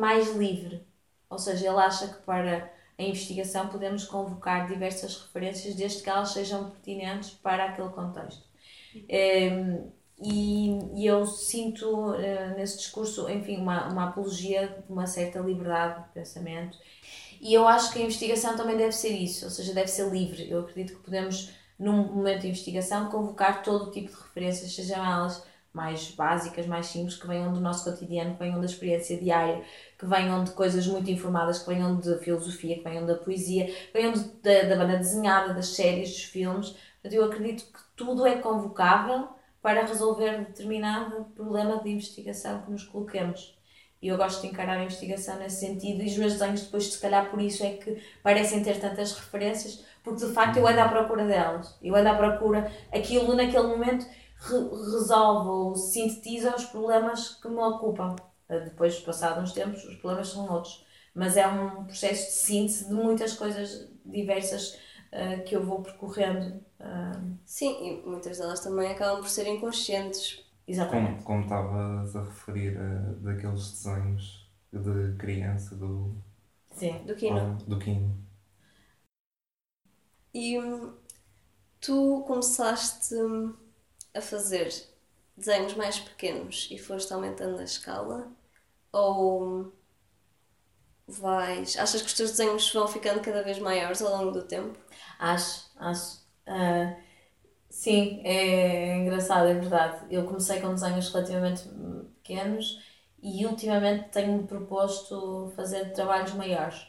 mais 0.00 0.34
livre, 0.34 0.86
ou 1.28 1.38
seja, 1.38 1.68
ele 1.68 1.78
acha 1.78 2.08
que 2.08 2.22
para 2.22 2.72
a 2.98 3.02
investigação 3.02 3.68
podemos 3.68 4.04
convocar 4.06 4.66
diversas 4.66 5.20
referências 5.20 5.74
desde 5.74 6.02
que 6.02 6.08
elas 6.08 6.30
sejam 6.30 6.70
pertinentes 6.70 7.30
para 7.30 7.66
aquele 7.66 7.90
contexto. 7.90 8.42
Um, 8.94 9.00
ehm, 9.08 9.92
e, 10.18 10.78
e, 10.94 11.06
eu 11.06 11.26
sinto 11.26 11.86
uh, 11.86 12.56
nesse 12.56 12.78
discurso, 12.78 13.28
enfim, 13.28 13.58
uma, 13.58 13.88
uma 13.88 14.08
apologia 14.08 14.66
de 14.86 14.92
uma 14.92 15.06
certa 15.06 15.40
liberdade 15.40 16.04
de 16.04 16.08
pensamento 16.10 16.78
e 17.40 17.52
eu 17.52 17.66
acho 17.66 17.92
que 17.92 17.98
a 17.98 18.02
investigação 18.02 18.56
também 18.56 18.76
deve 18.76 18.92
ser 18.92 19.10
isso, 19.10 19.44
ou 19.44 19.50
seja, 19.50 19.74
deve 19.74 19.88
ser 19.88 20.08
livre. 20.10 20.50
Eu 20.50 20.60
acredito 20.60 20.96
que 20.96 21.02
podemos, 21.02 21.50
num 21.78 22.14
momento 22.14 22.42
de 22.42 22.48
investigação, 22.48 23.10
convocar 23.10 23.62
todo 23.62 23.88
o 23.88 23.90
tipo 23.90 24.10
de 24.10 24.16
referências, 24.16 24.74
sejam 24.74 25.04
elas 25.04 25.44
mais 25.72 26.10
básicas, 26.12 26.66
mais 26.66 26.86
simples, 26.86 27.16
que 27.16 27.26
venham 27.26 27.52
do 27.52 27.60
nosso 27.60 27.84
cotidiano, 27.84 28.32
que 28.32 28.38
venham 28.38 28.58
da 28.58 28.64
experiência 28.64 29.18
diária, 29.18 29.62
que 29.98 30.06
venham 30.06 30.42
de 30.42 30.52
coisas 30.52 30.86
muito 30.86 31.10
informadas, 31.10 31.58
que 31.58 31.68
venham 31.68 31.96
de 31.96 32.18
filosofia, 32.18 32.76
que 32.76 32.82
venham 32.82 33.04
da 33.04 33.14
poesia, 33.14 33.66
que 33.66 33.92
venham 33.92 34.12
de, 34.12 34.24
da, 34.42 34.62
da 34.62 34.76
banda 34.76 34.96
desenhada, 34.96 35.52
das 35.52 35.68
séries, 35.68 36.10
dos 36.10 36.24
filmes. 36.24 36.74
Eu 37.04 37.26
acredito 37.26 37.64
que 37.64 37.78
tudo 37.94 38.26
é 38.26 38.36
convocável 38.36 39.28
para 39.66 39.84
resolver 39.84 40.44
determinado 40.44 41.24
problema 41.34 41.82
de 41.82 41.90
investigação 41.90 42.62
que 42.62 42.70
nos 42.70 42.84
coloquemos. 42.84 43.58
E 44.00 44.06
eu 44.06 44.16
gosto 44.16 44.42
de 44.42 44.46
encarar 44.46 44.78
a 44.78 44.84
investigação 44.84 45.40
nesse 45.40 45.66
sentido, 45.66 46.04
e 46.04 46.06
os 46.06 46.16
meus 46.16 46.34
desenhos, 46.34 46.62
depois, 46.62 46.86
se 46.86 47.00
calhar, 47.00 47.28
por 47.28 47.40
isso 47.40 47.64
é 47.64 47.70
que 47.70 48.00
parecem 48.22 48.62
ter 48.62 48.78
tantas 48.78 49.12
referências, 49.14 49.84
porque 50.04 50.24
de 50.24 50.32
facto 50.32 50.58
eu 50.58 50.68
ando 50.68 50.78
à 50.78 50.88
procura 50.88 51.26
delas. 51.26 51.76
Eu 51.82 51.96
ando 51.96 52.10
à 52.10 52.14
procura, 52.14 52.70
aquilo 52.94 53.34
naquele 53.34 53.66
momento 53.66 54.06
re 54.38 54.56
resolve 54.92 55.48
ou 55.48 55.74
sintetiza 55.74 56.54
os 56.54 56.66
problemas 56.66 57.30
que 57.30 57.48
me 57.48 57.58
ocupam. 57.58 58.14
Depois, 58.48 59.00
passados 59.00 59.42
uns 59.42 59.52
tempos, 59.52 59.84
os 59.84 59.96
problemas 59.96 60.28
são 60.28 60.48
outros. 60.48 60.86
Mas 61.12 61.36
é 61.36 61.44
um 61.44 61.86
processo 61.86 62.26
de 62.26 62.36
síntese 62.36 62.86
de 62.86 62.94
muitas 62.94 63.32
coisas 63.32 63.90
diversas 64.04 64.78
uh, 65.12 65.42
que 65.44 65.56
eu 65.56 65.66
vou 65.66 65.82
percorrendo. 65.82 66.64
Sim, 67.44 68.02
e 68.02 68.06
muitas 68.06 68.38
delas 68.38 68.60
também 68.60 68.90
acabam 68.90 69.20
por 69.20 69.28
ser 69.28 69.46
inconscientes. 69.46 70.44
Exatamente. 70.66 71.22
Como, 71.22 71.24
como 71.24 71.42
estavas 71.42 72.16
a 72.16 72.24
referir 72.24 72.76
uh, 72.76 73.14
daqueles 73.20 73.70
desenhos 73.70 74.50
de 74.72 75.16
criança 75.16 75.76
do. 75.76 76.14
Sim. 76.72 77.04
Do 77.04 77.14
Kino. 77.14 77.56
do 77.66 77.78
Kino. 77.78 78.26
E 80.34 80.58
hum, 80.58 80.92
tu 81.80 82.24
começaste 82.26 83.14
hum, 83.14 83.54
a 84.12 84.20
fazer 84.20 84.70
desenhos 85.36 85.74
mais 85.74 85.98
pequenos 86.00 86.68
e 86.70 86.78
foste 86.78 87.12
aumentando 87.12 87.58
a 87.60 87.64
escala? 87.64 88.30
Ou 88.92 89.72
vais. 91.06 91.76
Achas 91.78 92.02
que 92.02 92.08
os 92.08 92.14
teus 92.14 92.32
desenhos 92.32 92.72
vão 92.72 92.88
ficando 92.88 93.20
cada 93.20 93.42
vez 93.42 93.58
maiores 93.58 94.02
ao 94.02 94.10
longo 94.18 94.32
do 94.32 94.42
tempo? 94.42 94.78
Acho, 95.18 95.70
acho. 95.76 96.25
Uh, 96.46 96.96
sim, 97.70 98.22
é 98.24 98.96
engraçado, 98.98 99.48
é 99.48 99.54
verdade. 99.54 100.06
Eu 100.10 100.26
comecei 100.26 100.60
com 100.60 100.74
desenhos 100.74 101.12
relativamente 101.12 101.64
pequenos 102.22 102.80
e 103.22 103.46
ultimamente 103.46 104.10
tenho-me 104.10 104.46
proposto 104.46 105.52
fazer 105.56 105.92
trabalhos 105.92 106.34
maiores. 106.34 106.86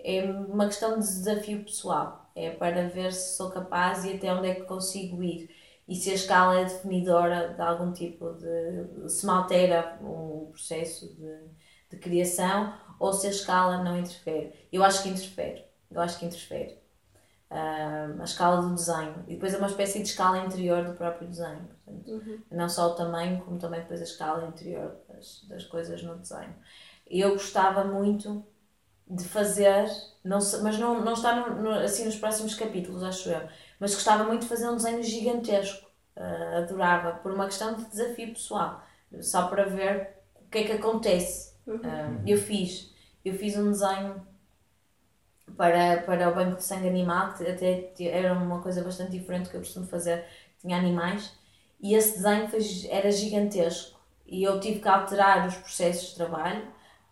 É 0.00 0.24
uma 0.24 0.66
questão 0.66 0.98
de 0.98 1.06
desafio 1.06 1.64
pessoal. 1.64 2.30
É 2.36 2.50
para 2.50 2.88
ver 2.88 3.12
se 3.12 3.36
sou 3.36 3.50
capaz 3.50 4.04
e 4.04 4.14
até 4.14 4.32
onde 4.34 4.48
é 4.48 4.54
que 4.56 4.64
consigo 4.64 5.22
ir 5.22 5.50
e 5.88 5.96
se 5.96 6.10
a 6.10 6.14
escala 6.14 6.60
é 6.60 6.64
definidora 6.64 7.54
de 7.54 7.62
algum 7.62 7.92
tipo 7.92 8.32
de. 8.34 9.08
se 9.10 9.26
me 9.26 9.32
altera 9.32 9.98
o 10.02 10.48
processo 10.52 11.14
de, 11.16 11.50
de 11.90 11.98
criação 11.98 12.74
ou 13.00 13.12
se 13.12 13.26
a 13.28 13.30
escala 13.30 13.82
não 13.84 13.98
interfere. 13.98 14.52
Eu 14.72 14.84
acho 14.84 15.02
que 15.02 15.10
interfere. 15.10 15.64
Eu 15.90 16.00
acho 16.02 16.18
que 16.18 16.26
interfere. 16.26 16.78
Uh, 17.50 18.20
a 18.20 18.24
escala 18.24 18.62
do 18.62 18.74
desenho. 18.74 19.24
E 19.28 19.34
depois 19.34 19.54
é 19.54 19.58
uma 19.58 19.68
espécie 19.68 20.02
de 20.02 20.08
escala 20.08 20.44
interior 20.44 20.84
do 20.84 20.94
próprio 20.94 21.28
desenho. 21.28 21.68
Portanto, 21.84 22.10
uhum. 22.10 22.38
Não 22.50 22.68
só 22.68 22.88
o 22.88 22.94
tamanho, 22.94 23.42
como 23.42 23.58
também 23.58 23.80
depois 23.80 24.00
a 24.00 24.04
escala 24.04 24.46
interior 24.46 24.96
das, 25.08 25.44
das 25.48 25.64
coisas 25.64 26.02
no 26.02 26.16
desenho. 26.16 26.54
Eu 27.06 27.30
gostava 27.30 27.84
muito 27.84 28.44
de 29.06 29.24
fazer, 29.24 29.86
não, 30.24 30.38
mas 30.62 30.78
não, 30.78 31.04
não 31.04 31.12
está 31.12 31.36
no, 31.36 31.62
no, 31.62 31.70
assim 31.70 32.06
nos 32.06 32.16
próximos 32.16 32.54
capítulos, 32.54 33.02
acho 33.02 33.28
eu 33.28 33.48
mas 33.78 33.94
gostava 33.94 34.24
muito 34.24 34.42
de 34.42 34.48
fazer 34.48 34.68
um 34.68 34.76
desenho 34.76 35.02
gigantesco. 35.02 35.86
Uh, 36.16 36.58
adorava, 36.58 37.18
por 37.18 37.32
uma 37.32 37.44
questão 37.46 37.74
de 37.74 37.84
desafio 37.86 38.28
pessoal, 38.28 38.82
só 39.20 39.48
para 39.48 39.64
ver 39.64 40.10
o 40.36 40.48
que 40.48 40.58
é 40.58 40.64
que 40.64 40.72
acontece. 40.72 41.54
Uhum. 41.66 41.76
Uh, 41.76 42.22
eu 42.24 42.38
fiz, 42.38 42.94
eu 43.24 43.34
fiz 43.34 43.58
um 43.58 43.70
desenho 43.70 44.24
para, 45.56 46.02
para 46.02 46.30
o 46.30 46.34
banco 46.34 46.56
de 46.56 46.64
sangue 46.64 46.88
animal, 46.88 47.34
que 47.34 47.46
até 47.46 47.92
era 48.08 48.32
uma 48.32 48.60
coisa 48.60 48.82
bastante 48.82 49.12
diferente 49.12 49.44
do 49.44 49.50
que 49.50 49.56
eu 49.56 49.60
costumo 49.60 49.86
fazer, 49.86 50.24
tinha 50.60 50.76
animais, 50.76 51.32
e 51.80 51.94
esse 51.94 52.16
desenho 52.16 52.48
foi, 52.48 52.60
era 52.90 53.10
gigantesco. 53.10 53.98
E 54.26 54.42
eu 54.42 54.58
tive 54.60 54.80
que 54.80 54.88
alterar 54.88 55.46
os 55.46 55.56
processos 55.56 56.10
de 56.10 56.16
trabalho 56.16 56.62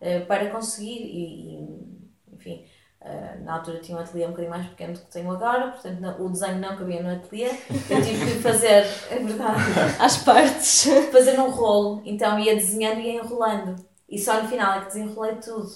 uh, 0.00 0.26
para 0.26 0.50
conseguir, 0.50 1.00
e, 1.02 1.56
e 1.56 2.34
enfim, 2.34 2.66
Uh, 3.04 3.42
na 3.42 3.54
altura 3.54 3.80
tinha 3.80 3.98
um 3.98 4.00
ateliê 4.00 4.24
um 4.24 4.30
bocadinho 4.30 4.50
mais 4.50 4.64
pequeno 4.68 4.92
do 4.92 5.00
que 5.00 5.10
tenho 5.10 5.28
agora, 5.32 5.72
portanto 5.72 5.98
não, 5.98 6.24
o 6.24 6.30
desenho 6.30 6.60
não 6.60 6.76
cabia 6.76 7.02
no 7.02 7.12
ateliê, 7.12 7.48
eu 7.48 8.00
tive 8.00 8.24
que 8.26 8.40
fazer, 8.40 8.86
é 9.10 9.18
verdade, 9.18 9.60
às 9.98 10.18
partes, 10.18 10.84
fazer 11.10 11.36
num 11.36 11.50
rolo, 11.50 12.00
então 12.04 12.38
ia 12.38 12.54
desenhando 12.54 13.00
e 13.00 13.06
ia 13.06 13.14
enrolando, 13.14 13.74
e 14.08 14.16
só 14.20 14.40
no 14.40 14.48
final 14.48 14.74
é 14.74 14.80
que 14.82 14.86
desenrolei 14.86 15.34
tudo. 15.34 15.68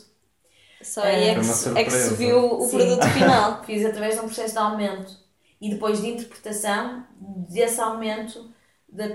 Só 0.87 1.03
aí 1.03 1.28
é, 1.28 1.34
que, 1.34 1.45
se, 1.45 1.78
é 1.78 1.84
que 1.84 1.91
se 1.91 2.14
viu 2.14 2.59
o 2.59 2.68
Sim. 2.68 2.78
produto 2.78 3.09
final. 3.09 3.64
Fiz 3.64 3.84
através 3.84 4.14
de 4.14 4.20
um 4.20 4.26
processo 4.26 4.53
de 4.53 4.59
aumento 4.59 5.16
e 5.61 5.70
depois 5.70 6.01
de 6.01 6.09
interpretação 6.09 7.05
desse 7.49 7.80
aumento 7.80 8.51
da, 8.89 9.09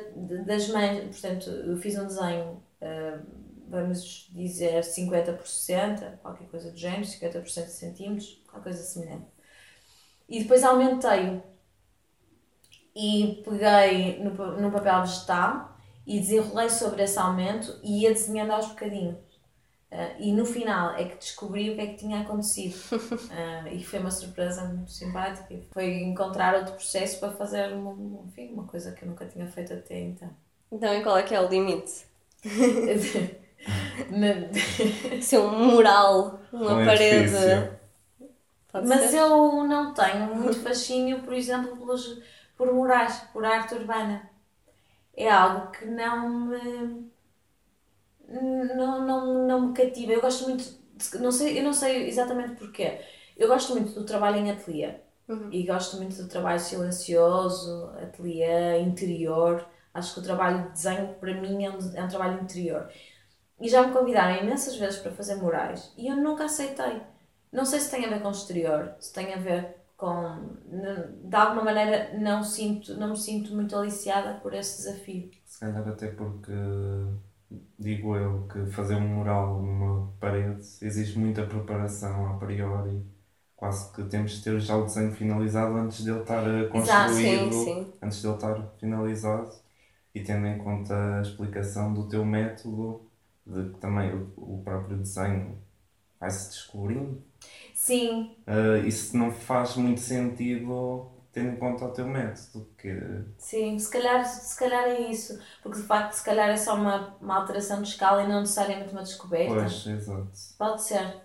das 0.46 0.68
mães, 0.68 1.20
portanto 1.20 1.50
eu 1.50 1.78
fiz 1.78 1.98
um 1.98 2.06
desenho. 2.06 2.62
Uh, 2.82 3.42
vamos 3.72 4.30
dizer 4.34 4.82
50%, 4.82 6.18
qualquer 6.22 6.48
coisa 6.48 6.72
do 6.72 6.78
género, 6.78 7.04
50% 7.04 7.66
de 7.66 7.72
centímetros, 7.72 8.44
qualquer 8.46 8.64
coisa 8.64 8.84
semelhante. 8.84 9.28
E 10.28 10.42
depois 10.42 10.64
aumentei-o 10.64 11.42
e 12.94 13.42
peguei 13.46 14.20
no, 14.20 14.60
no 14.60 14.72
papel 14.72 15.02
vegetal 15.02 15.78
e 16.06 16.20
desenrolei 16.20 16.70
sobre 16.70 17.04
esse 17.04 17.18
aumento 17.18 17.80
e 17.82 18.02
ia 18.02 18.12
desenhando 18.12 18.52
aos 18.52 18.68
bocadinhos. 18.68 19.31
Uh, 19.92 20.16
e 20.20 20.32
no 20.32 20.46
final 20.46 20.96
é 20.96 21.04
que 21.04 21.18
descobri 21.18 21.70
o 21.70 21.76
que 21.76 21.82
é 21.82 21.88
que 21.88 21.98
tinha 21.98 22.22
acontecido. 22.22 22.76
Uh, 22.94 23.68
e 23.76 23.84
foi 23.84 24.00
uma 24.00 24.12
surpresa 24.12 24.64
muito 24.64 24.90
simpática. 24.90 25.54
Foi 25.72 26.04
encontrar 26.04 26.56
outro 26.56 26.76
processo 26.76 27.20
para 27.20 27.34
fazer 27.34 27.74
uma, 27.74 28.24
enfim, 28.26 28.54
uma 28.54 28.64
coisa 28.66 28.94
que 28.94 29.04
eu 29.04 29.10
nunca 29.10 29.26
tinha 29.26 29.46
feito 29.48 29.74
até 29.74 30.00
então. 30.00 30.30
Então, 30.72 30.94
e 30.94 31.04
qual 31.04 31.18
é 31.18 31.24
que 31.24 31.36
é 31.36 31.42
o 31.42 31.50
limite? 31.50 32.06
Ser 35.22 35.40
um 35.40 35.72
mural, 35.72 36.40
uma 36.52 36.86
parede. 36.86 37.36
Mas 38.74 39.12
ser? 39.12 39.18
eu 39.18 39.64
não 39.66 39.94
tenho 39.94 40.34
muito 40.34 40.62
fascínio, 40.62 41.22
por 41.22 41.34
exemplo, 41.34 41.76
pelos, 41.76 42.22
por 42.56 42.74
murais, 42.74 43.18
por 43.34 43.44
arte 43.44 43.76
urbana. 43.76 44.30
É 45.16 45.30
algo 45.30 45.72
que 45.72 45.86
não 45.86 46.30
me. 46.30 47.11
Não, 48.32 49.06
não, 49.06 49.48
não 49.48 49.68
me 49.68 49.74
cativa. 49.74 50.14
Eu 50.14 50.22
gosto 50.22 50.48
muito. 50.48 50.64
De, 50.64 51.18
não 51.20 51.32
sei, 51.32 51.60
eu 51.60 51.64
não 51.64 51.74
sei 51.74 52.08
exatamente 52.08 52.56
porquê. 52.56 53.02
Eu 53.38 53.48
gosto 53.48 53.74
muito 53.74 53.94
do 53.94 54.06
trabalho 54.06 54.38
em 54.38 54.52
ateliê. 54.52 54.96
Uhum. 55.28 55.50
E 55.52 55.66
gosto 55.66 55.98
muito 55.98 56.16
do 56.22 56.28
trabalho 56.28 56.60
silencioso, 56.60 57.92
ateliê, 58.02 58.80
interior. 58.82 59.66
Acho 59.94 60.14
que 60.14 60.20
o 60.20 60.24
trabalho 60.24 60.64
de 60.64 60.70
desenho, 60.70 61.14
para 61.16 61.34
mim, 61.34 61.66
é 61.66 61.70
um, 61.70 61.80
é 61.96 62.04
um 62.04 62.08
trabalho 62.08 62.42
interior. 62.42 62.90
E 63.60 63.70
já 63.70 63.86
me 63.86 63.94
convidaram 63.94 64.44
imensas 64.44 64.76
vezes 64.76 65.00
para 65.00 65.12
fazer 65.12 65.36
murais 65.36 65.94
e 65.96 66.08
eu 66.08 66.16
nunca 66.16 66.46
aceitei. 66.46 67.02
Não 67.52 67.64
sei 67.64 67.80
se 67.80 67.92
tem 67.92 68.06
a 68.06 68.10
ver 68.10 68.22
com 68.22 68.30
o 68.30 68.32
exterior, 68.32 68.96
se 69.00 69.14
tem 69.14 69.34
a 69.34 69.38
ver 69.38 69.76
com. 69.96 70.56
De 71.24 71.36
alguma 71.36 71.64
maneira 71.64 72.18
não, 72.18 72.44
sinto, 72.44 72.96
não 72.96 73.10
me 73.10 73.18
sinto 73.18 73.54
muito 73.54 73.76
aliciada 73.76 74.40
por 74.42 74.54
esse 74.54 74.78
desafio. 74.78 75.30
Se 75.46 75.60
calhar 75.60 75.88
até 75.88 76.08
porque 76.08 76.52
digo 77.78 78.16
eu 78.16 78.48
que 78.48 78.66
fazer 78.72 78.96
um 78.96 79.08
mural 79.08 79.62
numa 79.62 80.12
parede 80.20 80.66
exige 80.82 81.18
muita 81.20 81.46
preparação 81.46 82.28
a 82.28 82.38
priori. 82.38 83.06
Quase 83.56 83.94
que 83.94 84.04
temos 84.06 84.32
de 84.32 84.44
ter 84.44 84.60
já 84.60 84.76
o 84.76 84.86
desenho 84.86 85.12
finalizado 85.12 85.76
antes 85.76 86.04
de 86.04 86.10
ele 86.10 86.22
estar 86.22 86.44
construído, 86.70 87.54
sim, 87.54 87.64
sim. 87.64 87.94
antes 88.02 88.20
de 88.20 88.28
ele 88.28 88.36
estar 88.36 88.68
finalizado 88.80 89.52
e 90.16 90.22
tendo 90.22 90.48
em 90.48 90.58
conta 90.58 91.20
a 91.20 91.22
explicação 91.22 91.94
do 91.94 92.08
teu 92.08 92.26
método 92.26 93.08
de 93.46 93.70
que 93.70 93.80
também 93.80 94.14
o, 94.36 94.62
próprio 94.64 94.98
desenho 94.98 95.58
vai-se 96.20 96.50
descobrindo. 96.50 97.24
Sim. 97.76 98.36
Uh, 98.48 98.86
isso 98.86 99.16
não 99.16 99.32
faz 99.32 99.76
muito 99.76 100.00
sentido 100.00 101.12
tendo 101.32 101.50
em 101.50 101.56
conta 101.56 101.86
o 101.86 101.92
teu 101.92 102.06
método. 102.06 102.68
Que... 102.78 103.24
Sim, 103.38 103.78
se 103.80 103.90
calhar, 103.90 104.26
se 104.26 104.58
calhar 104.58 104.84
é 104.86 105.02
isso. 105.02 105.40
Porque 105.64 105.80
de 105.80 105.86
facto, 105.86 106.14
se 106.14 106.24
calhar 106.24 106.50
é 106.50 106.58
só 106.58 106.76
uma, 106.76 107.16
uma 107.22 107.38
alteração 107.38 107.82
de 107.82 107.90
escala 107.90 108.24
e 108.24 108.28
não 108.28 108.42
necessariamente 108.42 108.92
uma 108.92 109.04
descoberta. 109.04 109.54
Pois, 109.54 109.88
exato. 109.88 110.30
Pode 110.58 110.84
ser. 110.84 111.16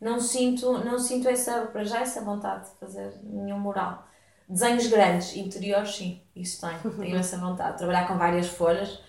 Não 0.00 0.20
sinto, 0.20 0.84
não 0.84 0.98
sinto 0.98 1.28
essa, 1.28 1.62
para 1.66 1.84
já 1.84 2.00
essa 2.00 2.20
vontade 2.20 2.70
de 2.70 2.76
fazer 2.78 3.14
nenhum 3.22 3.58
mural. 3.58 4.06
Desenhos 4.48 4.86
grandes, 4.88 5.34
interiores, 5.36 5.96
sim, 5.96 6.20
isso 6.36 6.60
tenho. 6.60 6.94
Tenho 6.98 7.16
essa 7.16 7.38
vontade. 7.38 7.78
Trabalhar 7.78 8.06
com 8.06 8.18
várias 8.18 8.48
folhas 8.48 9.00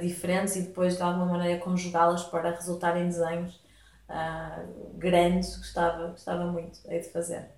diferentes 0.00 0.56
e 0.56 0.62
depois 0.62 0.96
de 0.96 1.02
alguma 1.02 1.26
maneira 1.26 1.60
conjugá-las 1.60 2.24
para 2.24 2.50
resultar 2.50 2.96
em 2.96 3.06
desenhos 3.06 3.54
uh, 4.08 4.96
grandes, 4.96 5.56
gostava, 5.56 6.08
gostava 6.08 6.46
muito 6.46 6.80
aí 6.88 7.00
de 7.00 7.08
fazer. 7.10 7.53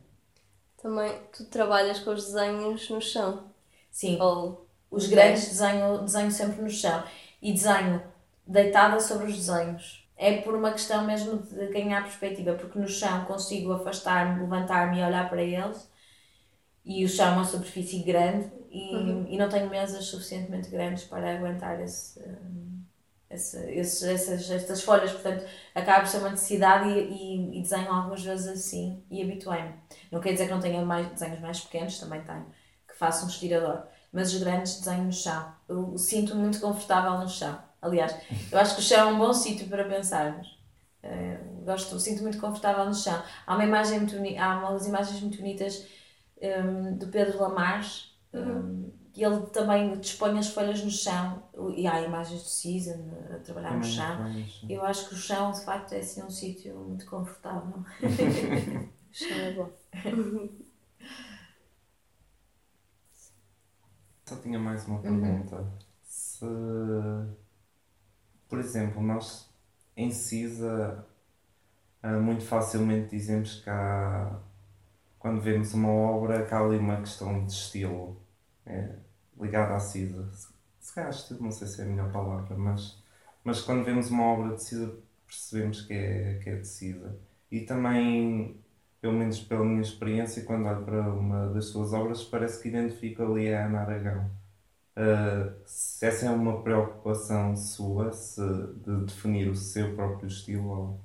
Também 0.81 1.12
tu 1.33 1.45
trabalhas 1.47 2.01
com 2.01 2.11
os 2.11 2.27
desenhos 2.27 2.89
no 2.91 3.01
chão? 3.01 3.45
Sim, 3.91 4.18
Ou 4.20 4.66
os 4.91 5.07
grandes 5.09 5.49
desenho, 5.49 5.99
desenho 5.99 6.31
sempre 6.31 6.62
no 6.62 6.70
chão 6.70 7.03
e 7.43 7.53
desenho 7.53 8.03
deitada 8.47 9.01
sobre 9.01 9.27
os 9.27 9.37
desenhos. 9.37 10.07
É 10.16 10.41
por 10.41 10.55
uma 10.55 10.72
questão 10.72 11.05
mesmo 11.05 11.39
de 11.39 11.66
ganhar 11.68 12.03
perspectiva, 12.03 12.55
porque 12.55 12.79
no 12.79 12.89
chão 12.89 13.24
consigo 13.24 13.72
afastar-me, 13.72 14.41
levantar-me 14.41 14.99
e 14.99 15.05
olhar 15.05 15.29
para 15.29 15.43
eles 15.43 15.89
e 16.87 17.05
o 17.05 17.09
chão 17.09 17.27
é 17.27 17.33
uma 17.33 17.45
superfície 17.45 18.03
grande 18.05 18.49
e, 18.70 18.95
uhum. 18.95 19.27
e 19.29 19.37
não 19.37 19.49
tenho 19.49 19.68
mesas 19.68 20.05
suficientemente 20.05 20.70
grandes 20.70 21.05
para 21.05 21.37
aguentar 21.37 21.81
esse, 21.81 22.20
essas, 23.29 24.51
estas 24.51 24.83
folhas, 24.83 25.12
portanto 25.12 25.45
acaba 25.74 26.01
por 26.01 26.09
ser 26.09 26.18
uma 26.18 26.31
necessidade 26.31 26.89
e, 26.89 27.01
e, 27.01 27.59
e 27.59 27.62
desenho 27.62 27.93
algumas 27.93 28.22
vezes 28.22 28.47
assim 28.47 29.05
e 29.11 29.22
habituei-me. 29.22 29.74
Não 30.11 30.20
quer 30.20 30.33
dizer 30.33 30.47
que 30.47 30.53
não 30.53 30.61
tenha 30.61 30.85
mais, 30.85 31.09
desenhos 31.09 31.41
mais 31.41 31.61
pequenos, 31.61 31.99
também 31.99 32.22
tenho, 32.22 32.47
que 32.89 32.97
faço 32.97 33.24
um 33.24 33.29
estirador, 33.29 33.85
mas 34.12 34.33
os 34.33 34.43
grandes 34.43 34.79
desenho 34.79 35.05
no 35.05 35.12
chão. 35.12 35.53
Eu 35.68 35.99
sinto-me 35.99 36.43
muito 36.43 36.61
confortável 36.61 37.18
no 37.18 37.29
chão. 37.29 37.59
Aliás, 37.83 38.16
eu 38.51 38.59
acho 38.59 38.74
que 38.74 38.81
o 38.81 38.85
chão 38.85 39.09
é 39.09 39.12
um 39.12 39.18
bom 39.18 39.33
sítio 39.33 39.68
para 39.68 39.85
pensarmos. 39.85 40.57
Uh, 41.03 41.64
gosto, 41.64 41.99
sinto 42.01 42.22
muito 42.22 42.39
confortável 42.39 42.85
no 42.85 42.95
chão. 42.95 43.22
Há 43.47 43.55
uma 43.55 43.64
imagem 43.64 44.01
muito 44.01 44.16
há 44.39 44.59
umas 44.59 44.87
imagens 44.87 45.20
muito 45.20 45.37
bonitas 45.39 45.87
um, 46.41 46.97
do 46.97 47.09
Pedro 47.09 47.41
Lamarche, 47.41 48.09
um, 48.33 48.91
e 49.17 49.25
ele 49.25 49.47
também 49.47 49.99
dispõe 49.99 50.39
as 50.39 50.49
folhas 50.49 50.85
no 50.85 50.91
chão 50.91 51.43
e 51.75 51.87
há 51.87 52.03
imagens 52.03 52.43
de 52.43 52.51
Season 52.51 53.09
a 53.35 53.39
trabalhar 53.39 53.75
no 53.75 53.83
chão. 53.83 54.27
Eu 54.69 54.85
acho 54.85 55.09
que 55.09 55.14
o 55.14 55.19
chão, 55.19 55.51
de 55.53 55.64
facto, 55.64 55.95
é 55.95 56.01
assim 56.01 56.23
um 56.23 56.31
sítio 56.31 56.77
muito 56.77 57.07
confortável. 57.07 57.83
o 58.03 59.14
chão 59.14 59.39
é 59.39 59.53
bom. 59.55 59.71
Só 64.27 64.37
tinha 64.37 64.59
mais 64.59 64.87
uma 64.87 65.01
pergunta. 65.01 65.57
Uhum. 65.57 65.71
Se, 66.03 66.45
por 68.49 68.59
exemplo, 68.59 69.03
nós 69.03 69.49
em 69.97 70.11
CISA 70.11 71.07
ah, 72.03 72.21
muito 72.21 72.45
facilmente 72.45 73.09
dizemos 73.17 73.61
que 73.62 73.71
há, 73.71 74.39
quando 75.19 75.41
vemos 75.41 75.75
uma 75.75 75.89
obra, 75.89 76.45
que 76.45 76.55
há 76.55 76.61
ali 76.61 76.77
uma 76.77 76.99
questão 76.99 77.45
de 77.45 77.53
estilo. 77.53 78.21
É, 78.64 79.06
ligada 79.41 79.74
à 79.74 79.80
CISA. 79.80 80.28
Se 80.80 80.95
calhar 80.95 81.12
não 81.41 81.51
sei 81.51 81.66
se 81.66 81.80
é 81.80 81.84
a 81.84 81.89
melhor 81.89 82.12
palavra, 82.12 82.57
mas, 82.57 83.03
mas 83.45 83.61
quando 83.61 83.84
vemos 83.84 84.11
uma 84.11 84.24
obra 84.24 84.55
de 84.57 84.62
CISA 84.62 84.95
percebemos 85.26 85.82
que 85.82 85.93
é, 85.93 86.39
que 86.43 86.51
é 86.51 86.57
de 86.57 86.66
CISA. 86.66 87.16
E 87.51 87.61
também, 87.61 88.61
pelo 89.01 89.14
menos 89.14 89.41
pela 89.41 89.64
minha 89.64 89.80
experiência, 89.82 90.45
quando 90.45 90.66
olho 90.66 90.84
para 90.84 91.01
uma 91.12 91.49
das 91.49 91.66
suas 91.66 91.93
obras, 91.93 92.24
parece 92.24 92.62
que 92.62 92.68
identifico 92.68 93.22
ali 93.22 93.53
a 93.53 93.66
Ana 93.66 93.80
Aragão. 93.80 94.30
Uh, 94.97 95.53
se 95.66 96.07
essa 96.07 96.26
é 96.26 96.30
uma 96.30 96.62
preocupação 96.62 97.55
sua, 97.57 98.12
se, 98.12 98.41
de 98.41 99.05
definir 99.05 99.49
o 99.51 99.55
seu 99.55 99.95
próprio 99.95 100.26
estilo, 100.26 100.68
ou, 100.68 101.01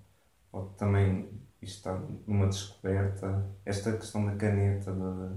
ou 0.51 0.65
também 0.77 1.29
está 1.61 1.99
numa 2.25 2.47
descoberta, 2.47 3.45
esta 3.65 3.95
questão 3.97 4.25
da 4.25 4.35
caneta, 4.35 4.93
da, 4.93 5.33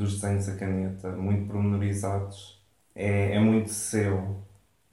dos 0.00 0.20
desenhos 0.20 0.48
a 0.48 0.56
caneta, 0.56 1.12
muito 1.12 1.46
pormenorizados, 1.46 2.60
é, 2.94 3.36
é 3.36 3.38
muito 3.38 3.70
seu. 3.70 4.44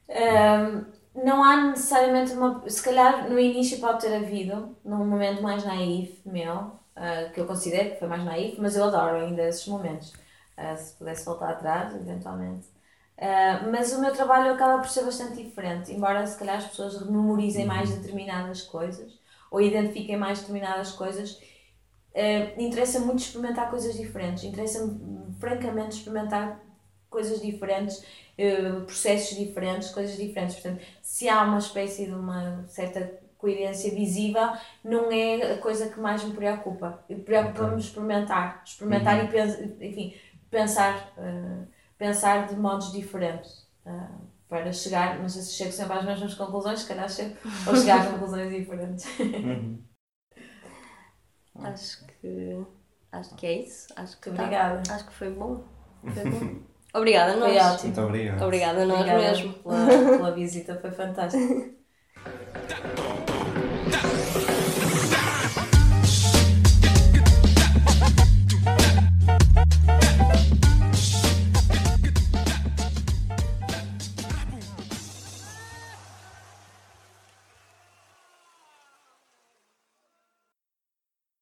Um, 0.10 0.86
não 1.24 1.44
há 1.44 1.68
necessariamente 1.68 2.34
uma. 2.34 2.70
Se 2.70 2.84
calhar 2.84 3.30
no 3.30 3.40
início 3.40 3.80
pode 3.80 4.02
ter 4.02 4.16
havido, 4.16 4.76
num 4.86 5.06
momento 5.06 5.42
mais 5.42 5.66
naif 5.66 6.22
meu, 6.26 6.56
uh, 6.56 7.32
que 7.34 7.40
eu 7.40 7.46
considero 7.48 7.92
que 7.92 8.00
foi 8.00 8.08
mais 8.08 8.24
naif, 8.24 8.60
mas 8.60 8.76
eu 8.76 8.84
adoro 8.84 9.18
ainda 9.18 9.44
esses 9.44 9.68
momentos. 9.68 10.14
Uh, 10.58 10.78
se 10.78 10.94
pudesse 10.94 11.26
voltar 11.26 11.50
atrás, 11.52 11.96
eventualmente. 11.96 12.68
Uh, 13.18 13.72
mas 13.72 13.94
o 13.94 14.02
meu 14.02 14.14
trabalho 14.14 14.54
acaba 14.54 14.80
por 14.80 14.90
ser 14.90 15.04
bastante 15.04 15.42
diferente, 15.44 15.92
embora 15.92 16.26
se 16.28 16.38
calhar 16.38 16.58
as 16.58 16.68
pessoas 16.68 17.04
memorizem 17.10 17.64
uhum. 17.64 17.74
mais 17.74 17.90
determinadas 17.90 18.62
coisas 18.62 19.20
ou 19.50 19.62
identifiquem 19.62 20.18
mais 20.18 20.40
determinadas 20.40 20.92
coisas, 20.92 21.42
uh, 22.18 22.62
interessa 22.62 23.00
muito 23.00 23.20
experimentar 23.20 23.70
coisas 23.70 23.96
diferentes, 23.96 24.44
interessa-me 24.44 25.34
francamente 25.40 25.98
experimentar 25.98 26.60
coisas 27.10 27.40
diferentes, 27.40 28.00
uh, 28.00 28.82
processos 28.82 29.38
diferentes, 29.38 29.90
coisas 29.92 30.18
diferentes. 30.18 30.56
Portanto, 30.56 30.84
se 31.02 31.30
há 31.30 31.44
uma 31.44 31.60
espécie 31.60 32.08
de 32.08 32.14
uma 32.14 32.66
certa 32.68 33.20
coerência 33.38 33.94
visível, 33.94 34.50
não 34.84 35.12
é 35.12 35.54
a 35.54 35.58
coisa 35.60 35.90
que 35.90 36.00
mais 36.00 36.24
me 36.24 36.34
preocupa. 36.34 37.04
Preocupa-me 37.24 37.80
experimentar, 37.80 38.64
experimentar 38.66 39.24
uhum. 39.24 39.30
e 39.80 39.88
enfim, 39.88 40.16
pensar, 40.50 41.14
uh, 41.18 41.68
pensar 41.98 42.48
de 42.48 42.56
modos 42.56 42.92
diferentes. 42.92 43.68
Para 44.50 44.72
chegar, 44.74 45.20
não 45.20 45.30
sei 45.30 45.42
se 45.42 45.54
chego 45.54 45.72
sempre 45.72 45.98
às 45.98 46.06
mesmas 46.06 46.34
conclusões, 46.34 46.80
se 46.80 46.88
calhar 46.88 47.10
chego, 47.10 47.36
ou 47.68 47.76
chegar 47.76 48.02
a 48.02 48.12
conclusões 48.12 48.50
diferentes. 48.50 49.06
Uhum. 49.20 49.78
Acho 51.64 52.06
que 52.22 52.66
acho 53.12 53.36
que 53.36 53.46
é 53.46 53.54
isso. 53.62 53.88
Acho 53.96 54.18
que 54.20 54.30
tá- 54.30 54.44
obrigada. 54.44 54.84
Tá, 54.84 54.96
acho 54.96 55.06
que 55.08 55.14
foi 55.14 55.30
bom. 55.32 55.64
Foi 56.14 56.26
bom. 56.26 56.68
Obrigada 56.94 57.36
nós. 57.36 57.56
Ótimo. 57.56 57.84
Muito 57.84 58.02
obrigado. 58.02 58.42
Obrigada 58.44 58.86
nós 58.86 59.00
obrigada 59.00 59.20
mesmo. 59.22 59.54
Pela, 59.64 59.86
pela 60.18 60.32
visita, 60.32 60.80
foi 60.80 60.92
fantástico. 60.92 61.78